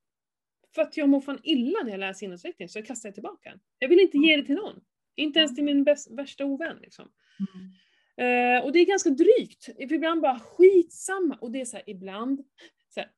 För 0.75 0.83
att 0.83 0.97
jag 0.97 1.09
mår 1.09 1.21
fan 1.21 1.41
illa 1.43 1.79
när 1.85 1.91
jag 1.91 2.01
läser 2.01 2.27
innehållsförteckningen 2.27 2.69
så 2.69 2.79
jag 2.79 2.87
kastar 2.87 3.09
jag 3.09 3.15
tillbaka 3.15 3.51
den. 3.51 3.61
Jag 3.79 3.89
vill 3.89 4.01
inte 4.01 4.19
ge 4.19 4.37
det 4.37 4.43
till 4.43 4.55
någon. 4.55 4.81
Inte 5.17 5.39
ens 5.39 5.55
till 5.55 5.65
min 5.65 5.85
bäst, 5.85 6.11
värsta 6.11 6.45
ovän 6.45 6.77
liksom. 6.83 7.09
Mm. 7.39 8.57
Eh, 8.57 8.65
och 8.65 8.73
det 8.73 8.79
är 8.79 8.87
ganska 8.87 9.11
drygt. 9.11 9.65
För 9.65 9.93
ibland 9.93 10.21
bara 10.21 10.39
skitsamma. 10.39 11.39
Och 11.41 11.51
det 11.51 11.61
är 11.61 11.65
så 11.65 11.77
här, 11.77 11.91
ibland, 11.91 12.45
så 12.89 13.01
här, 13.01 13.11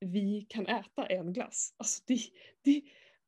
vi 0.00 0.46
kan 0.48 0.66
äta 0.66 1.06
en 1.06 1.32
glass. 1.32 1.74
Alltså 1.76 2.02
det, 2.06 2.18
det, 2.64 2.82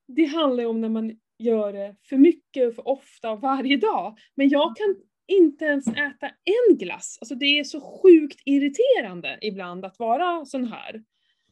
det 0.06 0.24
handlar 0.24 0.62
ju 0.62 0.68
om 0.68 0.80
när 0.80 0.88
man 0.88 1.20
gör 1.38 1.72
det 1.72 1.96
för 2.02 2.16
mycket 2.16 2.68
och 2.68 2.74
för 2.74 2.88
ofta 2.88 3.36
varje 3.36 3.76
dag. 3.76 4.18
Men 4.34 4.48
jag 4.48 4.76
kan 4.76 4.96
inte 5.28 5.64
ens 5.64 5.88
äta 5.88 6.30
en 6.44 6.78
glass. 6.78 7.18
Alltså 7.20 7.34
det 7.34 7.58
är 7.58 7.64
så 7.64 7.80
sjukt 7.80 8.40
irriterande 8.44 9.38
ibland 9.40 9.84
att 9.84 9.98
vara 9.98 10.44
sån 10.44 10.64
här. 10.64 11.02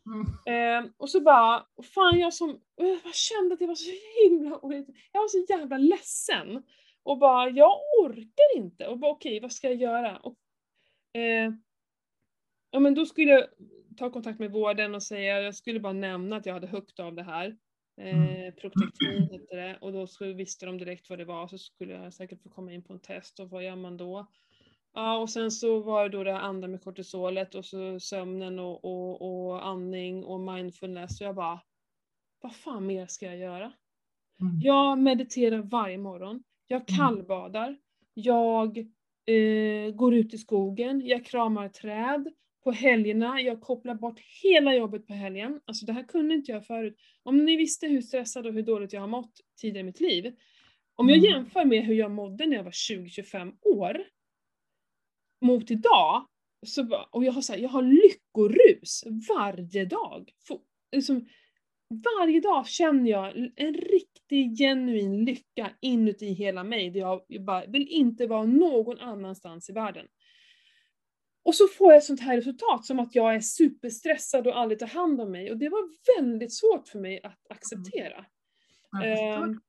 Mm. 0.07 0.85
Eh, 0.87 0.91
och 0.97 1.11
så 1.11 1.21
bara, 1.21 1.67
fan 1.95 2.19
jag 2.19 2.35
som, 2.35 2.51
eh, 2.51 2.99
jag 3.05 3.15
kände 3.15 3.53
att 3.53 3.59
det 3.59 3.67
var 3.67 3.75
så 3.75 3.91
himla. 4.23 4.61
Jag 5.13 5.21
var 5.21 5.29
så 5.29 5.47
jävla 5.49 5.79
ledsen. 5.79 6.63
Och 7.03 7.19
bara, 7.19 7.51
jag 7.51 7.79
orkar 8.03 8.57
inte. 8.57 8.87
Och 8.87 8.99
bara 8.99 9.11
okej, 9.11 9.41
vad 9.41 9.53
ska 9.53 9.69
jag 9.69 9.77
göra? 9.77 10.17
Och, 10.17 10.37
eh, 11.21 11.53
ja 12.71 12.81
men 12.81 12.95
då 12.95 13.07
skulle 13.07 13.31
jag 13.31 13.45
ta 13.97 14.11
kontakt 14.11 14.39
med 14.39 14.53
vården 14.53 14.95
och 14.95 15.03
säga, 15.03 15.41
jag 15.41 15.55
skulle 15.55 15.81
bara 15.81 15.93
nämna 15.93 16.37
att 16.37 16.47
jag 16.47 16.55
hade 16.55 16.67
högt 16.67 17.01
av 17.01 17.15
det 17.15 17.23
här. 17.23 17.57
Eh, 18.01 18.55
Protectin 18.55 19.29
hette 19.33 19.57
det. 19.57 19.79
Och 19.81 19.93
då 19.93 20.07
skulle, 20.07 20.33
visste 20.33 20.67
de 20.67 20.79
direkt 20.79 21.11
vad 21.11 21.19
det 21.19 21.25
var, 21.25 21.49
så 21.49 21.59
skulle 21.59 21.93
jag 21.93 22.15
säkert 22.15 22.43
få 22.43 22.49
komma 22.49 22.73
in 22.73 22.83
på 22.83 22.93
en 22.93 23.01
test. 23.01 23.41
Och 23.41 23.51
vad 23.51 23.65
gör 23.65 23.77
man 23.77 23.97
då? 23.97 24.27
Ja, 24.95 25.19
och 25.19 25.31
sen 25.31 25.51
så 25.51 25.81
var 25.81 26.03
det 26.03 26.17
då 26.17 26.25
det 26.25 26.39
andra 26.39 26.69
med 26.69 26.83
kortisolet 26.83 27.55
och 27.55 27.65
så 27.65 28.01
sömnen 28.01 28.59
och, 28.59 28.85
och, 28.85 29.23
och 29.23 29.67
andning 29.67 30.25
och 30.25 30.41
mindfulness. 30.41 31.19
Så 31.19 31.25
jag 31.25 31.35
bara, 31.35 31.61
vad 32.41 32.57
fan 32.57 32.87
mer 32.87 33.07
ska 33.07 33.27
jag 33.27 33.39
göra? 33.39 33.73
Mm. 34.41 34.61
Jag 34.61 34.99
mediterar 34.99 35.59
varje 35.59 35.99
morgon. 35.99 36.43
Jag 36.67 36.87
kallbadar. 36.87 37.79
Jag 38.15 38.79
eh, 39.27 39.95
går 39.95 40.15
ut 40.15 40.35
i 40.35 40.39
skogen. 40.39 41.07
Jag 41.07 41.25
kramar 41.25 41.69
träd. 41.69 42.33
På 42.67 42.73
helgerna, 42.73 43.41
jag 43.41 43.61
kopplar 43.61 43.95
bort 43.95 44.21
hela 44.43 44.75
jobbet 44.75 45.07
på 45.07 45.13
helgen. 45.15 45.61
Alltså 45.65 45.87
det 45.87 45.93
här 45.93 46.03
kunde 46.03 46.35
inte 46.35 46.53
jag 46.53 46.67
förut. 46.67 46.97
Om 47.23 47.45
ni 47.45 47.57
visste 47.57 47.87
hur 47.87 48.01
stressad 48.01 48.47
och 48.47 48.53
hur 48.53 48.63
dåligt 48.63 48.93
jag 48.93 49.01
har 49.01 49.09
mått 49.09 49.33
tidigare 49.61 49.81
i 49.81 49.85
mitt 49.85 50.01
liv. 50.01 50.35
Om 50.95 51.09
jag 51.09 51.19
Mm. 51.19 51.31
jämför 51.31 51.65
med 51.65 51.85
hur 51.85 51.95
jag 51.95 52.11
mådde 52.11 52.47
när 52.47 52.57
jag 52.57 52.65
var 52.65 52.71
20-25 52.71 53.53
år 53.63 53.99
mot 55.45 55.71
idag, 55.71 56.27
så, 56.67 57.07
och 57.11 57.25
jag 57.25 57.33
har, 57.33 57.43
så 57.43 57.53
här, 57.53 57.61
jag 57.61 57.69
har 57.69 57.83
lyckorus 57.83 59.05
varje 59.29 59.85
dag. 59.85 60.31
Få- 60.49 60.63
liksom, 60.93 61.29
varje 62.21 62.41
dag 62.41 62.69
känner 62.69 63.11
jag 63.11 63.37
en 63.57 63.75
rikt, 63.75 64.17
riktig 64.31 64.59
genuin 64.59 65.25
lycka 65.25 65.71
inuti 65.81 66.27
hela 66.27 66.65
mig, 66.65 66.91
där 66.91 67.01
jag 67.01 67.25
jag 67.29 67.45
bara 67.45 67.67
vill 67.67 67.89
inte 67.89 68.27
vara 68.27 68.45
någon 68.45 68.99
annanstans 69.01 69.71
i 69.71 69.73
världen. 69.73 70.07
Och 71.47 71.55
så 71.55 71.69
får 71.69 71.93
jag 71.93 72.03
sånt 72.03 72.21
här 72.21 72.37
resultat, 72.37 72.87
som 72.87 73.01
att 73.01 73.15
jag 73.15 73.35
är 73.35 73.41
superstressad 73.41 74.47
och 74.47 74.59
aldrig 74.59 74.79
tar 74.79 74.87
hand 74.87 75.21
om 75.21 75.31
mig. 75.33 75.51
Och 75.51 75.57
det 75.57 75.69
var 75.69 75.89
väldigt 76.17 76.55
svårt 76.55 76.89
för 76.89 76.99
mig 76.99 77.21
att 77.23 77.51
acceptera. 77.51 78.25
Ehm, 79.05 79.61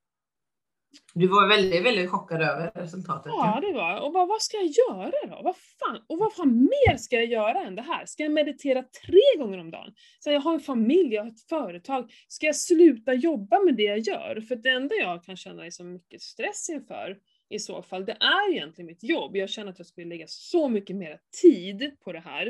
Du 1.13 1.27
var 1.27 1.47
väldigt, 1.47 1.85
väldigt 1.85 2.09
chockad 2.09 2.41
över 2.41 2.71
resultatet. 2.75 3.31
Ja, 3.35 3.59
det 3.61 3.73
var 3.73 3.99
och 4.01 4.13
vad, 4.13 4.27
vad 4.27 4.41
ska 4.41 4.57
jag 4.57 4.65
göra 4.65 5.11
då? 5.27 5.41
Vad 5.43 5.55
fan, 5.57 6.01
och 6.07 6.17
vad 6.17 6.33
fan 6.33 6.55
mer 6.63 6.97
ska 6.97 7.15
jag 7.15 7.25
göra 7.25 7.63
än 7.63 7.75
det 7.75 7.81
här? 7.81 8.05
Ska 8.05 8.23
jag 8.23 8.31
meditera 8.31 8.83
tre 8.83 9.21
gånger 9.37 9.57
om 9.57 9.71
dagen? 9.71 9.93
Så 10.19 10.31
jag 10.31 10.41
har 10.41 10.53
en 10.53 10.59
familj, 10.59 11.13
jag 11.13 11.23
har 11.23 11.29
ett 11.29 11.47
företag. 11.49 12.11
Ska 12.27 12.45
jag 12.45 12.55
sluta 12.55 13.13
jobba 13.13 13.59
med 13.59 13.75
det 13.75 13.83
jag 13.83 13.99
gör? 13.99 14.41
För 14.47 14.55
det 14.55 14.69
enda 14.69 14.95
jag 14.95 15.23
kan 15.23 15.37
känna 15.37 15.65
är 15.65 15.71
så 15.71 15.83
mycket 15.83 16.21
stress 16.21 16.69
inför 16.69 17.17
i 17.49 17.59
så 17.59 17.81
fall, 17.81 18.05
det 18.05 18.17
är 18.19 18.53
egentligen 18.53 18.85
mitt 18.85 19.03
jobb. 19.03 19.35
Jag 19.35 19.49
känner 19.49 19.71
att 19.71 19.79
jag 19.79 19.87
skulle 19.87 20.07
lägga 20.07 20.27
så 20.27 20.69
mycket 20.69 20.95
mer 20.95 21.19
tid 21.41 21.95
på 21.99 22.11
det 22.11 22.19
här. 22.19 22.47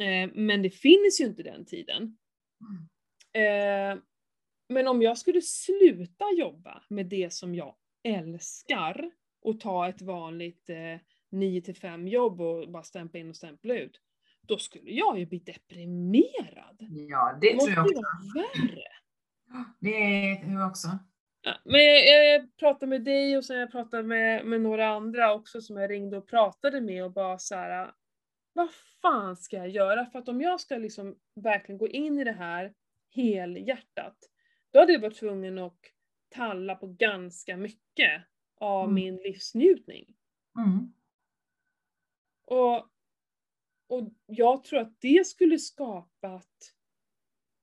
Eh, 0.00 0.30
men 0.34 0.62
det 0.62 0.70
finns 0.70 1.20
ju 1.20 1.24
inte 1.24 1.42
den 1.42 1.64
tiden. 1.64 2.16
Eh, 3.32 3.98
men 4.68 4.88
om 4.88 5.02
jag 5.02 5.18
skulle 5.18 5.42
sluta 5.42 6.24
jobba 6.38 6.82
med 6.88 7.06
det 7.06 7.32
som 7.32 7.54
jag 7.54 7.74
älskar 8.02 9.10
och 9.42 9.60
ta 9.60 9.88
ett 9.88 10.02
vanligt 10.02 10.70
eh, 10.70 11.00
9 11.30 11.60
till 11.60 11.76
5 11.76 12.08
jobb 12.08 12.40
och 12.40 12.70
bara 12.70 12.82
stämpla 12.82 13.20
in 13.20 13.30
och 13.30 13.36
stämpla 13.36 13.74
ut, 13.74 14.00
då 14.40 14.58
skulle 14.58 14.90
jag 14.90 15.18
ju 15.18 15.26
bli 15.26 15.38
deprimerad. 15.38 16.76
Ja, 16.80 17.38
det 17.40 17.52
Det 17.52 17.58
tror 17.58 17.70
jag 17.70 17.86
också. 17.86 18.00
värre. 18.34 18.84
Det 19.80 19.96
är 19.96 20.52
jag 20.52 20.68
också. 20.70 20.88
Ja, 21.44 21.60
men 21.64 21.80
jag, 21.84 22.26
jag 22.34 22.56
pratade 22.56 22.86
med 22.86 23.02
dig 23.04 23.36
och 23.36 23.44
sen 23.44 23.56
jag 23.58 23.70
pratade 23.70 24.02
med, 24.02 24.46
med 24.46 24.60
några 24.60 24.86
andra 24.88 25.34
också 25.34 25.60
som 25.60 25.76
jag 25.76 25.90
ringde 25.90 26.16
och 26.16 26.28
pratade 26.28 26.80
med 26.80 27.04
och 27.04 27.12
bara 27.12 27.38
så 27.38 27.54
här. 27.54 27.92
vad 28.52 28.68
fan 29.02 29.36
ska 29.36 29.56
jag 29.56 29.68
göra? 29.68 30.06
För 30.06 30.18
att 30.18 30.28
om 30.28 30.40
jag 30.40 30.60
ska 30.60 30.76
liksom 30.76 31.18
verkligen 31.34 31.78
gå 31.78 31.88
in 31.88 32.18
i 32.18 32.24
det 32.24 32.32
här 32.32 32.74
helhjärtat, 33.10 34.16
då 34.72 34.78
hade 34.80 34.92
jag 34.92 35.00
varit 35.00 35.18
tvungen 35.18 35.58
att 35.58 35.78
talla 36.28 36.74
på 36.74 36.86
ganska 36.86 37.56
mycket 37.56 38.22
av 38.56 38.84
Mm. 38.84 38.94
min 38.94 39.16
livsnjutning. 39.16 40.14
Mm. 40.58 40.92
Och, 42.46 42.76
och 43.88 44.12
jag 44.26 44.64
tror 44.64 44.80
att 44.80 45.00
det 45.00 45.26
skulle 45.26 45.58
skapat, 45.58 46.74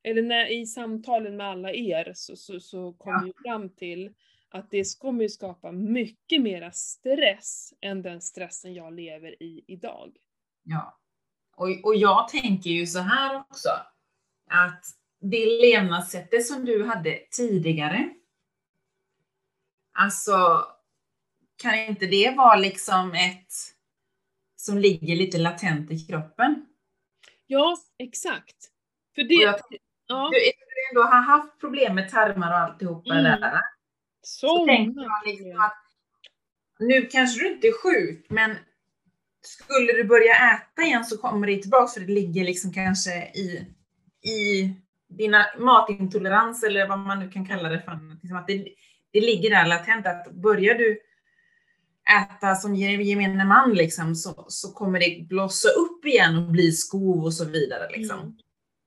eller 0.03 0.21
när, 0.21 0.51
i 0.51 0.65
samtalen 0.65 1.37
med 1.37 1.47
alla 1.47 1.71
er 1.73 2.11
så, 2.15 2.35
så, 2.35 2.59
så 2.59 2.93
kom 2.93 3.11
Ja. 3.13 3.21
vi 3.25 3.33
fram 3.49 3.69
till 3.69 4.13
att 4.49 4.71
det 4.71 4.99
kommer 4.99 5.23
ju 5.23 5.29
skapa 5.29 5.71
mycket 5.71 6.41
mera 6.41 6.71
stress 6.71 7.73
än 7.81 8.01
den 8.01 8.21
stressen 8.21 8.73
jag 8.73 8.93
lever 8.93 9.43
i 9.43 9.63
idag. 9.67 10.17
Ja. 10.63 10.99
Och, 11.55 11.69
och 11.83 11.95
jag 11.95 12.27
tänker 12.27 12.69
ju 12.69 12.87
så 12.87 12.99
här 12.99 13.39
också, 13.39 13.69
att 14.49 14.85
det 15.19 15.45
levnadssättet 15.61 16.45
som 16.45 16.65
du 16.65 16.85
hade 16.85 17.19
tidigare, 17.31 18.09
alltså 19.93 20.65
kan 21.61 21.79
inte 21.79 22.05
det 22.05 22.35
vara 22.37 22.55
liksom 22.55 23.13
ett 23.13 23.53
som 24.55 24.77
ligger 24.77 25.15
lite 25.15 25.37
latent 25.37 25.91
i 25.91 25.99
kroppen? 25.99 26.65
Ja, 27.47 27.77
exakt. 27.97 28.55
För 29.15 29.23
det, 29.23 29.33
jag 29.33 29.59
ja, 30.11 30.29
Du 30.31 30.37
ändå 30.91 31.01
har 31.09 31.21
haft 31.21 31.59
problem 31.59 31.95
med 31.95 32.09
tarmar 32.09 32.51
och 32.51 32.57
alltihopa 32.57 33.13
Mm. 33.13 33.23
det 33.23 33.39
där, 33.39 33.61
så 34.21 34.47
så 34.47 34.65
många 34.65 34.93
jag 34.95 35.33
liksom 35.33 35.61
att 35.61 35.77
nu 36.79 37.05
kanske 37.05 37.43
du 37.43 37.53
inte 37.53 37.67
är 37.67 37.83
sjuk, 37.83 38.25
men 38.29 38.55
skulle 39.41 39.93
du 39.93 40.03
börja 40.03 40.33
äta 40.33 40.81
igen 40.81 41.05
så 41.05 41.17
kommer 41.17 41.47
det 41.47 41.61
tillbaka 41.61 41.87
för 41.87 41.99
det 41.99 42.13
ligger 42.13 42.43
liksom 42.43 42.73
kanske 42.73 43.11
i, 43.33 43.67
i 44.29 44.69
dina 45.09 45.45
matintolerans 45.59 46.63
eller 46.63 46.87
vad 46.87 46.99
man 46.99 47.19
nu 47.19 47.29
kan 47.29 47.45
kalla 47.45 47.69
det 47.69 47.81
för. 47.81 47.99
Liksom 48.21 48.37
att 48.37 48.47
det, 48.47 48.67
det 49.11 49.21
ligger 49.21 49.49
där 49.49 49.65
latent 49.65 50.07
att 50.07 50.31
börjar 50.31 50.75
du 50.75 50.99
äta 52.21 52.55
som 52.55 52.75
gemene 52.75 53.45
man 53.45 53.73
liksom, 53.73 54.15
så, 54.15 54.45
så 54.47 54.73
kommer 54.73 54.99
det 54.99 55.27
blossa 55.29 55.69
upp 55.69 56.05
igen 56.05 56.37
och 56.37 56.51
bli 56.51 56.71
skov 56.71 57.23
och 57.23 57.33
så 57.33 57.45
vidare. 57.45 57.89
Liksom. 57.97 58.37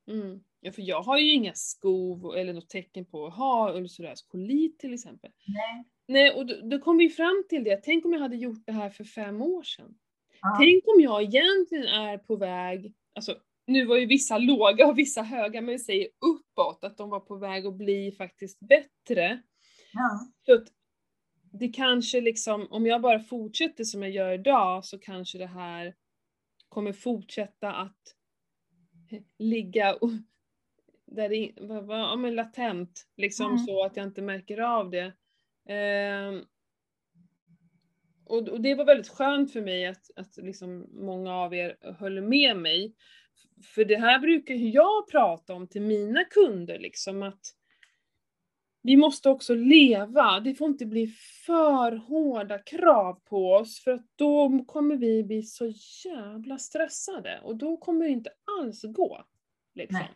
Mm. 0.09 0.21
Mm. 0.23 0.41
Ja, 0.67 0.73
för 0.73 0.83
jag 0.83 1.03
har 1.03 1.19
ju 1.19 1.33
inga 1.33 1.55
skov 1.55 2.37
eller 2.37 2.53
något 2.53 2.69
tecken 2.69 3.05
på 3.05 3.27
att 3.27 3.35
ha 3.35 3.73
ulcerös 3.73 4.23
kolit 4.23 4.79
till 4.79 4.95
exempel. 4.95 5.31
Nej. 5.47 5.85
Nej, 6.07 6.31
och 6.31 6.47
då, 6.47 6.61
då 6.63 6.79
kom 6.79 6.97
vi 6.97 7.09
fram 7.09 7.45
till 7.49 7.65
det. 7.65 7.77
Tänk 7.77 8.05
om 8.05 8.13
jag 8.13 8.21
hade 8.21 8.37
gjort 8.37 8.63
det 8.67 8.73
här 8.73 8.91
för 8.91 9.05
fem 9.05 9.43
år 9.43 9.63
sedan. 9.63 9.95
Ja. 10.41 10.57
Tänk 10.61 10.89
om 10.89 11.01
jag 11.01 11.23
egentligen 11.23 11.85
är 11.87 12.19
på 12.19 12.37
väg, 12.37 12.95
alltså 13.15 13.37
nu 13.67 13.85
var 13.85 13.97
ju 13.97 14.07
vissa 14.07 14.39
låga 14.39 14.87
och 14.87 14.99
vissa 14.99 15.23
höga, 15.23 15.61
men 15.61 15.73
vi 15.73 15.79
säger 15.79 16.09
uppåt, 16.21 16.85
att 16.85 16.97
de 16.97 17.11
var 17.11 17.21
på 17.21 17.37
väg 17.37 17.67
att 17.67 17.75
bli 17.75 18.13
faktiskt 18.13 18.61
bättre. 18.61 19.43
Ja. 19.93 20.21
Så 20.47 20.55
att 20.55 20.69
det 21.53 21.69
kanske 21.69 22.21
liksom, 22.21 22.67
om 22.71 22.87
jag 22.87 23.01
bara 23.01 23.21
fortsätter 23.21 23.85
som 23.85 24.03
jag 24.03 24.13
gör 24.13 24.33
idag 24.33 24.85
så 24.85 24.99
kanske 24.99 25.39
det 25.39 25.47
här 25.47 25.95
kommer 26.69 26.93
fortsätta 26.93 27.73
att 27.73 28.03
ligga 29.39 29.95
och, 29.95 30.11
där 31.15 31.29
det, 31.29 31.53
vad- 31.61 31.85
vad- 31.87 31.99
ja, 32.01 32.17
men 32.17 32.35
latent, 32.35 33.07
liksom 33.17 33.47
Mm. 33.47 33.59
så 33.59 33.85
att 33.85 33.97
jag 33.97 34.07
inte 34.07 34.23
märker 34.23 34.59
av 34.59 34.91
det. 34.91 35.13
Ehm, 35.69 36.45
och, 38.27 38.49
och 38.49 38.61
det 38.61 38.75
var 38.75 38.85
väldigt 38.85 39.09
skönt 39.09 39.53
för 39.53 39.61
mig 39.61 39.87
att, 39.87 40.11
att 40.17 40.37
liksom 40.37 40.87
många 40.93 41.35
av 41.37 41.55
er 41.55 41.77
höll 41.99 42.21
med 42.21 42.57
mig. 42.57 42.95
För 43.75 43.85
det 43.85 43.97
här 43.97 44.19
brukar 44.19 44.55
jag 44.55 45.09
prata 45.11 45.55
om 45.55 45.69
till 45.69 45.83
mina 45.83 46.25
kunder, 46.25 46.79
liksom 46.79 47.23
att 47.23 47.41
vi 48.83 48.97
måste 48.97 49.29
också 49.31 49.55
leva. 49.55 50.41
Det 50.41 50.55
får 50.55 50.69
inte 50.69 50.87
bli 50.87 51.07
för 51.47 51.97
hårda 51.97 52.59
krav 52.59 53.15
på 53.25 53.53
oss 53.53 53.81
för 53.85 53.91
att 53.91 54.07
då 54.17 54.65
kommer 54.67 54.97
vi 54.97 55.25
bli 55.25 55.43
så 55.43 55.73
jävla 56.05 56.59
stressade 56.59 57.41
och 57.45 57.57
då 57.57 57.77
kommer 57.77 58.05
det 58.05 58.11
inte 58.11 58.31
alls 58.61 58.83
gå. 58.83 59.25
Liksom. 59.75 59.99
Nej. 59.99 60.11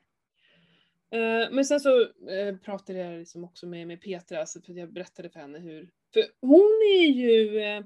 Eh, 1.10 1.50
Men 1.50 1.64
sen 1.64 1.80
så 1.80 2.02
eh, 2.30 2.56
pratade 2.56 2.98
jag 2.98 3.18
liksom 3.18 3.44
också 3.44 3.66
med, 3.66 3.86
med 3.86 4.00
Petra, 4.00 4.46
för 4.46 4.58
att 4.58 4.68
jag 4.76 4.92
berättade 4.92 5.30
för 5.30 5.40
henne 5.40 5.58
hur... 5.58 5.90
För 6.12 6.22
hon 6.40 6.82
är 6.98 7.06
ju... 7.06 7.60
eh, 7.60 7.84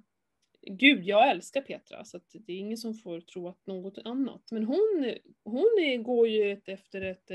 Gud, 0.66 1.04
jag 1.04 1.30
älskar 1.30 1.60
Petra, 1.60 2.04
så 2.04 2.16
att 2.16 2.30
det 2.32 2.52
är 2.52 2.58
ingen 2.58 2.78
som 2.78 2.94
får 2.94 3.20
tro 3.20 3.48
att 3.48 3.66
något 3.66 3.98
annat. 4.04 4.42
Men 4.50 4.64
hon, 4.64 5.14
hon 5.44 5.78
är, 5.82 5.96
går 5.96 6.28
ju 6.28 6.52
ett, 6.52 6.68
efter 6.68 7.00
ett, 7.00 7.30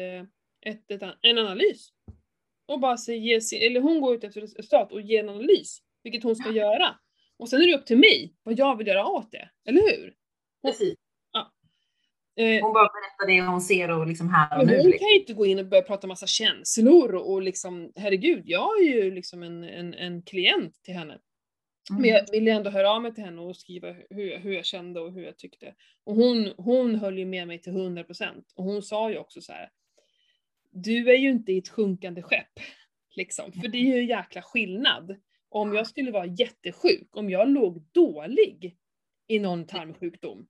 ett, 0.65 0.91
ett, 0.91 1.01
en 1.21 1.38
analys. 1.38 1.89
Och 2.65 2.79
bara 2.79 2.97
sig- 2.97 3.65
eller 3.67 3.79
hon 3.79 4.01
går 4.01 4.15
ut 4.15 4.23
efter 4.23 4.41
ett 4.41 4.49
resultat 4.59 4.91
och 4.91 5.01
ger 5.01 5.19
en 5.19 5.29
analys, 5.29 5.79
vilket 6.03 6.23
hon 6.23 6.35
ska 6.35 6.51
göra. 6.51 6.99
Och 7.38 7.49
sen 7.49 7.61
är 7.61 7.67
det 7.67 7.75
upp 7.77 7.85
till 7.85 7.97
mig 7.97 8.33
vad 8.43 8.59
jag 8.59 8.77
vill 8.77 8.88
göra 8.88 9.07
åt 9.07 9.31
det, 9.31 9.49
eller 9.65 9.81
hur? 9.81 10.15
Precis. 10.61 10.95
Eh, 12.38 12.61
Hon 12.63 12.73
bara 12.73 12.89
berättar 12.93 13.27
det 13.27 13.41
hon 13.51 13.61
ser 13.61 13.91
och 13.91 14.07
liksom 14.07 14.29
här 14.29 14.59
och 14.59 14.67
nu. 14.67 14.77
hon 14.77 14.85
Liksom. 14.85 14.99
kan 14.99 15.09
ju 15.09 15.19
inte 15.19 15.33
gå 15.33 15.45
in 15.45 15.59
och 15.59 15.65
börja 15.65 15.83
prata 15.83 16.07
massa 16.07 16.27
känslor 16.27 17.15
och, 17.15 17.31
och 17.31 17.41
liksom, 17.41 17.91
herregud, 17.95 18.43
jag 18.45 18.79
är 18.81 18.83
ju 18.83 19.11
liksom 19.11 19.43
en, 19.43 19.63
en, 19.63 19.93
en 19.93 20.21
klient 20.21 20.83
till 20.83 20.93
henne. 20.93 21.19
Mm. 21.89 22.01
Men 22.01 22.09
jag 22.09 22.31
ville 22.31 22.51
ändå 22.51 22.69
höra 22.69 22.91
av 22.91 23.01
mig 23.01 23.13
till 23.15 23.23
henne 23.23 23.41
och 23.41 23.55
skriva 23.57 23.95
hur, 24.09 24.38
hur 24.38 24.51
jag 24.53 24.65
kände 24.65 24.99
och 24.99 25.11
hur 25.13 25.23
jag 25.23 25.38
tyckte. 25.38 25.75
Och 26.03 26.15
hon, 26.15 26.53
hon 26.57 26.95
höll 26.95 27.17
ju 27.17 27.25
med 27.25 27.47
mig 27.47 27.61
till 27.61 27.73
100% 27.73 28.43
och 28.55 28.63
hon 28.63 28.81
sa 28.81 29.09
ju 29.11 29.17
också 29.17 29.41
så 29.41 29.51
här. 29.51 29.69
Du 30.71 31.09
är 31.11 31.17
ju 31.17 31.29
inte 31.29 31.51
i 31.51 31.57
ett 31.57 31.69
sjunkande 31.69 32.21
skepp. 32.21 32.59
Liksom. 33.15 33.51
För 33.51 33.67
det 33.67 33.77
är 33.77 33.81
ju 33.95 33.97
en 33.99 34.05
jäkla 34.07 34.41
skillnad. 34.41 35.15
Om 35.49 35.73
jag 35.73 35.88
skulle 35.88 36.11
vara 36.11 36.25
jättesjuk, 36.25 37.17
om 37.17 37.29
jag 37.29 37.49
låg 37.49 37.81
dålig 37.91 38.77
i 39.27 39.39
någon 39.39 39.67
tarmsjukdom, 39.67 40.47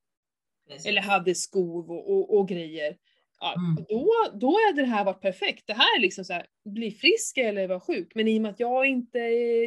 Precis. 0.68 0.86
eller 0.86 1.02
hade 1.02 1.36
skov 1.36 1.92
och, 1.92 2.12
och, 2.12 2.38
och 2.40 2.48
grejer. 2.48 2.98
Ja, 3.40 3.54
Mm. 3.58 3.86
då, 3.90 4.12
då 4.34 4.56
hade 4.68 4.82
det 4.82 4.88
här 4.88 5.06
varit 5.06 5.22
perfekt. 5.22 5.68
Det 5.68 5.74
här 5.74 5.98
är 5.98 6.02
liksom 6.02 6.26
så 6.26 6.34
här, 6.34 6.46
bli 6.66 6.92
frisk 6.92 7.38
eller 7.38 7.68
vara 7.68 7.80
sjuk. 7.80 8.12
Men 8.16 8.28
i 8.28 8.38
och 8.38 8.42
med 8.42 8.52
att 8.52 8.60
jag 8.60 8.86
inte 8.86 9.20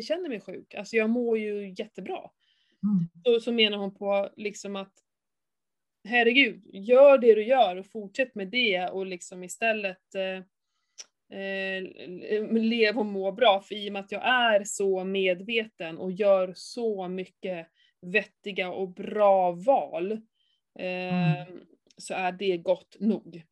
känner 0.03 0.29
mig 0.29 0.41
sjuk, 0.41 0.75
alltså 0.75 0.97
jag 0.97 1.11
mår 1.11 1.39
ju 1.39 1.75
jättebra. 1.79 2.19
Mm. 2.83 3.09
Så, 3.25 3.41
så 3.41 3.53
menar 3.53 3.79
hon 3.79 3.95
på 3.95 4.31
liksom 4.37 4.77
att 4.77 4.93
herregud, 6.09 6.63
gör 6.73 7.19
det 7.19 7.35
du 7.35 7.45
gör 7.45 7.77
och 7.77 7.87
fortsätt 7.87 8.35
med 8.35 8.49
det 8.49 8.89
och 8.89 9.07
liksom 9.07 9.45
istället 9.45 10.15
eh, 10.15 10.43
eh, 11.39 12.53
lev 12.53 12.99
och 12.99 13.07
må 13.07 13.33
bra. 13.33 13.61
För 13.61 13.75
i 13.75 13.89
och 13.89 13.93
med 13.93 14.01
att 14.01 14.13
jag 14.13 14.29
är 14.29 14.65
så 14.65 15.05
medveten 15.05 15.99
och 15.99 16.13
gör 16.13 16.53
så 16.57 17.09
mycket 17.09 17.67
vettiga 18.01 18.71
och 18.71 18.89
bra 18.89 19.51
val 19.53 20.21
eh, 20.79 21.47
så 21.97 22.15
är 22.15 22.33
det 22.33 22.57
gott 22.57 22.97
nog. 23.01 23.43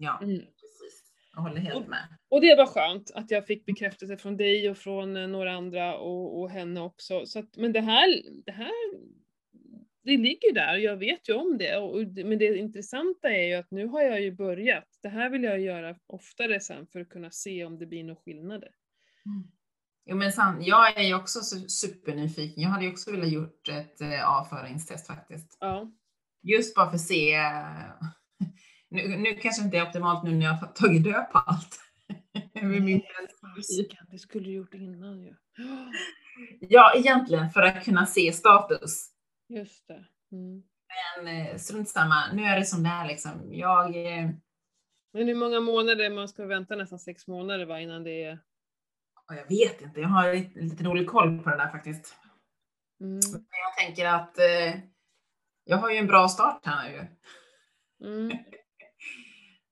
Ja, 0.00 0.18
Mm. 0.22 0.38
precis. 0.38 1.04
Jag 1.34 1.42
håller 1.42 1.60
helt 1.60 1.88
med. 1.88 2.08
Och 2.28 2.40
det 2.40 2.54
var 2.56 2.66
skönt 2.66 3.10
att 3.14 3.30
jag 3.30 3.46
fick 3.46 3.64
bekräftelse 3.66 4.16
från 4.16 4.36
dig 4.36 4.70
och 4.70 4.76
från 4.78 5.16
eh, 5.16 5.26
några 5.28 5.52
andra 5.52 5.96
och, 5.98 6.40
och 6.40 6.50
henne 6.50 6.80
också. 6.80 7.26
Så 7.26 7.38
att, 7.38 7.56
men 7.56 7.72
det 7.72 7.80
här, 7.80 8.22
det 8.46 8.52
här, 8.52 8.72
det 10.02 10.16
ligger 10.16 10.54
där, 10.54 10.76
jag 10.76 10.96
vet 10.96 11.28
ju 11.28 11.32
om 11.34 11.58
det. 11.58 11.76
Och, 11.76 11.96
men 12.06 12.38
det 12.38 12.58
intressanta 12.58 13.28
är 13.30 13.46
ju 13.46 13.54
att 13.54 13.70
nu 13.70 13.86
har 13.86 14.02
jag 14.02 14.20
ju 14.20 14.32
börjat. 14.32 14.98
Det 15.02 15.08
här 15.08 15.30
vill 15.30 15.42
jag 15.42 15.60
göra 15.60 15.96
oftare 16.06 16.60
sen 16.60 16.86
för 16.86 17.00
att 17.00 17.08
kunna 17.08 17.30
se 17.30 17.64
om 17.64 17.78
det 17.78 17.86
blir 17.86 18.04
några 18.04 18.20
skillnader. 18.20 18.70
Jo 20.06 20.16
men 20.16 20.32
sant, 20.32 20.66
jag 20.66 20.98
är 20.98 21.02
ju 21.02 21.14
också 21.14 21.38
su- 21.38 21.68
supernyfiken. 21.68 22.62
Jag 22.62 22.70
hade 22.70 22.84
ju 22.84 22.90
också 22.92 23.10
velat 23.10 23.32
gjort 23.32 23.68
ett 23.68 24.00
eh, 24.00 24.30
avföringstest 24.38 25.06
faktiskt. 25.06 25.56
Ja. 25.60 25.92
Just 26.42 26.74
bara 26.74 26.88
för 26.88 26.94
att 26.94 27.00
se. 27.00 27.34
eh, 27.34 27.92
Nu, 28.90 29.16
nu 29.16 29.34
kanske 29.34 29.62
inte 29.62 29.78
är 29.78 29.82
optimalt 29.86 30.24
nu 30.24 30.34
när 30.34 30.46
jag 30.46 30.52
har 30.52 30.66
tagit 30.66 31.04
död 31.04 31.26
på 31.32 31.38
allt. 31.38 31.80
Fasiken, 33.40 34.06
det 34.10 34.18
skulle 34.18 34.44
du 34.44 34.52
gjort 34.52 34.74
innan 34.74 35.22
ju. 35.22 35.34
ja, 36.60 36.92
egentligen 36.96 37.50
för 37.50 37.62
att 37.62 37.84
kunna 37.84 38.06
se 38.06 38.32
status. 38.32 39.10
Just 39.48 39.88
det. 39.88 40.04
Mm. 40.32 40.62
Men 41.24 41.46
eh, 41.46 41.56
strunt 41.56 41.88
samma, 41.88 42.32
nu 42.32 42.42
är 42.42 42.58
det 42.58 42.64
som 42.64 42.82
det 42.82 42.88
är 42.88 43.06
liksom. 43.06 43.54
Jag, 43.54 43.86
eh, 43.86 44.30
Men 45.12 45.28
hur 45.28 45.34
många 45.34 45.60
månader? 45.60 46.10
Man 46.10 46.28
ska 46.28 46.46
vänta 46.46 46.76
nästan 46.76 46.98
sex 46.98 47.26
månader 47.26 47.66
va, 47.66 47.80
innan 47.80 48.04
det 48.04 48.24
är... 48.24 48.38
jag 49.28 49.48
vet 49.48 49.82
inte, 49.82 50.00
jag 50.00 50.08
har 50.08 50.34
lite, 50.34 50.60
lite 50.60 50.82
dålig 50.82 51.08
koll 51.08 51.38
på 51.38 51.50
det 51.50 51.56
där 51.56 51.70
faktiskt. 51.70 52.14
Mm. 53.00 53.20
Men 53.32 53.58
jag 53.64 53.86
tänker 53.86 54.06
att 54.06 54.38
eh, 54.38 54.80
jag 55.68 55.76
har 55.76 55.90
ju 55.90 55.96
en 55.96 56.06
bra 56.06 56.28
start 56.28 56.66
här 56.66 56.90
ju. 56.90 57.00
Mm. 58.08 58.38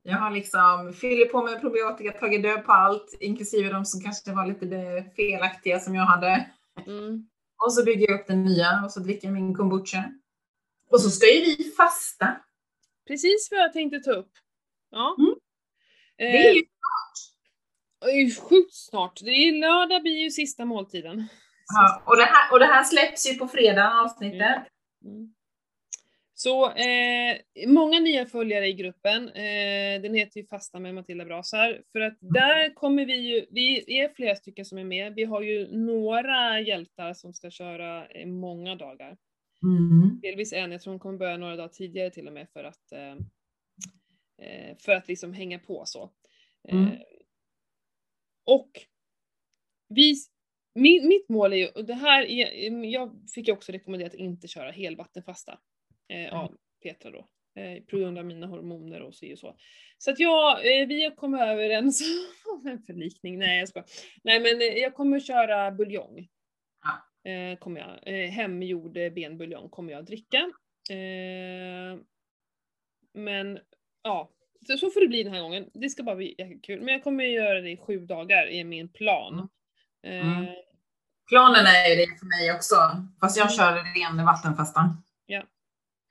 Jag 0.02 0.18
har 0.18 0.30
liksom 0.30 0.92
fyllt 1.00 1.32
på 1.32 1.42
med 1.42 1.60
probiotika, 1.60 2.12
tagit 2.12 2.42
död 2.42 2.64
på 2.64 2.72
allt, 2.72 3.16
inklusive 3.20 3.72
de 3.72 3.84
som 3.84 4.00
kanske 4.00 4.32
var 4.32 4.46
lite 4.46 5.04
felaktiga 5.16 5.80
som 5.80 5.94
jag 5.94 6.04
hade. 6.04 6.50
Mm. 6.86 7.28
Och 7.64 7.72
så 7.72 7.84
bygger 7.84 8.10
jag 8.10 8.20
upp 8.20 8.26
den 8.26 8.44
nya 8.44 8.82
och 8.84 8.90
så 8.90 9.00
dricker 9.00 9.28
jag 9.28 9.34
min 9.34 9.54
kombucha. 9.54 10.04
Och 10.90 11.00
så 11.00 11.10
ska 11.10 11.26
ju 11.26 11.40
vi 11.40 11.64
fasta. 11.76 12.36
Precis 13.06 13.48
vad 13.50 13.60
jag 13.60 13.72
tänkte 13.72 14.00
ta 14.00 14.12
upp. 14.12 14.32
Ja. 14.90 15.16
Mm. 15.18 15.34
Det 16.16 16.48
är 16.48 16.54
ju, 16.54 16.62
Det 18.00 18.10
är 18.10 18.24
ju 18.24 18.34
sjukt 18.34 18.74
snart. 18.74 19.20
Det 19.20 19.30
är 19.30 19.60
lördag 19.60 20.02
blir 20.02 20.22
ju 20.22 20.30
sista 20.30 20.64
måltiden. 20.64 21.28
ja, 21.74 22.02
och, 22.06 22.16
det 22.16 22.24
här, 22.24 22.52
och 22.52 22.58
det 22.58 22.66
här 22.66 22.84
släpps 22.84 23.26
ju 23.26 23.38
på 23.38 23.48
fredag 23.48 24.00
avsnittet. 24.00 24.66
Mm. 25.04 25.35
Så 26.38 26.72
eh, 26.72 27.36
många 27.66 28.00
nya 28.00 28.26
följare 28.26 28.68
i 28.68 28.72
gruppen. 28.72 29.28
Eh, 29.28 30.02
den 30.02 30.14
heter 30.14 30.40
ju 30.40 30.46
Fasta 30.46 30.78
med 30.78 30.94
Matilda 30.94 31.24
Brasar. 31.24 31.82
För 31.92 32.00
att 32.00 32.18
där 32.20 32.74
kommer 32.74 33.06
vi 33.06 33.16
ju, 33.16 33.46
vi 33.50 33.98
är 34.00 34.08
flera 34.08 34.36
stycken 34.36 34.64
som 34.64 34.78
är 34.78 34.84
med. 34.84 35.14
Vi 35.14 35.24
har 35.24 35.42
ju 35.42 35.68
några 35.76 36.60
hjältar 36.60 37.14
som 37.14 37.32
ska 37.32 37.50
köra 37.50 38.06
eh, 38.06 38.26
många 38.26 38.74
dagar. 38.74 39.16
Mm. 39.62 40.20
Delvis 40.22 40.52
en, 40.52 40.72
jag 40.72 40.80
tror 40.80 40.92
hon 40.92 41.00
kommer 41.00 41.18
börja 41.18 41.36
några 41.36 41.56
dagar 41.56 41.68
tidigare 41.68 42.10
till 42.10 42.26
och 42.26 42.32
med 42.32 42.48
för 42.52 42.64
att, 42.64 42.92
eh, 42.92 43.16
eh, 44.42 44.76
för 44.78 44.92
att 44.92 45.08
liksom 45.08 45.32
hänga 45.32 45.58
på 45.58 45.82
så. 45.86 46.10
Eh, 46.68 46.76
Mm. 46.76 46.98
Och 48.44 48.70
vi, 49.88 50.14
min, 50.74 51.08
mitt 51.08 51.28
mål 51.28 51.52
är 51.52 51.56
ju, 51.56 51.68
och 51.68 51.84
det 51.84 51.94
här 51.94 52.22
är, 52.22 52.70
jag 52.84 53.30
fick 53.34 53.48
ju 53.48 53.54
också 53.54 53.72
rekommenderat 53.72 54.14
att 54.14 54.20
inte 54.20 54.48
köra 54.48 54.70
helvattenfasta 54.70 55.58
eh, 56.08 56.34
av 56.34 56.56
Petra 56.82 57.10
då. 57.10 57.28
Eh, 57.60 57.82
på 57.82 57.96
grund 57.96 58.18
av 58.18 58.24
mina 58.24 58.46
hormoner 58.46 59.00
och 59.00 59.14
så 59.14 59.32
och 59.32 59.38
så. 59.38 59.56
Så 59.98 60.10
att 60.10 60.18
jag, 60.18 60.56
eh, 60.58 60.86
vi 60.86 61.14
kommit 61.16 61.40
överens 61.40 62.02
om 62.54 62.66
en 62.66 62.82
förlikning, 62.82 63.38
nej 63.38 63.58
jag 63.58 63.68
ska. 63.68 63.84
Nej 64.24 64.40
men 64.40 64.60
eh, 64.60 64.78
jag 64.78 64.94
kommer 64.94 65.20
köra 65.20 65.70
buljong. 65.70 66.28
Ja. 66.82 67.30
Eh, 67.30 67.58
kommer 67.58 67.80
jag, 67.80 68.14
eh, 68.14 68.30
hemgjord 68.30 68.92
benbuljong 68.92 69.68
kommer 69.70 69.92
jag 69.92 70.00
att 70.00 70.06
dricka. 70.06 70.52
Men 73.14 73.58
ja, 74.02 74.30
så, 74.66 74.76
så 74.78 74.90
får 74.90 75.00
det 75.00 75.08
bli 75.08 75.22
den 75.22 75.32
här 75.34 75.40
gången. 75.40 75.70
Det 75.74 75.88
ska 75.88 76.02
bara 76.02 76.16
bli 76.16 76.34
jättekul. 76.38 76.80
Men 76.82 76.94
jag 76.94 77.04
kommer 77.04 77.24
att 77.24 77.30
göra 77.30 77.60
det 77.60 77.70
i 77.70 77.76
sju 77.76 78.06
dagar 78.06 78.48
i 78.48 78.64
min 78.64 78.88
plan. 78.88 79.48
Eh, 80.02 80.38
Mm. 80.38 80.46
Planen 81.28 81.66
är 81.66 81.88
ju 81.88 81.96
det 81.96 82.18
för 82.18 82.26
mig 82.26 82.52
också, 82.56 82.74
fast 83.20 83.36
jag 83.36 83.52
kör 83.52 83.72
ren 83.74 84.26
vattenfasta. 84.26 84.80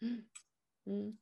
Mm. 0.06 0.22
mm. 0.88 1.18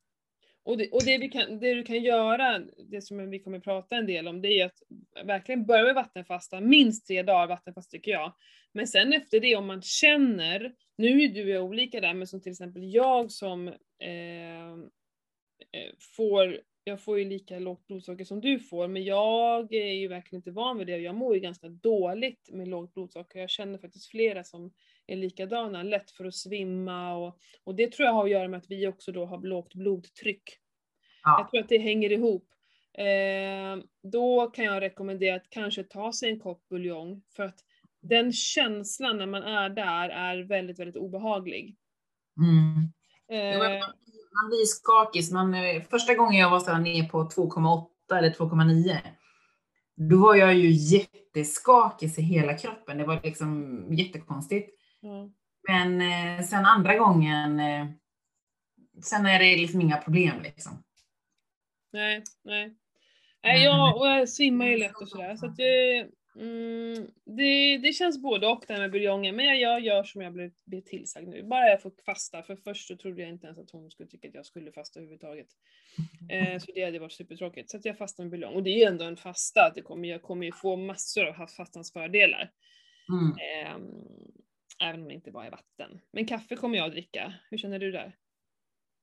Och, 0.65 0.77
det, 0.77 0.89
och 0.91 1.03
det, 1.05 1.17
vi 1.17 1.29
kan, 1.29 1.59
det 1.59 1.73
du 1.73 1.83
kan 1.83 2.03
göra, 2.03 2.59
det 2.89 3.01
som 3.01 3.29
vi 3.29 3.39
kommer 3.39 3.59
prata 3.59 3.95
en 3.95 4.05
del 4.05 4.27
om, 4.27 4.41
det 4.41 4.59
är 4.59 4.65
att 4.65 4.81
verkligen 5.25 5.65
börja 5.65 5.83
med 5.83 5.95
vattenfasta, 5.95 6.61
minst 6.61 7.07
tre 7.07 7.23
dagar 7.23 7.47
vattenfasta 7.47 7.91
tycker 7.91 8.11
jag. 8.11 8.33
Men 8.71 8.87
sen 8.87 9.13
efter 9.13 9.39
det, 9.39 9.55
om 9.55 9.67
man 9.67 9.81
känner, 9.81 10.75
nu 10.97 11.21
är 11.21 11.29
du 11.29 11.43
och 11.43 11.49
jag 11.49 11.63
olika 11.63 12.01
där, 12.01 12.13
men 12.13 12.27
som 12.27 12.41
till 12.41 12.51
exempel 12.51 12.93
jag 12.93 13.31
som 13.31 13.67
eh, 13.99 14.71
eh, 15.71 15.93
får, 16.15 16.59
jag 16.83 17.01
får 17.01 17.19
ju 17.19 17.25
lika 17.25 17.59
lågt 17.59 17.87
blodsocker 17.87 18.25
som 18.25 18.41
du 18.41 18.59
får, 18.59 18.87
men 18.87 19.03
jag 19.03 19.73
är 19.73 19.93
ju 19.93 20.07
verkligen 20.07 20.39
inte 20.39 20.51
van 20.51 20.77
vid 20.77 20.87
det 20.87 20.95
och 20.95 21.01
jag 21.01 21.15
mår 21.15 21.35
ju 21.35 21.41
ganska 21.41 21.69
dåligt 21.69 22.49
med 22.51 22.67
lågt 22.67 22.93
blodsocker. 22.93 23.39
Jag 23.39 23.49
känner 23.49 23.77
faktiskt 23.77 24.09
flera 24.09 24.43
som 24.43 24.73
är 25.07 25.15
likadana, 25.15 25.83
lätt 25.83 26.11
för 26.11 26.25
att 26.25 26.35
svimma 26.35 27.15
och, 27.15 27.37
och 27.63 27.75
det 27.75 27.91
tror 27.91 28.05
jag 28.05 28.13
har 28.13 28.23
att 28.23 28.31
göra 28.31 28.47
med 28.47 28.57
att 28.57 28.69
vi 28.71 28.87
också 28.87 29.11
då 29.11 29.25
har 29.25 29.41
lågt 29.41 29.73
blodtryck. 29.73 30.43
Jag 31.23 31.39
Ja. 31.39 31.47
tror 31.51 31.61
att 31.61 31.69
det 31.69 31.77
hänger 31.77 32.11
ihop. 32.11 32.47
Eh, 32.97 33.83
då 34.03 34.47
kan 34.47 34.65
jag 34.65 34.81
rekommendera 34.81 35.35
att 35.35 35.49
kanske 35.49 35.83
ta 35.83 36.13
sig 36.13 36.29
en 36.29 36.39
kopp 36.39 36.69
buljong 36.69 37.23
för 37.35 37.43
att 37.43 37.59
den 38.01 38.33
känslan 38.33 39.17
när 39.17 39.25
man 39.25 39.43
är 39.43 39.69
där 39.69 40.09
är 40.09 40.43
väldigt, 40.43 40.79
väldigt 40.79 40.97
obehaglig. 40.97 41.75
Mm. 42.37 42.91
Eh, 43.31 43.59
man, 43.59 44.49
blir 44.49 44.65
skakig. 44.65 45.23
Man, 45.33 45.53
eh, 45.53 45.83
första 45.89 46.13
gången 46.13 46.39
jag 46.41 46.49
var 46.49 46.59
så 46.59 46.71
här 46.71 46.81
ner 46.81 47.03
på 47.03 47.29
2,8 47.29 48.17
eller 48.17 48.29
2,9 48.29 48.97
då 49.95 50.17
var 50.17 50.35
jag 50.35 50.53
ju 50.53 50.69
jätteskakig 50.71 52.19
i 52.19 52.21
hela 52.21 52.57
kroppen. 52.57 52.97
Det 52.97 53.05
var 53.05 53.19
liksom 53.23 53.85
jättekonstigt. 53.93 54.69
Ja. 55.03 55.29
Men 55.67 56.01
eh, 56.01 56.45
sen 56.45 56.65
andra 56.65 56.97
gången, 56.97 57.59
eh, 57.59 57.87
sen 59.03 59.25
är 59.25 59.39
det 59.39 59.55
liksom 59.55 59.81
inga 59.81 59.97
problem 59.97 60.41
liksom. 60.43 60.83
Nej, 61.91 62.23
nej. 62.43 62.75
Nej, 63.43 63.63
jag, 63.63 63.97
och 63.97 64.07
jag 64.07 64.29
svimmar 64.29 64.65
ju 64.65 64.77
lätt 64.77 65.01
och 65.01 65.09
sådär. 65.09 65.35
Så 65.35 65.45
att 65.45 65.55
det, 65.55 66.07
mm, 66.39 67.07
det, 67.25 67.77
det 67.77 67.93
känns 67.93 68.21
både 68.21 68.47
och 68.47 68.63
det 68.67 68.73
här 68.73 68.81
med 68.81 68.91
buljongen. 68.91 69.35
Men 69.35 69.45
jag 69.45 69.59
gör, 69.59 69.79
gör 69.79 70.03
som 70.03 70.21
jag 70.21 70.33
blev, 70.33 70.51
blev 70.65 70.81
tillsagd 70.81 71.27
nu. 71.27 71.43
Bara 71.43 71.69
jag 71.69 71.81
får 71.81 71.91
fasta. 72.05 72.43
För 72.43 72.55
först 72.55 72.87
så 72.87 72.97
trodde 72.97 73.21
jag 73.21 73.29
inte 73.29 73.47
ens 73.47 73.59
att 73.59 73.71
hon 73.71 73.91
skulle 73.91 74.09
tycka 74.09 74.27
att 74.27 74.33
jag 74.33 74.45
skulle 74.45 74.71
fasta 74.71 74.99
överhuvudtaget. 74.99 75.47
Eh, 76.29 76.59
så 76.59 76.71
det 76.75 76.85
hade 76.85 76.99
varit 76.99 77.11
supertråkigt. 77.11 77.71
Så 77.71 77.77
att 77.77 77.85
jag 77.85 77.97
fastar 77.97 78.23
med 78.23 78.31
buljong. 78.31 78.53
Och 78.53 78.63
det 78.63 78.69
är 78.69 78.77
ju 78.77 78.83
ändå 78.83 79.05
en 79.05 79.17
fasta. 79.17 79.65
Att 79.65 79.75
det 79.75 79.81
kommer, 79.81 80.07
jag 80.09 80.21
kommer 80.21 80.45
ju 80.45 80.51
få 80.51 80.75
massor 80.75 81.25
av 81.25 81.47
fastans 81.47 81.93
fördelar. 81.93 82.51
Mm. 83.09 83.35
Ehm, 83.37 84.42
även 84.83 85.01
om 85.01 85.07
det 85.07 85.13
inte 85.13 85.31
bara 85.31 85.45
är 85.45 85.51
vatten. 85.51 85.99
Men 86.11 86.25
kaffe 86.25 86.55
kommer 86.55 86.77
jag 86.77 86.85
att 86.85 86.91
dricka. 86.91 87.33
Hur 87.49 87.57
känner 87.57 87.79
du 87.79 87.91
där? 87.91 88.15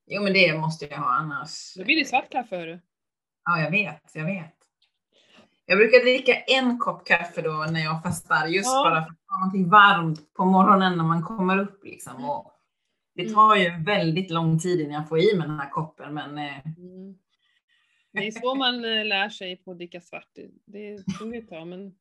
Jo 0.06 0.22
men 0.22 0.32
det 0.32 0.58
måste 0.58 0.84
jag 0.84 0.98
ha 0.98 1.06
annars. 1.14 1.74
Då 1.76 1.84
blir 1.84 1.96
det 1.96 2.04
svart 2.04 2.30
kaffe 2.30 2.56
hörru. 2.56 2.78
Ja 3.44 3.60
jag 3.60 3.70
vet, 3.70 4.10
jag 4.14 4.24
vet. 4.24 4.54
Jag 5.66 5.78
brukar 5.78 5.98
dricka 6.00 6.34
en 6.40 6.78
kopp 6.78 7.06
kaffe 7.06 7.42
då 7.42 7.66
när 7.70 7.80
jag 7.80 8.02
fastar, 8.02 8.46
just 8.46 8.66
Ja. 8.66 8.84
bara 8.84 9.02
för 9.04 9.10
att 9.10 9.18
ha 9.28 9.38
någonting 9.40 9.68
varmt 9.70 10.34
på 10.34 10.44
morgonen 10.44 10.96
när 10.96 11.04
man 11.04 11.22
kommer 11.22 11.58
upp 11.58 11.84
liksom. 11.84 12.24
Och 12.30 12.52
det 13.14 13.22
Mm. 13.22 13.34
tar 13.34 13.56
ju 13.56 13.84
väldigt 13.84 14.30
lång 14.30 14.58
tid 14.58 14.80
innan 14.80 14.92
jag 14.94 15.08
får 15.08 15.18
i 15.18 15.36
mig 15.36 15.48
den 15.48 15.60
här 15.60 15.70
koppen 15.70 16.14
men 16.14 16.38
eh, 16.38 16.66
Mm. 16.66 17.14
Det 18.12 18.26
är 18.26 18.30
så 18.30 18.54
man 18.54 18.74
eh, 18.84 19.04
lär 19.04 19.28
sig 19.28 19.56
på 19.56 19.70
att 19.70 19.76
dricka 19.76 20.00
svart. 20.00 20.28
Det- 20.34 20.50
Det 20.66 21.02
tog 21.18 21.36
ett 21.36 21.48
tag 21.48 21.66
men... 21.66 21.94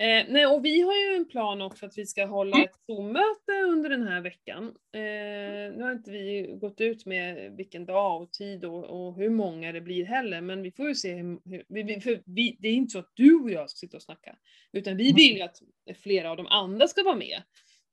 Eh, 0.00 0.24
nej, 0.28 0.46
och 0.46 0.64
vi 0.64 0.80
har 0.80 0.94
ju 0.94 1.16
en 1.16 1.28
plan 1.28 1.62
också 1.62 1.86
att 1.86 1.98
vi 1.98 2.06
ska 2.06 2.26
hålla 2.26 2.64
ett 2.64 2.74
Zoom-möte 2.86 3.52
under 3.68 3.90
den 3.90 4.08
här 4.08 4.20
veckan. 4.20 4.64
Eh, 4.92 5.76
nu 5.76 5.82
har 5.82 5.92
inte 5.92 6.10
vi 6.10 6.54
gått 6.60 6.80
ut 6.80 7.06
med 7.06 7.56
vilken 7.56 7.86
dag 7.86 8.22
och 8.22 8.32
tid 8.32 8.64
och, 8.64 8.84
och 8.84 9.14
hur 9.16 9.30
många 9.30 9.72
det 9.72 9.80
blir 9.80 10.04
heller, 10.04 10.40
men 10.40 10.62
vi 10.62 10.72
får 10.72 10.88
ju 10.88 10.94
se 10.94 11.14
hur, 11.14 11.40
hur 11.44 11.64
vi, 11.68 12.00
för 12.00 12.22
vi, 12.26 12.56
det 12.60 12.68
är 12.68 12.72
inte 12.72 12.92
så 12.92 12.98
att 12.98 13.12
du 13.14 13.34
och 13.34 13.50
jag 13.50 13.70
ska 13.70 13.76
sitta 13.76 13.96
och 13.96 14.02
snacka, 14.02 14.36
utan 14.72 14.96
vi 14.96 15.12
vill 15.12 15.36
ju 15.36 15.42
att 15.42 15.62
flera 16.02 16.30
av 16.30 16.36
de 16.36 16.46
andra 16.46 16.88
ska 16.88 17.02
vara 17.02 17.16
med. 17.16 17.42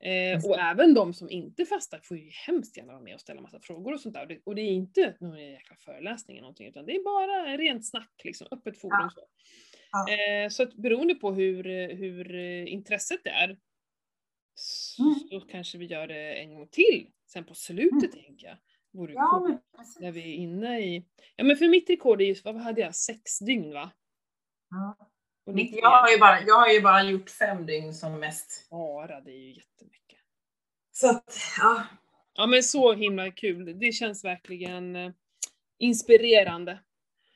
Eh, 0.03 0.45
och 0.45 0.59
även 0.59 0.93
de 0.93 1.13
som 1.13 1.29
inte 1.29 1.65
fastar 1.65 1.99
får 2.03 2.17
ju 2.17 2.29
hemskt 2.47 2.77
gärna 2.77 2.93
vara 2.93 3.03
med 3.03 3.13
och 3.13 3.21
ställa 3.21 3.41
massa 3.41 3.59
frågor 3.59 3.93
och 3.93 4.01
sånt 4.01 4.15
där. 4.15 4.21
Och 4.21 4.27
det, 4.27 4.39
och 4.43 4.55
det 4.55 4.61
är 4.61 4.71
inte 4.71 5.15
någon 5.19 5.39
jäkla 5.39 5.75
föreläsning 5.75 6.37
eller 6.37 6.41
någonting, 6.41 6.67
utan 6.67 6.85
det 6.85 6.95
är 6.95 7.03
bara 7.03 7.57
rent 7.57 7.85
snack, 7.85 8.21
liksom, 8.23 8.47
öppet 8.51 8.81
forum. 8.81 9.09
Så. 9.15 9.21
Ja. 9.91 10.05
Eh, 10.13 10.49
så 10.49 10.63
att 10.63 10.73
beroende 10.73 11.15
på 11.15 11.31
hur, 11.31 11.63
hur 11.95 12.35
eh, 12.35 12.73
intresset 12.73 13.21
är, 13.27 13.57
så, 14.55 15.03
Mm. 15.03 15.15
så 15.29 15.41
kanske 15.41 15.77
vi 15.77 15.85
gör 15.85 16.07
det 16.07 16.33
en 16.33 16.53
gång 16.55 16.67
till. 16.67 17.07
Sen 17.27 17.43
på 17.43 17.53
slutet 17.53 18.11
tänker 18.11 18.47
jag. 18.47 18.57
Vore 18.91 19.13
ja, 19.13 19.45
men, 19.47 19.59
när 19.99 20.11
vi 20.11 20.19
är 20.21 20.35
inne 20.35 20.79
i, 20.79 21.05
ja 21.35 21.43
men 21.43 21.57
för 21.57 21.67
mitt 21.67 21.89
rekord 21.89 22.21
är 22.21 22.25
ju, 22.25 22.35
vad 22.43 22.55
hade 22.55 22.81
jag, 22.81 22.95
sex 22.95 23.39
dygn 23.39 23.73
va? 23.73 23.91
Ja. 24.69 24.97
Jag, 25.45 25.89
har 25.89 26.09
ju 26.11 26.17
bara, 26.17 26.41
jag 26.41 26.55
har 26.55 26.67
ju 26.69 26.81
bara 26.81 27.03
gjort 27.03 27.29
fem 27.29 27.65
dygn 27.65 27.93
som 27.93 28.19
mest. 28.19 28.67
Bara, 28.69 29.21
det 29.21 29.31
är 29.31 29.37
ju 29.37 29.53
jättemycket. 29.53 30.19
Så 30.91 31.09
att, 31.09 31.37
ja. 31.59 31.83
Ja 32.33 32.45
men 32.47 32.63
så 32.63 32.93
himla 32.93 33.31
kul. 33.31 33.79
Det 33.79 33.91
känns 33.91 34.23
verkligen 34.25 34.95
eh, 34.95 35.11
inspirerande. 35.77 36.79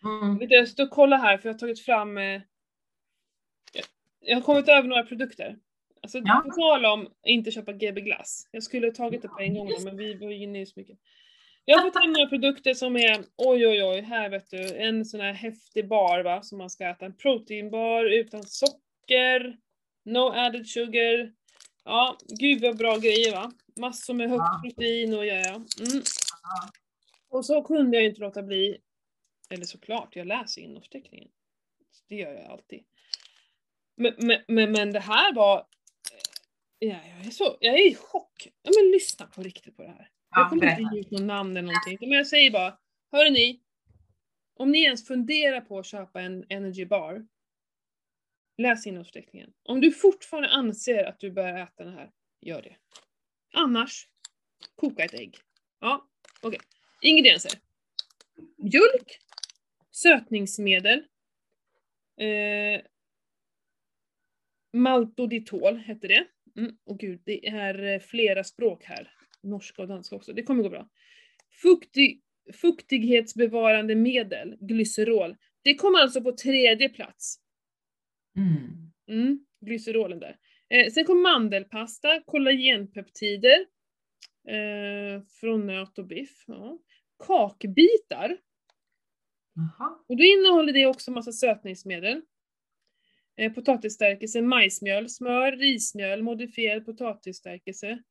Mm. 0.05 0.37
Vet 0.37 0.49
du, 0.49 0.55
Jag 0.55 0.67
står 0.67 0.83
och 0.83 0.89
kollar 0.89 1.17
här 1.17 1.37
för 1.37 1.49
jag 1.49 1.53
har 1.53 1.59
tagit 1.59 1.79
fram... 1.79 2.17
Eh, 2.17 2.41
jag, 4.19 4.35
har 4.37 4.41
kommit 4.41 4.69
över 4.69 4.87
några 4.87 5.03
produkter. 5.03 5.57
Alltså 6.01 6.17
Ja. 6.25 6.41
på 6.45 6.51
tal 6.51 6.85
om 6.85 7.01
att 7.01 7.13
inte 7.25 7.51
köpa 7.51 7.73
GB 7.73 8.01
Glass. 8.01 8.47
Jag 8.51 8.63
skulle 8.63 8.87
ha 8.87 8.93
tagit 8.93 9.21
det 9.21 9.27
på 9.27 9.39
en 9.39 9.53
gång 9.53 9.69
då, 9.69 9.79
men 9.85 9.97
vi 9.97 10.13
var 10.13 10.29
ju 10.29 10.43
inne 10.43 10.61
i 10.61 10.65
så 10.65 10.73
mycket. 10.79 10.97
Jag 11.65 11.77
har 11.77 11.83
fått 11.91 12.01
hem 12.03 12.11
några 12.11 12.27
produkter 12.27 12.73
som 12.73 12.95
är, 12.95 13.17
oj 13.37 13.67
oj 13.67 13.83
oj, 13.83 14.01
här 14.01 14.29
vet 14.29 14.49
du, 14.49 14.75
en 14.77 15.05
sån 15.05 15.19
här 15.19 15.33
häftig 15.33 15.87
bar 15.87 16.23
va, 16.23 16.41
som 16.41 16.57
man 16.57 16.69
ska 16.69 16.89
äta. 16.89 17.05
En 17.05 17.15
proteinbar 17.17 18.05
utan 18.05 18.43
socker, 18.43 19.57
no 20.05 20.29
added 20.33 20.67
sugar. 20.67 21.31
Ja, 21.85 22.17
gud 22.39 22.61
vad 22.61 22.77
bra 22.77 22.97
grejer 22.97 23.31
va. 23.31 23.51
Massor 23.79 24.13
med 24.13 24.29
högt 24.29 24.39
Ja. 24.39 24.61
protein 24.63 25.13
och 25.13 25.25
ja, 25.25 25.35
ja. 25.35 25.55
Mm. 25.55 26.03
Och 27.29 27.45
så 27.45 27.63
kunde 27.63 27.97
jag 27.97 28.05
inte 28.05 28.21
låta 28.21 28.43
bli, 28.43 28.77
eller 29.51 29.65
såklart, 29.65 30.15
jag 30.15 30.27
läser 30.27 30.61
innehållsförteckningen. 30.61 31.29
Det 32.07 32.15
gör 32.15 32.33
jag 32.33 32.45
alltid. 32.51 32.83
Men, 33.95 34.13
men, 34.17 34.41
men, 34.47 34.71
men 34.71 34.91
det 34.91 34.99
här 34.99 35.33
var, 35.33 35.57
eh, 35.59 36.87
ja, 36.89 36.99
jag, 37.07 37.25
är 37.25 37.31
så, 37.31 37.57
jag 37.59 37.79
är 37.79 37.91
i 37.91 37.95
chock. 37.95 38.47
Ja, 38.61 38.71
men 38.81 38.91
lyssna 38.91 39.25
på 39.25 39.41
riktigt 39.43 39.77
på 39.77 39.83
det 39.83 39.89
här. 39.89 40.09
jag 40.29 40.45
Ja, 40.45 40.49
kommer 40.49 40.79
inte 40.79 40.95
ge 40.95 41.01
ut 41.01 41.11
något 41.11 41.21
namn 41.21 41.57
eller 41.57 41.61
någonting, 41.61 41.97
men 42.09 42.17
jag 42.17 42.27
säger 42.27 42.51
bara, 42.51 42.77
hörni 43.11 43.31
ni, 43.31 43.61
om 44.53 44.71
ni 44.71 44.83
ens 44.83 45.07
funderar 45.07 45.61
på 45.61 45.79
att 45.79 45.85
köpa 45.85 46.21
en 46.21 46.45
energy 46.49 46.85
bar, 46.85 47.27
läs 48.57 48.87
innehållsförteckningen. 48.87 49.53
Om 49.63 49.81
du 49.81 49.91
fortfarande 49.91 50.49
anser 50.49 51.03
att 51.03 51.19
du 51.19 51.31
bör 51.31 51.57
äta 51.57 51.83
den 51.83 51.93
här, 51.93 52.11
gör 52.41 52.61
det. 52.61 52.75
Annars, 53.53 54.07
koka 54.75 55.03
ett 55.03 55.13
ägg. 55.13 55.37
Ja, 55.79 56.09
okej. 56.41 56.59
Ingredienser. 57.01 57.51
Mjölk, 58.57 59.19
sötningsmedel, 59.91 61.03
eh, 62.17 62.81
maltoditol 64.73 65.77
hette 65.77 66.07
det. 66.07 66.25
Mm, 66.57 66.77
och 66.83 66.99
gud, 66.99 67.21
det 67.25 67.47
är 67.47 67.83
eh, 67.83 67.99
flera 67.99 68.43
språk 68.43 68.83
här. 68.83 69.11
Norska 69.43 69.81
och 69.81 69.87
danska 69.87 70.15
också. 70.15 70.33
Det 70.33 70.43
kommer 70.43 70.63
gå 70.63 70.69
bra. 70.69 70.89
Fuktig, 71.61 72.21
fuktighetsbevarande 72.53 73.95
medel, 73.95 74.57
glycerol. 74.59 75.35
Det 75.61 75.75
kom 75.75 75.95
alltså 75.95 76.21
på 76.21 76.31
tredje 76.31 76.89
plats. 76.89 77.37
Mm. 78.37 78.91
Mm, 79.07 79.45
glycerolen 79.65 80.19
där. 80.19 80.37
Eh, 80.69 80.91
sen 80.91 81.05
kom 81.05 81.21
mandelpasta, 81.21 82.21
kollagenpeptider 82.25 83.65
eh, 84.47 85.23
från 85.39 85.67
nöt 85.67 85.97
och 85.97 86.07
biff. 86.07 86.43
Ja. 86.47 86.79
Kakbitar. 87.27 88.37
Och 90.09 90.17
då 90.17 90.23
innehåller 90.23 90.73
det 90.73 90.85
också 90.85 91.11
massa 91.11 91.31
sötningsmedel. 91.31 92.21
Eh, 93.35 93.53
potatisstärkelse, 93.53 94.41
majsmjöl, 94.41 95.09
smör, 95.09 95.51
rismjöl, 95.51 96.23
modifierad 96.23 96.85
potatisstärkelse, 96.85 98.03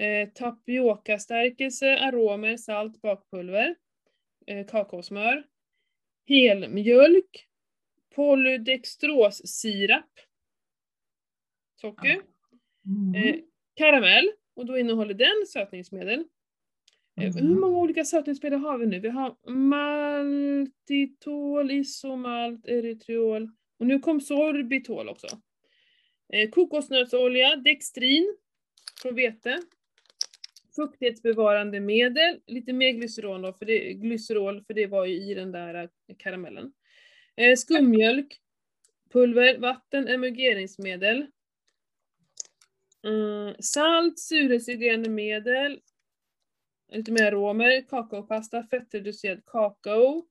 eh, 0.00 0.28
tapiokastärkelse, 0.28 1.98
aromer, 1.98 2.56
salt, 2.56 3.00
bakpulver, 3.00 3.76
eh, 4.46 4.66
kakaosmör, 4.66 5.44
helmjölk, 6.28 7.48
polydextrossirap, 8.14 10.10
socker, 11.80 12.20
Mm. 12.86 13.14
eh, 13.14 13.36
karamell, 13.74 14.30
och 14.56 14.66
då 14.66 14.78
innehåller 14.78 15.14
den 15.14 15.46
sötningsmedel. 15.48 16.24
Eh, 17.16 17.30
Mm. 17.36 17.46
Hur 17.46 17.54
många 17.60 17.78
olika 17.78 18.04
sötningsmedel 18.04 18.58
har 18.58 18.78
vi 18.78 18.86
nu? 18.86 19.00
Vi 19.00 19.08
har 19.08 19.50
maltitol, 19.50 20.90
isomalt, 21.70 22.66
erytriol 22.66 23.50
och 23.78 23.86
nu 23.86 23.98
kom 23.98 24.20
sorbitol 24.20 25.08
också. 25.08 25.26
Eh, 26.32 26.50
kokosnötsolja, 26.50 27.56
dextrin 27.56 28.36
från 29.02 29.14
vete. 29.14 29.60
Fuktighetsbevarande 30.76 31.80
medel, 31.80 32.40
lite 32.46 32.72
mer 32.72 32.90
glycerol 32.90 33.42
då, 33.42 33.52
för 33.52 33.66
det, 33.66 33.92
glycerol, 33.92 34.64
för 34.64 34.74
det 34.74 34.86
var 34.86 35.06
ju 35.06 35.14
i 35.14 35.34
den 35.34 35.52
där 35.52 35.74
eh, 35.74 35.88
karamellen. 36.18 36.72
Eh, 37.36 37.56
skummjölk, 37.56 38.40
pulver, 39.12 39.58
vatten, 39.58 40.08
emulgeringsmedel. 40.08 41.26
Mm, 43.06 43.54
salt, 43.60 44.18
surhetsreglerande 44.18 45.10
medel, 45.10 45.80
lite 46.94 47.12
mer 47.12 47.22
aromer, 47.26 47.88
kakaopasta, 47.88 48.62
fettreducerad 48.62 49.44
kakao. 49.46 50.26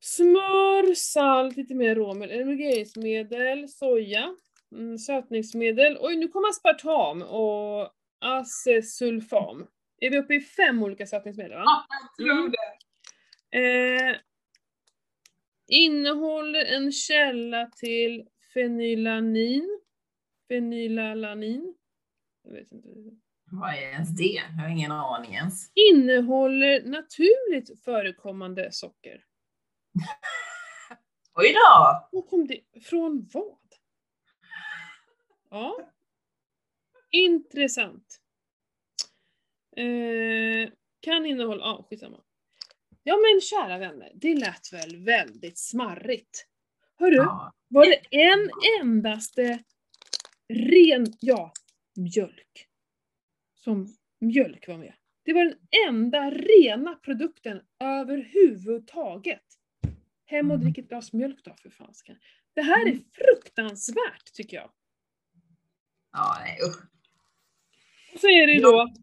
Smör, 0.00 0.94
salt, 0.94 1.56
lite 1.56 1.74
mer 1.74 1.90
aromer, 1.90 2.28
emulgeringsmedel, 2.28 3.68
soja, 3.68 4.36
mm, 4.72 4.98
sötningsmedel. 4.98 5.98
Oj, 6.00 6.16
nu 6.16 6.28
kommer 6.28 6.48
aspartam 6.48 7.22
och 7.22 7.90
acesulfam. 8.18 9.66
Är 10.00 10.10
vi 10.10 10.18
uppe 10.18 10.34
i 10.34 10.40
fem 10.40 10.82
olika 10.82 11.06
sötningsmedel? 11.06 11.52
Va? 11.58 11.62
Ja, 11.64 11.86
jag 11.88 12.26
tror 12.26 12.38
Mm. 12.38 12.52
det. 12.52 12.76
Eh, 13.58 14.16
innehåller 15.68 16.64
en 16.64 16.92
källa 16.92 17.70
till 17.76 18.28
fenylalanin. 18.54 19.80
Fenylalanin. 20.48 21.74
Jag 22.42 22.52
vet 22.52 22.72
inte. 22.72 22.88
Vad 23.60 23.70
är 23.70 23.76
ens 23.76 24.08
det? 24.16 24.24
Jag 24.56 24.62
har 24.62 24.68
ingen 24.68 24.92
aning 24.92 25.34
ens. 25.34 25.70
Innehåller 25.74 26.82
naturligt 26.84 27.84
förekommande 27.84 28.72
socker. 28.72 29.24
Oj 31.34 31.52
då! 31.52 32.08
Var 32.12 32.22
kom 32.22 32.46
det 32.46 32.60
Från 32.84 33.28
vad? 33.32 33.58
Ja. 35.50 35.92
Intressant. 37.10 38.20
Eh, 39.76 40.70
kan 41.00 41.26
innehålla, 41.26 41.64
ja 41.64 41.70
ah, 41.70 41.86
skitsamma. 41.90 42.20
Ja 43.02 43.16
men 43.16 43.40
kära 43.40 43.78
vänner, 43.78 44.12
det 44.14 44.34
lät 44.34 44.72
väl 44.72 44.96
väldigt 45.04 45.58
smarrigt. 45.58 46.46
Hörru, 46.98 47.16
Ja. 47.16 47.52
var 47.68 47.86
det 47.86 48.00
en 48.16 48.50
endaste 48.80 49.58
ren, 50.48 51.06
ja, 51.20 51.52
mjölk. 51.96 52.68
Som 53.66 53.96
mjölk 54.20 54.68
var 54.68 54.78
med. 54.78 54.92
Det 55.22 55.32
var 55.32 55.44
den 55.44 55.58
enda 55.88 56.30
rena 56.30 56.94
produkten 56.94 57.60
överhuvudtaget. 57.80 59.42
Hem 60.26 60.50
och 60.50 60.54
Mm. 60.56 60.64
drick 60.64 60.78
ett 60.78 60.88
glas 60.88 61.12
mjölk 61.12 61.44
då 61.44 61.54
för 61.62 61.70
fansken. 61.70 62.16
Det 62.54 62.62
här 62.62 62.86
är 62.86 62.90
Mm. 62.92 63.04
fruktansvärt 63.12 64.32
tycker 64.34 64.56
jag. 64.56 64.70
Ja, 66.12 66.36
nej 66.44 66.58
usch. 66.68 66.82
Och 68.14 68.20
så 68.20 68.26
är 68.28 68.46
det 68.46 68.52
ju 68.52 68.60
då, 68.60 68.94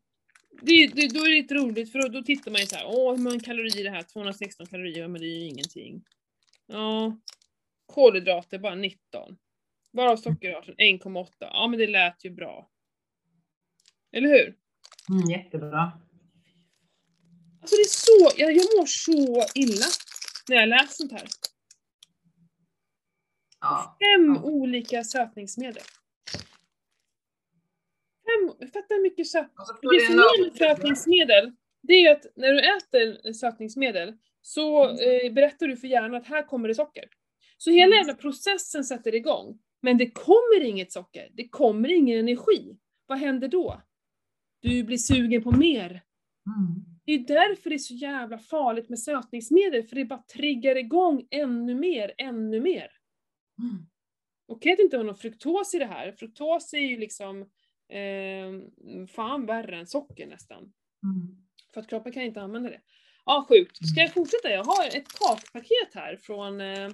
det, 0.61 0.87
det, 0.87 1.07
då 1.13 1.19
är 1.19 1.29
det 1.29 1.35
lite 1.35 1.55
roligt 1.55 1.91
för 1.91 1.99
då, 1.99 2.07
då 2.07 2.21
tittar 2.23 2.51
man 2.51 2.61
ju 2.61 2.67
så 2.67 2.75
här, 2.75 2.85
åh 2.87 3.15
hur 3.15 3.23
många 3.23 3.39
kalorier 3.39 3.79
är 3.79 3.83
det 3.83 3.89
här? 3.89 4.03
216 4.03 4.65
kalorier, 4.67 5.07
men 5.07 5.21
det 5.21 5.27
är 5.27 5.39
ju 5.39 5.45
ingenting. 5.47 6.03
Ja, 6.67 7.17
kolhydrater 7.85 8.59
bara 8.59 8.75
19. 8.75 9.37
Varav 9.91 10.17
sockerarten 10.17 10.75
1,8. 10.75 11.27
Ja 11.39 11.67
men 11.67 11.79
det 11.79 11.87
lät 11.87 12.25
ju 12.25 12.29
bra. 12.29 12.69
Eller 14.13 14.29
hur? 14.29 14.55
Mm, 15.09 15.29
jättebra. 15.29 15.91
Alltså 17.61 17.75
det 17.75 17.81
är 17.81 17.87
så, 17.87 18.31
jag, 18.41 18.51
jag 18.51 18.65
mår 18.77 18.85
så 18.85 19.45
illa 19.59 19.85
när 20.49 20.55
jag 20.57 20.69
läser 20.69 20.87
sånt 20.93 21.11
här. 21.11 21.27
Ja. 23.61 23.97
Fem 24.05 24.35
Ja. 24.35 24.41
olika 24.43 25.03
sötningsmedel. 25.03 25.83
Fem, 28.25 28.69
fatta 28.73 28.93
hur 28.93 29.01
mycket 29.03 29.27
söt... 29.27 29.47
Det 29.81 30.05
som 30.05 30.15
är 30.19 30.43
med 30.43 30.57
sötningsmedel, 30.57 31.51
det 31.81 31.93
är 31.93 32.11
att 32.11 32.25
när 32.35 32.53
du 32.53 32.59
äter 32.59 33.33
sötningsmedel 33.33 34.13
så 34.41 34.89
eh, 34.89 35.33
berättar 35.33 35.67
du 35.67 35.77
för 35.77 35.87
hjärnan 35.87 36.15
att 36.15 36.27
här 36.27 36.43
kommer 36.47 36.67
det 36.67 36.75
socker. 36.75 37.03
Så 37.57 37.69
hela 37.71 37.85
Mm. 37.85 37.97
jävla 37.97 38.13
processen 38.13 38.83
sätter 38.83 39.15
igång. 39.15 39.59
Men 39.81 39.97
det 39.97 40.11
kommer 40.11 40.63
inget 40.63 40.91
socker, 40.91 41.29
det 41.33 41.47
kommer 41.49 41.91
ingen 41.93 42.19
energi. 42.19 42.77
Vad 43.05 43.17
händer 43.17 43.47
då? 43.47 43.81
Du 44.63 44.83
blir 44.83 44.97
sugen 44.97 45.43
på 45.43 45.51
mer. 45.51 45.89
Mm. 45.89 46.85
Det 47.05 47.11
är 47.11 47.19
därför 47.19 47.69
det 47.69 47.75
är 47.75 47.77
så 47.77 47.93
jävla 47.93 48.37
farligt 48.37 48.89
med 48.89 48.99
sötningsmedel, 48.99 49.83
för 49.83 49.95
det 49.95 50.05
bara 50.05 50.23
triggar 50.33 50.75
igång 50.75 51.27
ännu 51.31 51.75
mer, 51.75 52.13
ännu 52.17 52.61
mer. 52.61 52.87
Mm. 53.61 53.85
Okej 54.47 54.71
att 54.71 54.77
det 54.77 54.83
inte 54.83 54.97
har 54.97 55.03
någon 55.03 55.15
fruktos 55.15 55.75
i 55.75 55.79
det 55.79 55.85
här. 55.85 56.11
Fruktos 56.11 56.73
är 56.73 56.77
ju 56.77 56.97
liksom 56.97 57.41
eh, 57.89 59.07
fan 59.07 59.45
värre 59.45 59.77
än 59.77 59.87
socker 59.87 60.27
nästan. 60.27 60.73
Mm. 61.03 61.45
För 61.73 61.81
att 61.81 61.89
kroppen 61.89 62.13
kan 62.13 62.23
inte 62.23 62.41
använda 62.41 62.69
det. 62.69 62.81
Ja, 63.25 63.45
sjukt. 63.49 63.87
Ska 63.87 64.01
jag 64.01 64.13
fortsätta? 64.13 64.49
Jag 64.49 64.63
har 64.63 64.87
ett 64.87 65.07
kakpaket 65.19 65.93
här 65.93 66.17
från, 66.17 66.61
eh, 66.61 66.89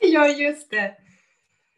Ja, 0.00 0.28
just 0.28 0.70
det. 0.70 0.96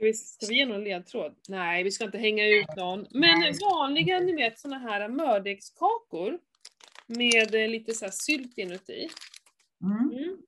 Ska 0.00 0.06
vi, 0.06 0.14
ska 0.14 0.46
vi 0.46 0.56
ge 0.56 0.66
någon 0.66 0.84
ledtråd? 0.84 1.36
Nej, 1.48 1.84
vi 1.84 1.90
ska 1.90 2.04
inte 2.04 2.18
hänga 2.18 2.48
ut 2.48 2.76
någon. 2.76 3.06
Men 3.10 3.54
vanliga, 3.70 4.20
ni 4.20 4.32
vet 4.32 4.58
såna 4.58 4.78
här 4.78 5.08
mördegskakor 5.08 6.38
med 7.06 7.54
eh, 7.54 7.68
lite 7.68 7.94
så 7.94 8.04
här 8.04 8.12
sylt 8.12 8.58
inuti. 8.58 9.08
Mm. 9.82 10.18
Mm. 10.18 10.42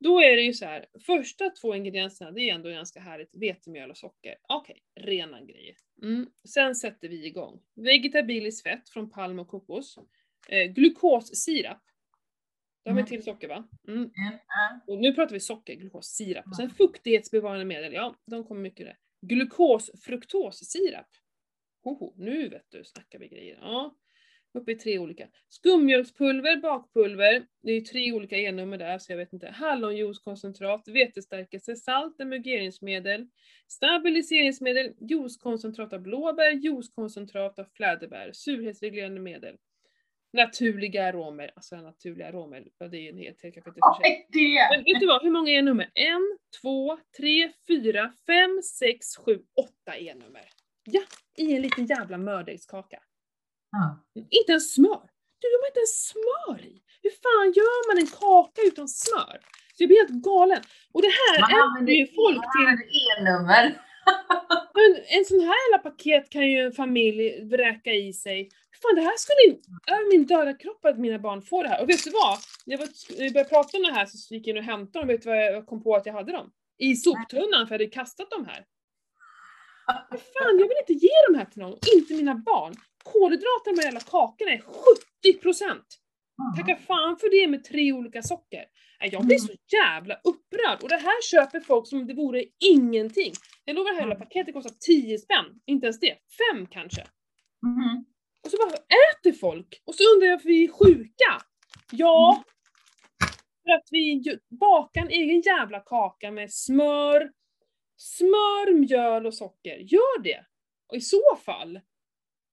Då 0.00 0.20
är 0.20 0.36
det 0.36 0.42
ju 0.42 0.52
så 0.52 0.64
här, 0.64 0.86
första 1.06 1.50
två 1.50 1.74
ingredienserna 1.74 2.30
det 2.30 2.50
är 2.50 2.54
ändå 2.54 2.70
ganska 2.70 3.00
härligt, 3.00 3.30
vetemjöl 3.32 3.90
och 3.90 3.98
socker. 3.98 4.34
Okej, 4.48 4.82
rena 5.00 5.40
grejer. 5.40 5.74
Mm. 6.02 6.26
Sen 6.48 6.74
sätter 6.74 7.08
vi 7.08 7.26
igång. 7.26 7.60
Vegetabiliskt 7.74 8.62
fett 8.62 8.88
från 8.88 9.10
palm 9.10 9.38
och 9.38 9.48
kokos. 9.48 9.98
Eh, 10.48 10.72
glukossirap. 10.72 11.82
Då 12.84 12.90
har 12.90 12.94
vi 12.94 13.00
Mm. 13.00 13.06
till 13.08 13.22
socker 13.22 13.48
va? 13.48 13.68
Mm. 13.88 14.10
Ja. 14.14 14.80
Och 14.86 14.98
nu 14.98 15.12
pratar 15.14 15.32
vi 15.32 15.40
socker, 15.40 15.74
glukossirap. 15.74 16.46
Och 16.46 16.56
sen 16.56 16.70
fuktighetsbevarande 16.70 17.64
medel, 17.64 17.92
ja, 17.92 18.14
de 18.26 18.44
kommer 18.44 18.60
mycket 18.60 18.86
där. 18.86 18.96
Glukos-fruktossirap. 19.26 21.06
Hoho, 21.84 22.14
nu 22.16 22.48
vet 22.48 22.66
du, 22.68 22.84
snackar 22.84 23.18
vi 23.18 23.28
grejer. 23.28 23.58
Ja. 23.60 23.96
Uppe 24.54 24.72
i 24.72 24.74
tre 24.74 24.98
olika. 24.98 25.28
Skummjölkspulver, 25.48 26.56
bakpulver, 26.56 27.46
det 27.62 27.70
är 27.70 27.74
ju 27.74 27.80
tre 27.80 28.12
olika 28.12 28.36
E-nummer 28.36 28.78
där 28.78 28.98
så 28.98 29.12
jag 29.12 29.16
vet 29.16 29.32
inte. 29.32 29.48
Hallonjuicekoncentrat, 29.48 30.88
vetestärkelse, 30.88 31.76
salt, 31.76 32.20
emulgeringsmedel, 32.20 33.28
stabiliseringsmedel, 33.68 34.94
juicekoncentrat 35.00 35.92
av 35.92 36.00
blåbär, 36.00 36.50
juicekoncentrat 36.50 37.58
av 37.58 37.64
fläderbär, 37.64 38.30
surhetsreglerande 38.32 39.20
medel. 39.20 39.56
Naturliga 40.32 41.06
aromer, 41.08 41.50
alltså 41.56 41.76
naturliga 41.76 42.28
aromer, 42.28 42.64
det 42.78 42.96
är 42.96 43.00
ju 43.00 43.08
en 43.08 43.18
helt 43.18 43.42
helt 43.42 43.54
kapitel 43.54 43.80
för 43.80 44.02
sig. 44.02 44.26
Men 44.70 44.84
vet 44.84 45.00
du 45.00 45.06
vad, 45.06 45.22
hur 45.22 45.30
många 45.30 45.50
E-nummer? 45.50 45.90
En, 45.94 46.38
två, 46.60 46.98
tre, 47.16 47.52
fyra, 47.68 48.12
fem, 48.26 48.62
sex, 48.62 49.16
sju, 49.16 49.42
åtta 49.56 49.96
E-nummer. 49.98 50.48
Ja, 50.84 51.02
i 51.36 51.54
en 51.56 51.62
liten 51.62 51.86
jävla 51.86 52.18
mördegskaka. 52.18 52.98
Ja. 53.70 54.04
Inte 54.14 54.52
ens 54.52 54.74
smör! 54.74 55.02
Du, 55.40 55.48
de 55.48 55.56
har 55.62 55.68
inte 55.72 55.80
ens 55.80 56.08
smör 56.10 56.60
i! 56.72 56.82
Hur 57.02 57.10
fan 57.10 57.52
gör 57.58 57.88
man 57.88 57.98
en 58.02 58.10
kaka 58.20 58.60
utan 58.70 58.88
smör? 58.88 59.40
Så 59.74 59.82
jag 59.82 59.88
blir 59.88 59.98
helt 59.98 60.24
galen. 60.24 60.62
Och 60.92 61.02
det 61.02 61.12
här 61.20 61.40
Man 61.40 61.60
använder 61.62 61.92
ju 61.92 62.06
folk 62.06 62.36
man 62.36 62.50
till... 62.52 62.66
använder 62.66 62.86
E-nummer. 63.00 63.64
Men 64.74 64.96
en 65.18 65.24
sån 65.24 65.40
här 65.40 65.54
jävla 65.72 65.90
paket 65.90 66.30
kan 66.30 66.50
ju 66.50 66.58
en 66.58 66.72
familj 66.72 67.44
vräka 67.44 67.92
i 67.92 68.12
sig. 68.12 68.48
Fan, 68.82 68.94
det 68.94 69.02
här 69.02 69.16
skulle 69.16 69.54
inte... 69.56 69.68
Över 69.92 70.10
min 70.10 70.26
döda 70.26 70.54
kropp 70.54 70.84
att 70.84 70.98
mina 70.98 71.18
barn 71.18 71.42
får 71.42 71.62
det 71.62 71.68
här. 71.68 71.82
Och 71.82 71.88
vet 71.88 72.04
du 72.04 72.10
vad? 72.10 72.38
När 72.66 72.72
jag 72.74 72.78
var- 72.78 73.18
vi 73.18 73.30
började 73.30 73.48
prata 73.50 73.76
om 73.76 73.82
det 73.82 73.92
här 73.92 74.06
så 74.06 74.34
gick 74.34 74.46
jag 74.46 74.56
in 74.56 74.58
och 74.58 74.64
hämtade 74.64 74.98
dem. 75.02 75.08
Vet 75.08 75.22
du 75.22 75.28
vad 75.28 75.38
jag 75.38 75.66
kom 75.66 75.82
på 75.82 75.94
att 75.96 76.06
jag 76.06 76.12
hade 76.12 76.32
dem? 76.32 76.50
I 76.78 76.96
soptunnan, 76.96 77.66
för 77.66 77.74
jag 77.74 77.78
hade 77.80 77.86
kastat 77.86 78.30
dem 78.30 78.46
här. 78.46 78.64
Men 80.10 80.18
fan, 80.18 80.58
jag 80.58 80.68
vill 80.68 80.76
inte 80.88 81.06
ge 81.06 81.10
dem 81.28 81.34
här 81.38 81.44
till 81.44 81.62
någon. 81.62 81.78
Inte 81.96 82.14
mina 82.14 82.34
barn. 82.34 82.74
Kolhydrater 83.04 83.70
i 83.70 83.74
de 83.74 83.80
här 83.80 83.84
jävla 83.86 84.00
kakorna 84.00 84.50
är 84.50 84.62
70%! 85.24 85.82
Tacka 86.56 86.76
fan 86.76 87.16
för 87.16 87.30
det 87.30 87.48
med 87.48 87.64
tre 87.64 87.92
olika 87.92 88.22
socker. 88.22 88.64
Jag 89.00 89.26
blir 89.26 89.38
så 89.38 89.52
jävla 89.72 90.14
upprörd 90.14 90.82
och 90.82 90.88
det 90.88 90.96
här 90.96 91.22
köper 91.22 91.60
folk 91.60 91.88
som 91.88 92.00
om 92.00 92.06
det 92.06 92.14
vore 92.14 92.44
ingenting. 92.58 93.32
Jag 93.64 93.76
lovar, 93.76 94.00
hela 94.00 94.14
paketet 94.14 94.54
kostar 94.54 94.74
10 94.80 95.18
spänn. 95.18 95.60
Inte 95.66 95.86
ens 95.86 96.00
det. 96.00 96.14
Fem 96.14 96.66
kanske. 96.66 97.06
Mhm. 97.62 98.04
Och 98.44 98.50
så 98.50 98.56
bara 98.56 98.76
äter 98.76 99.32
folk. 99.32 99.82
Och 99.84 99.94
så 99.94 100.02
undrar 100.14 100.26
jag 100.26 100.36
varför 100.36 100.48
vi 100.48 100.64
är 100.64 100.72
sjuka. 100.72 101.40
Ja, 101.90 102.44
för 103.62 103.70
att 103.70 103.88
vi 103.90 104.38
bakar 104.60 105.00
en 105.00 105.10
egen 105.10 105.40
jävla 105.40 105.80
kaka 105.80 106.30
med 106.30 106.52
smör, 106.52 107.32
smör, 107.96 108.74
mjöl 108.74 109.26
och 109.26 109.34
socker. 109.34 109.76
Gör 109.76 110.22
det! 110.22 110.44
Och 110.88 110.96
i 110.96 111.00
så 111.00 111.22
fall, 111.44 111.80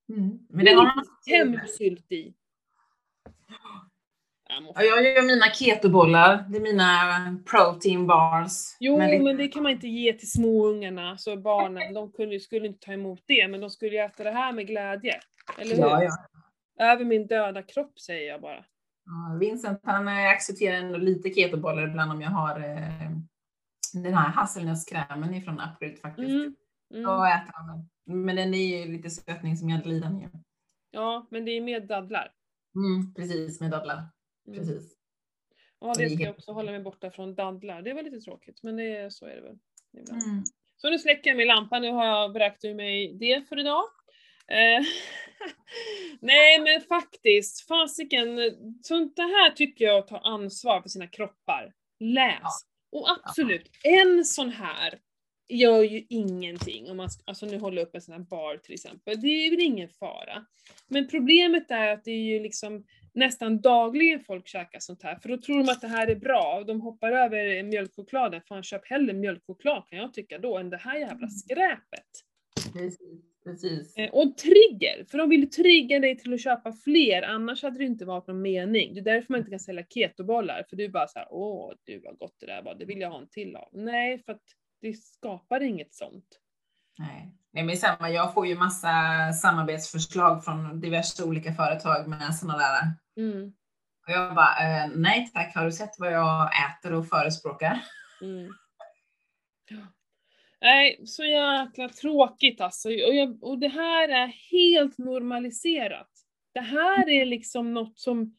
Mm. 0.10 0.40
Men 0.50 0.66
det 0.66 0.72
har 0.72 0.96
man 0.96 1.06
hemsylt 1.26 2.12
i. 2.12 2.34
Jag 4.50 4.64
Ja, 4.76 4.84
jag 4.84 5.04
gör 5.16 5.22
mina 5.28 5.46
ketobollar. 5.54 6.46
Det 6.50 6.58
är 6.58 6.62
mina 6.62 7.38
protein 7.52 8.08
bars. 8.08 8.52
Jo, 8.80 8.98
med 8.98 9.10
lite- 9.12 9.24
men 9.24 9.38
det 9.38 9.48
kan 9.48 9.64
man 9.64 9.72
inte 9.72 9.88
ge 9.88 10.14
till 10.14 10.32
småungarna, 10.32 11.18
så 11.18 11.38
barnen, 11.38 11.94
de 11.94 12.12
kunde, 12.12 12.40
skulle 12.40 12.68
inte 12.68 12.86
ta 12.86 12.94
emot 12.94 13.20
det, 13.26 13.48
men 13.48 13.62
de 13.62 13.70
skulle 13.70 13.92
ju 13.92 13.98
äta 14.02 14.24
det 14.24 14.32
här 14.32 14.54
med 14.54 14.68
glädje. 14.68 15.20
Eller 15.58 15.76
hur? 15.76 15.82
Ja, 15.82 16.04
ja. 16.04 16.12
Över 16.94 17.06
min 17.06 17.28
döda 17.28 17.62
kropp 17.64 18.00
säger 18.00 18.32
jag 18.32 18.42
bara. 18.42 18.66
Vincent 19.40 19.80
han 19.84 20.08
eh, 20.08 20.30
accepterar 20.30 20.78
ändå 20.78 20.98
lite 20.98 21.30
ketobollar 21.30 21.88
ibland 21.88 22.12
om 22.12 22.22
jag 22.22 22.30
har 22.30 22.60
eh, 22.60 23.10
den 23.94 24.14
här 24.14 24.30
hasselnötskrämen 24.30 25.34
ifrån 25.34 25.62
Uproot 25.62 26.00
faktiskt. 26.02 26.30
Mm. 26.30 26.56
Då 26.94 26.98
Mm. 27.12 27.38
äter 27.38 27.52
han 27.54 27.68
den. 27.68 27.90
Men 28.26 28.36
den 28.36 28.54
är 28.54 28.78
ju 28.86 28.92
lite 28.92 29.10
sötning 29.10 29.58
som 29.58 29.70
gäddli 29.70 30.00
den 30.00 30.20
ju. 30.20 30.28
Ja, 30.92 31.28
men 31.32 31.46
det 31.46 31.52
är 31.52 31.62
med 31.62 31.88
dadlar. 31.88 32.32
Mm, 32.76 33.14
precis, 33.14 33.62
med 33.62 33.72
dadlar. 33.72 34.04
Mm. 34.48 34.60
Precis. 34.60 34.98
Ja, 35.80 35.94
det 35.98 36.10
ska 36.10 36.24
jag 36.24 36.36
också 36.36 36.52
hålla 36.52 36.72
mig 36.72 36.80
borta 36.80 37.12
från 37.12 37.36
dadlar. 37.36 37.82
Det 37.82 37.94
var 37.94 38.04
lite 38.04 38.20
tråkigt, 38.22 38.64
men 38.64 38.78
det, 38.78 38.98
är- 38.98 39.10
så 39.10 39.26
är 39.26 39.36
det 39.36 39.42
väl. 39.42 39.58
Ibland. 39.98 40.22
Mm. 40.24 40.44
Så 40.78 40.90
nu 40.90 41.00
släcker 41.00 41.30
jag 41.30 41.38
min 41.38 41.48
lampa, 41.48 41.80
nu 41.80 41.92
har 41.92 42.06
jag 42.06 42.34
vräkt 42.34 42.66
ur 42.66 42.74
mig 42.76 43.14
det 43.14 43.48
för 43.50 43.60
idag. 43.60 43.84
Eh, 44.48 44.86
Nej 46.20 46.60
men 46.60 46.82
faktiskt, 46.82 47.68
fasiken, 47.68 48.38
sånt 48.84 49.16
det 49.16 49.22
här 49.22 49.52
tycker 49.52 49.86
jag 49.86 49.98
att 49.98 50.08
ta 50.08 50.18
ansvar 50.18 50.82
för 50.82 50.90
sina 50.90 51.08
kroppar. 51.08 51.74
Läs! 52.00 52.66
Och 52.92 53.10
absolut, 53.12 53.70
en 53.84 54.26
sån 54.26 54.50
här 54.50 55.00
gör 55.50 55.84
ju 55.84 56.06
ingenting. 56.10 56.90
Om 56.90 56.98
man, 56.98 57.10
alltså 57.26 57.46
nu 57.46 57.60
håller 57.60 57.78
jag 57.78 57.88
upp 57.88 57.96
en 57.96 58.02
sån 58.02 58.14
här 58.14 58.22
bar 58.22 58.58
till 58.58 58.74
exempel, 58.74 59.22
det 59.22 59.28
är 59.28 59.52
väl 59.52 59.60
ingen 59.60 59.90
fara. 59.90 60.46
Men 60.88 61.08
problemet 61.08 61.72
är 61.72 61.88
att 61.88 62.04
det 62.04 62.12
är 62.12 62.24
ju 62.24 62.40
liksom 62.40 62.86
nästan 63.18 63.62
dagligen 63.62 64.20
folk 64.20 64.48
käkar 64.48 64.80
sånt 64.80 65.04
här, 65.04 65.16
för 65.16 65.30
då 65.30 65.38
tror 65.38 65.58
de 65.58 65.70
att 65.70 65.82
det 65.82 65.88
här 65.88 66.08
är 66.08 66.16
bra 66.16 66.58
och 66.60 66.66
de 66.66 66.82
hoppar 66.82 67.12
över 67.12 67.64
mjölkchokladen. 67.64 68.42
Fan 68.42 68.64
köp 68.64 68.88
hellre 68.88 69.14
mjölkchoklad 69.14 69.84
kan 69.88 70.00
jag 70.00 70.14
tycka 70.14 70.38
då, 70.38 70.58
än 70.58 70.70
det 70.70 70.78
här 70.78 71.00
jävla 71.00 71.28
skräpet. 71.28 72.08
Precis. 72.74 73.22
Precis. 73.44 73.98
Eh, 73.98 74.10
Och 74.10 74.38
trigger, 74.38 75.06
för 75.12 75.18
de 75.18 75.30
vill 75.30 75.50
trigga 75.50 76.00
dig 76.00 76.18
till 76.18 76.34
att 76.34 76.42
köpa 76.42 76.72
fler, 76.72 77.22
annars 77.22 77.64
hade 77.64 77.78
det 77.78 77.86
inte 77.86 78.06
varit 78.06 78.28
någon 78.28 78.42
mening. 78.42 78.94
Det 78.94 79.00
är 79.00 79.04
därför 79.04 79.34
man 79.34 79.40
inte 79.40 79.50
kan 79.52 79.60
sälja 79.60 79.86
ketobollar, 79.90 80.66
för 80.70 80.76
du 80.76 80.84
är 80.84 80.90
bara 80.90 81.08
såhär, 81.08 81.28
åh 81.32 81.74
du 81.84 82.00
vad 82.00 82.18
gott 82.18 82.36
det 82.40 82.46
där 82.46 82.62
var, 82.62 82.76
det 82.76 82.86
vill 82.86 83.00
jag 83.02 83.10
ha 83.10 83.22
en 83.22 83.30
till 83.30 83.56
av. 83.56 83.70
Nej, 83.74 84.24
för 84.24 84.32
att 84.32 84.44
det 84.82 84.94
skapar 84.94 85.62
inget 85.62 85.94
sånt. 85.94 86.40
Nej. 86.98 87.34
Nej, 87.54 87.64
men 87.64 87.78
samma. 87.78 88.10
Jag 88.10 88.34
får 88.34 88.48
ju 88.48 88.56
massa 88.56 88.92
samarbetsförslag 89.42 90.46
från 90.46 90.80
diverse 90.80 91.24
olika 91.24 91.54
företag 91.54 92.08
med 92.08 92.36
sådana 92.36 92.58
där. 92.58 92.82
Mm, 93.24 93.54
Och 94.08 94.14
jag 94.14 94.36
bara, 94.36 94.84
eh, 94.84 94.90
nej 94.96 95.32
tack, 95.34 95.56
har 95.56 95.66
du 95.66 95.72
sett 95.72 95.96
vad 95.98 96.12
jag 96.12 96.50
äter 96.70 96.94
och 96.94 97.08
förespråkar? 97.08 97.80
mm. 98.22 98.52
Ja. 99.70 99.88
Nej, 100.62 101.02
så 101.06 101.24
jäkla 101.24 101.90
tråkigt 101.90 102.62
alltså. 102.62 102.90
Och, 102.90 103.16
jag, 103.16 103.44
och 103.44 103.60
det 103.60 103.68
här 103.68 104.10
är 104.10 104.28
helt 104.28 104.98
normaliserat. 104.98 106.10
Det 106.54 106.62
här 106.62 107.10
är 107.10 107.26
liksom 107.26 107.74
något 107.74 108.00
som 108.00 108.36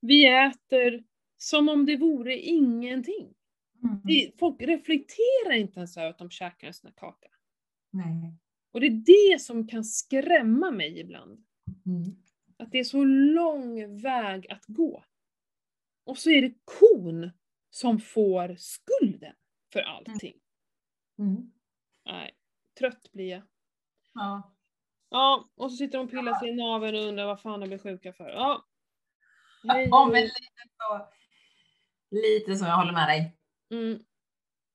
vi 0.00 0.26
äter 0.26 1.04
som 1.36 1.68
om 1.68 1.86
det 1.86 1.96
vore 1.96 2.38
ingenting. 2.38 3.34
Mm. 3.82 4.32
Folk 4.38 4.62
reflekterar 4.62 5.52
inte 5.52 5.78
ens 5.78 5.96
över 5.96 6.10
att 6.10 6.18
de 6.18 6.30
käkar 6.30 6.66
en 6.66 6.74
sån 6.74 6.88
här 6.90 6.94
kaka. 6.96 7.28
Nej. 7.94 8.34
Och 8.72 8.80
det 8.80 8.86
är 8.86 9.30
det 9.34 9.40
som 9.40 9.68
kan 9.68 9.84
skrämma 9.84 10.70
mig 10.70 11.00
ibland. 11.00 11.44
Mm. 11.86 12.16
Att 12.56 12.72
det 12.72 12.78
är 12.78 12.84
så 12.84 13.04
lång 13.04 14.00
väg 14.02 14.50
att 14.50 14.64
gå. 14.66 15.04
Och 16.04 16.18
så 16.18 16.30
är 16.30 16.42
det 16.42 16.54
kon 16.64 17.30
som 17.70 18.00
får 18.00 18.56
skulden 18.58 19.34
för 19.72 19.80
allting. 19.80 20.34
Mm. 21.18 21.52
Nej, 22.04 22.34
trött 22.78 23.12
blir 23.12 23.30
jag. 23.30 23.42
Ja. 24.14 24.54
Ja, 25.08 25.48
och 25.54 25.70
så 25.70 25.76
sitter 25.76 25.98
de 25.98 26.04
och 26.04 26.10
pillar 26.10 26.34
sig 26.34 26.48
i 26.48 26.54
naveln 26.54 26.96
och 26.96 27.04
undrar 27.04 27.26
vad 27.26 27.40
fan 27.40 27.60
de 27.60 27.66
blir 27.66 27.78
sjuka 27.78 28.12
för. 28.12 28.28
Ja. 28.28 28.66
Hej, 29.68 29.88
ja, 29.90 30.08
men 30.12 30.22
lite 30.22 30.68
så. 30.78 31.08
Lite 32.10 32.56
så, 32.56 32.64
jag 32.64 32.76
håller 32.76 32.92
med 32.92 33.08
dig. 33.08 33.36
Mm. 33.70 34.04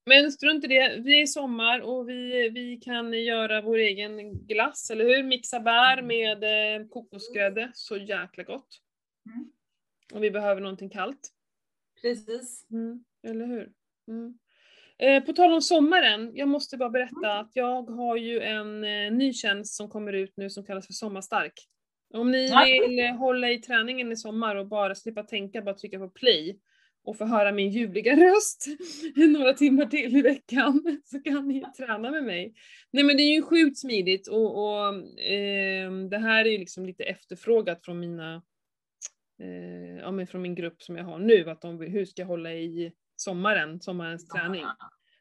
Men 0.10 0.32
strunt 0.32 0.64
i 0.64 0.68
det, 0.68 1.02
vi 1.04 1.18
är 1.18 1.24
i 1.24 1.28
sommar 1.28 1.80
och 1.80 2.10
vi, 2.10 2.50
vi 2.50 2.78
kan 2.78 3.14
göra 3.14 3.62
vår 3.62 3.78
egen 3.78 4.46
glass, 4.46 4.90
eller 4.90 5.06
hur? 5.06 5.24
Mixa 5.24 5.60
bär 5.60 6.02
med 6.02 6.44
eh, 6.44 6.88
kokosgrädde, 6.88 7.72
så 7.74 7.98
jäkla 7.98 8.44
gott. 8.44 8.68
Mm. 9.26 9.52
Och 10.14 10.24
vi 10.24 10.32
behöver 10.32 10.62
någonting 10.62 10.90
kallt. 10.90 11.30
Precis. 12.02 12.68
Mm. 12.72 13.04
Eller 13.28 13.46
hur? 13.46 13.72
Mm. 14.08 14.38
Eh, 14.98 15.24
på 15.24 15.34
tal 15.34 15.54
om 15.54 15.62
sommaren, 15.62 16.32
jag 16.36 16.48
måste 16.48 16.78
bara 16.78 16.90
berätta 16.90 17.40
att 17.40 17.52
jag 17.54 17.90
har 17.90 18.18
ju 18.18 18.40
en 18.40 18.84
eh, 18.84 19.12
ny 19.12 19.34
tjänst 19.34 19.76
som 19.76 19.90
kommer 19.90 20.14
ut 20.14 20.34
nu 20.38 20.50
som 20.50 20.66
kallas 20.66 20.88
för 20.88 20.94
Sommarstark. 20.94 21.54
Om 22.14 22.32
ni 22.32 22.52
vill 22.66 23.10
hålla 23.10 23.52
i 23.52 23.58
träningen 23.58 24.12
i 24.12 24.16
sommar 24.16 24.56
och 24.56 24.68
bara 24.68 24.96
slippa 24.96 25.24
tänka, 25.24 25.62
bara 25.62 25.76
trycka 25.76 26.00
på 26.00 26.10
play 26.10 26.60
och 27.10 27.18
få 27.18 27.26
höra 27.26 27.52
min 27.52 27.70
ljuvliga 27.70 28.16
röst 28.16 28.66
några 29.16 29.54
timmar 29.54 29.86
till 29.86 30.18
i 30.18 30.22
veckan 30.22 31.02
så 31.04 31.20
kan 31.20 31.48
ni 31.48 31.64
träna 31.78 32.12
med 32.12 32.24
mig. 32.24 32.54
Nej 32.92 33.04
men 33.04 33.18
det 33.18 33.24
är 33.24 33.36
ju 33.36 33.42
sjukt 33.42 33.78
smidigt 33.78 34.28
och, 34.28 34.64
och 34.64 34.88
eh, 35.22 35.92
det 35.92 36.18
här 36.18 36.46
är 36.46 36.50
ju 36.50 36.58
liksom 36.58 36.86
lite 36.86 37.04
efterfrågat 37.04 37.86
från 37.86 38.00
mina, 38.00 38.36
eh, 39.42 39.98
ja 40.00 40.12
men 40.12 40.28
från 40.28 40.42
min 40.42 40.56
grupp 40.56 40.82
som 40.82 40.96
jag 40.96 41.04
har 41.04 41.20
nu, 41.20 41.50
att 41.50 41.62
de 41.62 41.78
vill, 41.78 41.90
hur 41.90 42.06
ska 42.06 42.22
jag 42.22 42.28
hålla 42.28 42.54
i 42.54 42.92
sommaren, 43.16 43.82
sommarens 43.82 44.28
träning. 44.28 44.66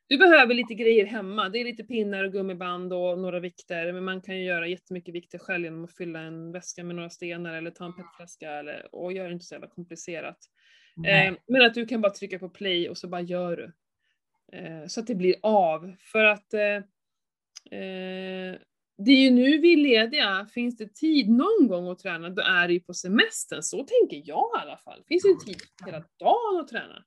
Du 0.09 0.19
behöver 0.19 0.55
lite 0.55 0.75
grejer 0.75 1.07
hemma. 1.07 1.49
Det 1.49 1.59
är 1.59 1.65
lite 1.65 1.85
pinnar 1.85 2.25
och 2.25 2.33
gummiband 2.33 2.93
och 2.93 3.19
några 3.19 3.41
vikter, 3.41 3.93
men 3.93 4.05
man 4.05 4.23
kan 4.23 4.37
ju 4.37 4.45
göra 4.45 4.67
jättemycket 4.67 5.15
vikter 5.15 5.39
själv 5.39 5.65
genom 5.65 5.85
att 5.85 5.97
fylla 5.97 6.21
en 6.21 6.53
väska 6.53 6.85
med 6.85 6.97
några 6.97 7.11
stenar 7.11 7.55
eller 7.55 7.71
ta 7.71 7.85
en 7.85 7.97
petflaska 7.97 8.51
eller, 8.51 8.95
och 8.95 9.13
göra 9.13 9.29
det 9.29 9.33
inte 9.33 9.45
så 9.45 9.55
jävla 9.55 9.69
komplicerat. 9.69 10.39
Eh, 11.07 11.35
men 11.47 11.63
att 11.63 11.75
du 11.75 11.87
kan 11.87 12.01
bara 12.01 12.13
trycka 12.13 12.39
på 12.39 12.49
play 12.49 12.89
och 12.89 12.99
så 12.99 13.09
bara 13.09 13.21
gör 13.21 13.57
du. 13.57 13.73
Eh, 14.59 14.87
så 14.87 15.01
att 15.01 15.07
det 15.07 15.15
blir 15.15 15.35
av. 15.43 15.95
För 16.01 16.25
att 16.25 16.55
eh, 16.55 16.77
eh 17.81 18.59
det 18.99 19.11
är 19.11 19.23
ju 19.23 19.31
nu 19.31 19.59
vi 19.59 19.73
är 19.73 19.77
lediga, 19.77 20.47
finns 20.55 20.77
det 20.77 20.95
tid 20.95 21.31
någon 21.31 21.69
gång 21.69 21.89
att 21.89 21.99
träna, 21.99 22.31
då 22.31 22.43
är 22.43 22.69
det 22.69 22.75
ju 22.75 22.81
på 22.81 22.95
semestern. 22.95 23.63
Så 23.63 23.77
tänker 23.77 24.23
jag 24.29 24.51
i 24.57 24.61
alla 24.61 24.77
fall. 24.77 25.03
Finns 25.09 25.23
det 25.23 25.47
tid 25.47 25.57
hela 25.87 25.99
dagen 25.99 26.61
att 26.61 26.69
träna. 26.69 27.05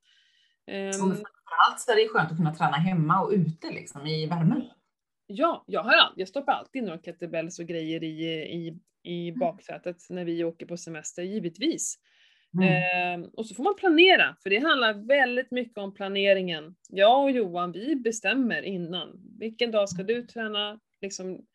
Um, 0.72 0.92
framförallt 0.94 1.80
så 1.80 1.92
är 1.92 1.96
det 1.96 2.08
skönt 2.08 2.32
att 2.32 2.38
kunna 2.38 2.56
träna 2.56 2.78
hemma 2.78 3.22
och 3.22 3.32
ute 3.32 3.72
liksom 3.72 4.08
i 4.08 4.26
värmen. 4.26 4.64
Ja, 5.28 5.64
jag 5.68 5.84
har 5.84 5.94
jag 6.16 6.28
stoppar 6.28 6.54
alltid 6.54 6.84
några 6.84 6.98
kettlebells 6.98 7.60
och 7.60 7.66
grejer 7.66 8.04
i, 8.04 8.26
i, 8.34 8.80
i 9.12 9.32
baksätet 9.32 9.98
när 10.10 10.26
vi 10.26 10.44
åker 10.44 10.66
på 10.66 10.78
semester, 10.78 11.24
givetvis. 11.24 11.96
Mm. 12.58 13.24
Eh, 13.24 13.30
och 13.34 13.46
så 13.46 13.56
får 13.56 13.64
man 13.64 13.76
planera, 13.76 14.36
för 14.44 14.50
det 14.50 14.60
handlar 14.60 15.08
väldigt 15.08 15.52
mycket 15.52 15.78
om 15.78 15.94
planeringen. 15.94 16.76
Jag 16.90 17.24
och 17.24 17.32
Johan, 17.32 17.72
vi 17.72 17.96
bestämmer 17.96 18.62
innan. 18.62 19.22
Vilken 19.40 19.72
dag 19.72 19.90
ska 19.90 20.04
du 20.04 20.24
träna, 20.24 20.80
liksom, 21.02 21.46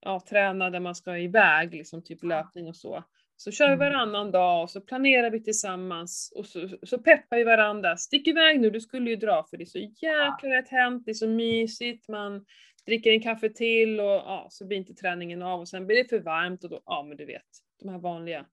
ja, 0.00 0.22
träna 0.28 0.70
där 0.70 0.80
man 0.80 0.94
ska 0.94 1.18
iväg, 1.18 1.74
liksom 1.74 2.04
typ 2.04 2.22
löpning 2.24 2.68
och 2.68 2.76
så. 2.76 3.04
Så 3.36 3.50
kör 3.50 3.66
vi 3.66 3.74
mm. 3.74 3.78
varannan 3.78 4.30
dag 4.30 4.62
och 4.62 4.70
så 4.70 4.80
planerar 4.80 5.30
vi 5.30 5.42
tillsammans 5.42 6.32
och 6.36 6.46
så, 6.46 6.68
så 6.82 6.98
peppar 6.98 7.36
vi 7.36 7.44
varandra. 7.44 7.96
Stick 7.96 8.26
iväg 8.26 8.60
nu, 8.60 8.70
du 8.70 8.80
skulle 8.80 9.10
ju 9.10 9.16
dra 9.16 9.46
för 9.50 9.56
det 9.56 9.64
är 9.64 9.66
så 9.66 9.78
jäkla 9.78 10.50
rätt 10.50 10.68
hänt, 10.68 11.02
det 11.04 11.10
är 11.10 11.14
så 11.14 11.28
mysigt, 11.28 12.08
man 12.08 12.44
dricker 12.86 13.10
en 13.10 13.22
kaffe 13.22 13.48
till 13.48 14.00
och 14.00 14.06
ja, 14.06 14.46
så 14.50 14.66
blir 14.66 14.78
inte 14.78 14.94
träningen 14.94 15.42
av 15.42 15.60
och 15.60 15.68
sen 15.68 15.86
blir 15.86 15.96
det 15.96 16.08
för 16.08 16.20
varmt 16.20 16.64
och 16.64 16.70
då, 16.70 16.82
ja 16.86 17.02
men 17.02 17.16
du 17.16 17.24
vet, 17.24 17.46
de 17.82 17.88
här 17.88 17.98
vanliga. 17.98 18.46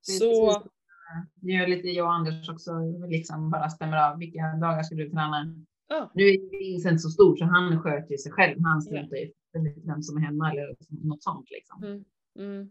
Så... 0.00 0.62
Det 1.34 1.52
gör 1.52 1.66
lite 1.66 1.88
jag 1.88 2.06
och 2.06 2.12
Anders 2.12 2.48
också, 2.48 2.72
liksom 3.08 3.50
bara 3.50 3.70
stämmer 3.70 4.10
av 4.10 4.18
vilka 4.18 4.42
dagar 4.42 4.82
ska 4.82 4.94
du 4.94 5.10
träna. 5.10 5.64
Ja. 5.88 6.10
Nu 6.14 6.22
är 6.22 6.58
Vincent 6.58 7.02
så 7.02 7.08
stor 7.08 7.36
så 7.36 7.44
han 7.44 7.82
sköter 7.82 8.10
ju 8.10 8.18
sig 8.18 8.32
själv, 8.32 8.64
han 8.64 8.82
struntar 8.82 9.16
ju 9.16 9.32
vem 9.86 10.02
som 10.02 10.16
är 10.16 10.20
hemma 10.20 10.50
eller 10.50 10.76
något 10.88 11.22
sånt 11.22 11.50
liksom. 11.50 11.84
Mm. 11.84 12.04
Mm. 12.38 12.70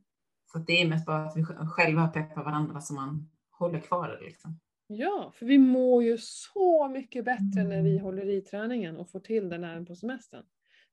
Så 0.52 0.60
det 0.60 0.82
är 0.82 0.90
mest 0.90 1.06
bara 1.06 1.26
att 1.26 1.38
vi 1.38 1.44
själva 1.44 2.08
peppar 2.08 2.44
varandra 2.44 2.82
så 2.82 2.94
man 2.94 3.30
håller 3.52 3.80
kvar 3.80 4.10
det 4.10 4.26
liksom. 4.26 4.60
Ja, 4.88 5.32
för 5.36 5.46
vi 5.46 5.58
mår 5.58 6.04
ju 6.04 6.18
så 6.18 6.88
mycket 6.88 7.26
bättre 7.26 7.62
mm. 7.62 7.70
när 7.70 7.82
vi 7.82 7.98
håller 7.98 8.30
i 8.30 8.42
träningen 8.42 8.98
och 8.98 9.12
får 9.12 9.20
till 9.20 9.50
den 9.50 9.64
även 9.64 9.86
på 9.86 9.96
semestern. 9.96 10.44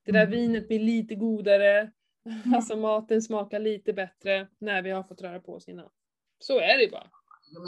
Det 0.05 0.13
där 0.13 0.27
mm. 0.27 0.31
vinet 0.31 0.69
blir 0.69 0.81
lite 0.81 1.15
godare, 1.15 1.91
mm. 2.27 2.55
alltså 2.55 2.77
maten 2.77 3.23
smakar 3.23 3.59
lite 3.59 3.93
bättre 3.93 4.49
när 4.59 4.83
vi 4.83 4.91
har 4.91 5.03
fått 5.03 5.23
röra 5.23 5.41
på 5.41 5.55
oss 5.55 5.69
innan. 5.69 5.91
Så 6.39 6.61
är 6.61 6.79
det 6.79 6.91
bara. 6.93 7.11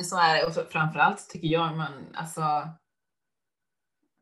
Så 0.05 0.17
är 0.17 0.35
det 0.35 0.47
och 0.47 0.53
så, 0.53 0.65
framförallt 0.65 1.31
tycker 1.31 1.49
jag 1.49 1.77
man, 1.77 1.93
alltså 2.15 2.43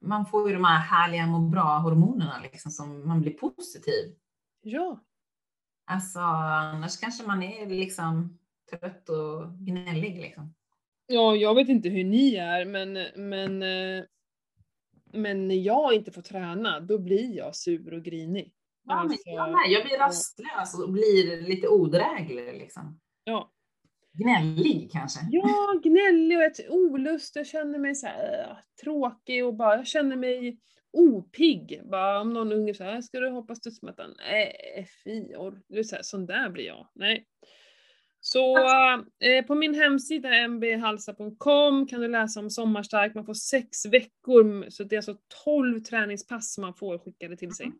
man 0.00 0.26
får 0.26 0.48
ju 0.48 0.54
de 0.54 0.64
här 0.64 0.78
härliga 0.78 1.26
må 1.26 1.38
bra 1.38 1.78
hormonerna 1.78 2.40
liksom 2.42 2.70
som 2.70 3.08
man 3.08 3.20
blir 3.20 3.32
positiv. 3.32 4.14
Ja. 4.62 5.00
Alltså 5.86 6.18
annars 6.18 7.00
kanske 7.00 7.26
man 7.26 7.42
är 7.42 7.66
liksom 7.66 8.38
trött 8.70 9.08
och 9.08 9.52
gnällig 9.58 10.20
liksom. 10.20 10.54
Ja, 11.06 11.36
jag 11.36 11.54
vet 11.54 11.68
inte 11.68 11.88
hur 11.88 12.04
ni 12.04 12.34
är, 12.34 12.64
men, 12.64 12.92
men, 13.28 13.62
eh, 13.62 14.04
men 15.12 15.48
när 15.48 15.54
jag 15.54 15.94
inte 15.94 16.12
får 16.12 16.22
träna, 16.22 16.80
då 16.80 16.98
blir 16.98 17.36
jag 17.36 17.56
sur 17.56 17.94
och 17.94 18.02
grinig. 18.02 18.52
Ja, 18.84 18.94
alltså, 18.94 19.18
men 19.26 19.34
jag 19.34 19.50
med. 19.50 19.60
Jag 19.68 19.84
blir 19.84 19.98
rastlös 19.98 20.78
och 20.82 20.92
blir 20.92 21.42
lite 21.42 21.68
odräglig 21.68 22.54
liksom. 22.54 23.00
Ja. 23.24 23.52
Gnällig 24.18 24.90
kanske? 24.92 25.20
Ja, 25.30 25.80
gnällig 25.82 26.38
och 26.38 26.44
ett 26.44 26.70
olust. 26.70 27.36
Jag 27.36 27.46
känner 27.46 27.78
mig 27.78 27.94
så 27.94 28.06
här, 28.06 28.50
äh, 28.50 28.56
tråkig 28.82 29.44
och 29.44 29.54
bara, 29.54 29.76
jag 29.76 29.86
känner 29.86 30.16
mig 30.16 30.58
opigg. 30.92 31.80
Bara 31.84 32.20
om 32.20 32.32
någon 32.32 32.52
unge 32.52 32.74
säger 32.74 33.00
ska 33.00 33.20
du 33.20 33.30
hoppa 33.30 33.54
studsmattan? 33.54 34.14
Nej, 34.18 34.88
fy, 35.04 35.24
du 35.68 35.84
så 35.84 35.96
här, 35.96 36.02
sån 36.02 36.26
där 36.26 36.50
blir 36.50 36.66
jag. 36.66 36.88
Nej. 36.94 37.26
Så 38.20 38.58
eh, 38.58 39.44
på 39.46 39.54
min 39.54 39.74
hemsida 39.74 40.48
mbhalsa.com 40.48 41.86
kan 41.86 42.00
du 42.00 42.08
läsa 42.08 42.40
om 42.40 42.50
Sommarstark, 42.50 43.14
man 43.14 43.26
får 43.26 43.34
sex 43.34 43.86
veckor, 43.86 44.70
så 44.70 44.84
det 44.84 44.94
är 44.94 44.98
alltså 44.98 45.16
12 45.44 45.80
träningspass 45.80 46.58
man 46.58 46.74
får 46.74 46.98
skickade 46.98 47.36
till 47.36 47.54
sig. 47.54 47.72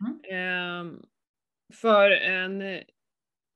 Mm. 0.00 0.94
Eh, 0.94 1.00
för 1.74 2.10
en 2.10 2.62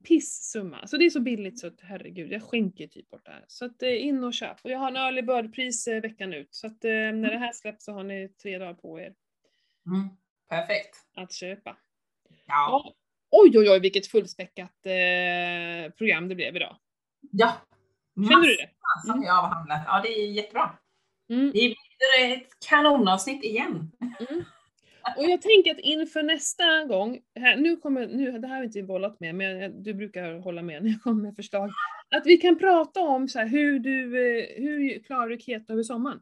pissumma. 0.04 0.86
Så 0.86 0.96
det 0.96 1.04
är 1.04 1.10
så 1.10 1.20
billigt 1.20 1.58
så 1.58 1.66
att 1.66 1.80
herregud, 1.80 2.32
jag 2.32 2.42
skänker 2.42 2.86
typ 2.86 3.10
bort 3.10 3.24
det 3.24 3.30
här. 3.30 3.44
Så 3.48 3.64
att 3.64 3.82
eh, 3.82 4.06
in 4.06 4.24
och 4.24 4.34
köp. 4.34 4.56
Och 4.62 4.70
jag 4.70 4.78
har 4.78 4.88
en 4.88 4.96
early 4.96 5.22
bird-pris 5.22 5.86
eh, 5.86 6.00
veckan 6.00 6.32
ut. 6.32 6.54
Så 6.54 6.66
att 6.66 6.84
eh, 6.84 6.90
när 6.90 7.30
det 7.30 7.38
här 7.38 7.52
släpps 7.52 7.84
så 7.84 7.92
har 7.92 8.04
ni 8.04 8.28
tre 8.42 8.58
dagar 8.58 8.74
på 8.74 9.00
er. 9.00 9.14
Mm. 9.86 10.08
Perfekt. 10.48 10.96
Att 11.16 11.32
köpa. 11.32 11.76
Ja. 12.46 12.94
Oj, 13.30 13.58
oj, 13.58 13.70
oj, 13.70 13.80
vilket 13.80 14.06
fullspäckat 14.06 14.72
program 15.98 16.28
det 16.28 16.34
blev 16.34 16.56
idag. 16.56 16.76
Ja. 17.30 17.52
Känner 18.16 18.46
du 18.46 18.56
det? 18.56 18.70
som 19.02 19.10
mm. 19.10 19.22
jag 19.22 19.38
avhandlat. 19.44 19.80
Ja, 19.86 20.00
det 20.02 20.08
är 20.08 20.32
jättebra. 20.32 20.78
Mm. 21.28 21.46
Det 21.46 21.60
blir 21.60 22.32
ett 22.32 22.48
kanonavsnitt 22.68 23.44
igen. 23.44 23.92
Mm. 24.00 24.44
Och 25.16 25.24
jag 25.24 25.42
tänker 25.42 25.70
att 25.70 25.80
inför 25.80 26.22
nästa 26.22 26.84
gång, 26.84 27.20
här, 27.40 27.56
nu 27.56 27.76
kommer, 27.76 28.06
nu, 28.06 28.38
det 28.38 28.46
här 28.46 28.54
har 28.54 28.60
vi 28.60 28.66
inte 28.66 28.82
bollat 28.82 29.20
med, 29.20 29.34
men 29.34 29.82
du 29.82 29.94
brukar 29.94 30.38
hålla 30.38 30.62
med 30.62 30.82
när 30.82 30.90
jag 30.90 31.02
kommer 31.02 31.22
med 31.22 31.36
förslag, 31.36 31.70
att 32.16 32.26
vi 32.26 32.36
kan 32.36 32.58
prata 32.58 33.00
om 33.00 33.28
så 33.28 33.38
här, 33.38 33.46
hur 33.46 33.78
du, 33.78 34.04
eh, 34.04 34.62
hur 34.62 35.02
klarar 35.02 35.28
du 35.28 35.38
keto 35.38 35.72
över 35.72 35.82
sommaren? 35.82 36.20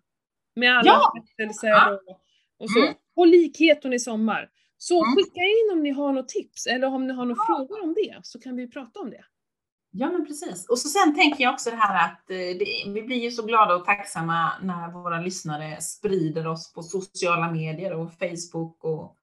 Med 0.57 0.79
alla 0.79 0.87
ja! 0.87 1.13
och, 2.07 2.21
och 2.59 2.71
så. 2.71 2.83
Mm. 2.83 2.95
Och 3.17 3.27
likketon 3.27 3.93
i 3.93 3.99
sommar. 3.99 4.51
Så 4.77 5.05
mm. 5.05 5.17
skicka 5.17 5.41
in 5.41 5.71
om 5.73 5.83
ni 5.83 5.91
har 5.91 6.13
något 6.13 6.29
tips 6.29 6.67
eller 6.67 6.87
om 6.87 7.07
ni 7.07 7.13
har 7.13 7.25
några 7.25 7.45
ja. 7.49 7.57
frågor 7.57 7.83
om 7.83 7.95
det, 7.95 8.21
så 8.23 8.41
kan 8.41 8.57
vi 8.57 8.69
prata 8.69 9.01
om 9.01 9.11
det. 9.11 9.25
Ja, 9.95 10.11
men 10.11 10.27
precis. 10.27 10.69
Och 10.69 10.79
så 10.79 10.89
sen 10.89 11.15
tänker 11.15 11.45
jag 11.45 11.55
också 11.55 11.71
det 11.71 11.77
här 11.77 12.05
att 12.05 12.31
eh, 12.31 12.37
det, 12.37 12.85
vi 12.87 13.03
blir 13.03 13.17
ju 13.17 13.31
så 13.31 13.47
glada 13.47 13.75
och 13.75 13.85
tacksamma 13.85 14.53
när 14.63 14.93
våra 14.93 15.21
lyssnare 15.21 15.81
sprider 15.81 16.47
oss 16.47 16.73
på 16.73 16.83
sociala 16.83 17.51
medier 17.51 17.93
och 17.93 18.13
Facebook 18.13 18.85
och 18.85 19.17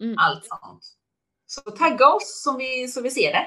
mm. 0.00 0.14
allt 0.18 0.44
sånt. 0.44 0.96
Så 1.46 1.60
tagga 1.60 2.08
oss 2.08 2.42
så 2.44 2.56
vi, 2.56 2.88
så 2.88 3.02
vi 3.02 3.10
ser 3.10 3.32
det. 3.32 3.46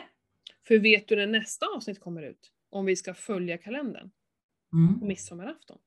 För 0.67 0.79
vet 0.79 1.07
du 1.07 1.15
när 1.15 1.27
nästa 1.27 1.65
avsnitt 1.75 1.99
kommer 1.99 2.21
ut? 2.21 2.51
Om 2.71 2.85
vi 2.85 2.95
ska 2.95 3.13
följa 3.13 3.57
kalendern? 3.57 4.11
Mm. 4.73 4.99
På 4.99 5.05
midsommarafton. 5.05 5.77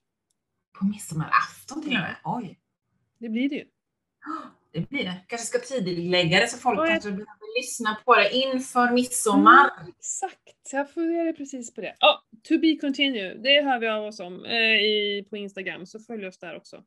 På 0.79 0.85
midsommarafton 0.85 1.83
till 1.83 1.97
och 1.97 2.03
med? 2.03 2.17
Oj! 2.25 2.59
Det 3.19 3.29
blir 3.29 3.49
det 3.49 3.55
ju. 3.55 3.67
Det 4.73 4.89
blir 4.89 5.05
det. 5.05 5.25
Kanske 5.27 5.47
ska 5.47 5.59
tidigarelägga 5.59 6.41
det 6.41 6.49
så 6.49 6.59
folk 6.59 6.81
oh, 6.81 6.87
kanske 6.87 7.11
behöver 7.11 7.42
lyssna 7.59 7.97
på 8.05 8.15
det 8.15 8.31
inför 8.31 8.93
midsommar. 8.93 9.71
Mm, 9.81 9.93
exakt, 9.99 10.73
jag 10.73 10.91
funderade 10.91 11.33
precis 11.33 11.75
på 11.75 11.81
det. 11.81 11.95
Ja, 11.99 12.23
oh, 12.33 12.39
to 12.49 12.61
be 12.61 12.77
continue. 12.77 13.35
Det 13.35 13.63
hör 13.63 13.79
vi 13.79 13.89
av 13.89 14.05
oss 14.05 14.21
om 14.21 14.45
eh, 14.45 14.83
i, 14.83 15.27
på 15.31 15.37
Instagram, 15.37 15.87
så 15.87 16.01
följ 16.01 16.27
oss 16.27 16.39
där 16.39 16.57
också. 16.57 16.83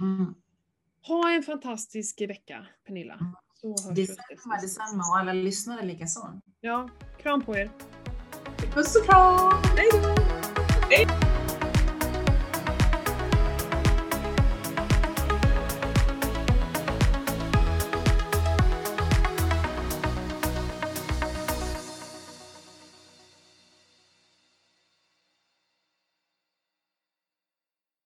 Mm. 0.00 0.34
Ha 1.06 1.30
en 1.30 1.42
fantastisk 1.42 2.20
vecka, 2.20 2.66
Pernilla. 2.86 3.14
Mm. 3.14 3.34
Så 3.54 3.90
detsamma, 3.90 4.60
detsamma 4.60 5.02
och 5.10 5.18
alla 5.18 5.32
lyssnare 5.32 5.86
likaså. 5.86 6.40
Ja, 6.60 6.88
kram 7.22 7.42
på 7.42 7.56
er. 7.56 7.70
Puss 8.74 8.96
och 8.96 9.04
kram! 9.04 9.62
Hej 9.76 9.88
då! 9.92 11.29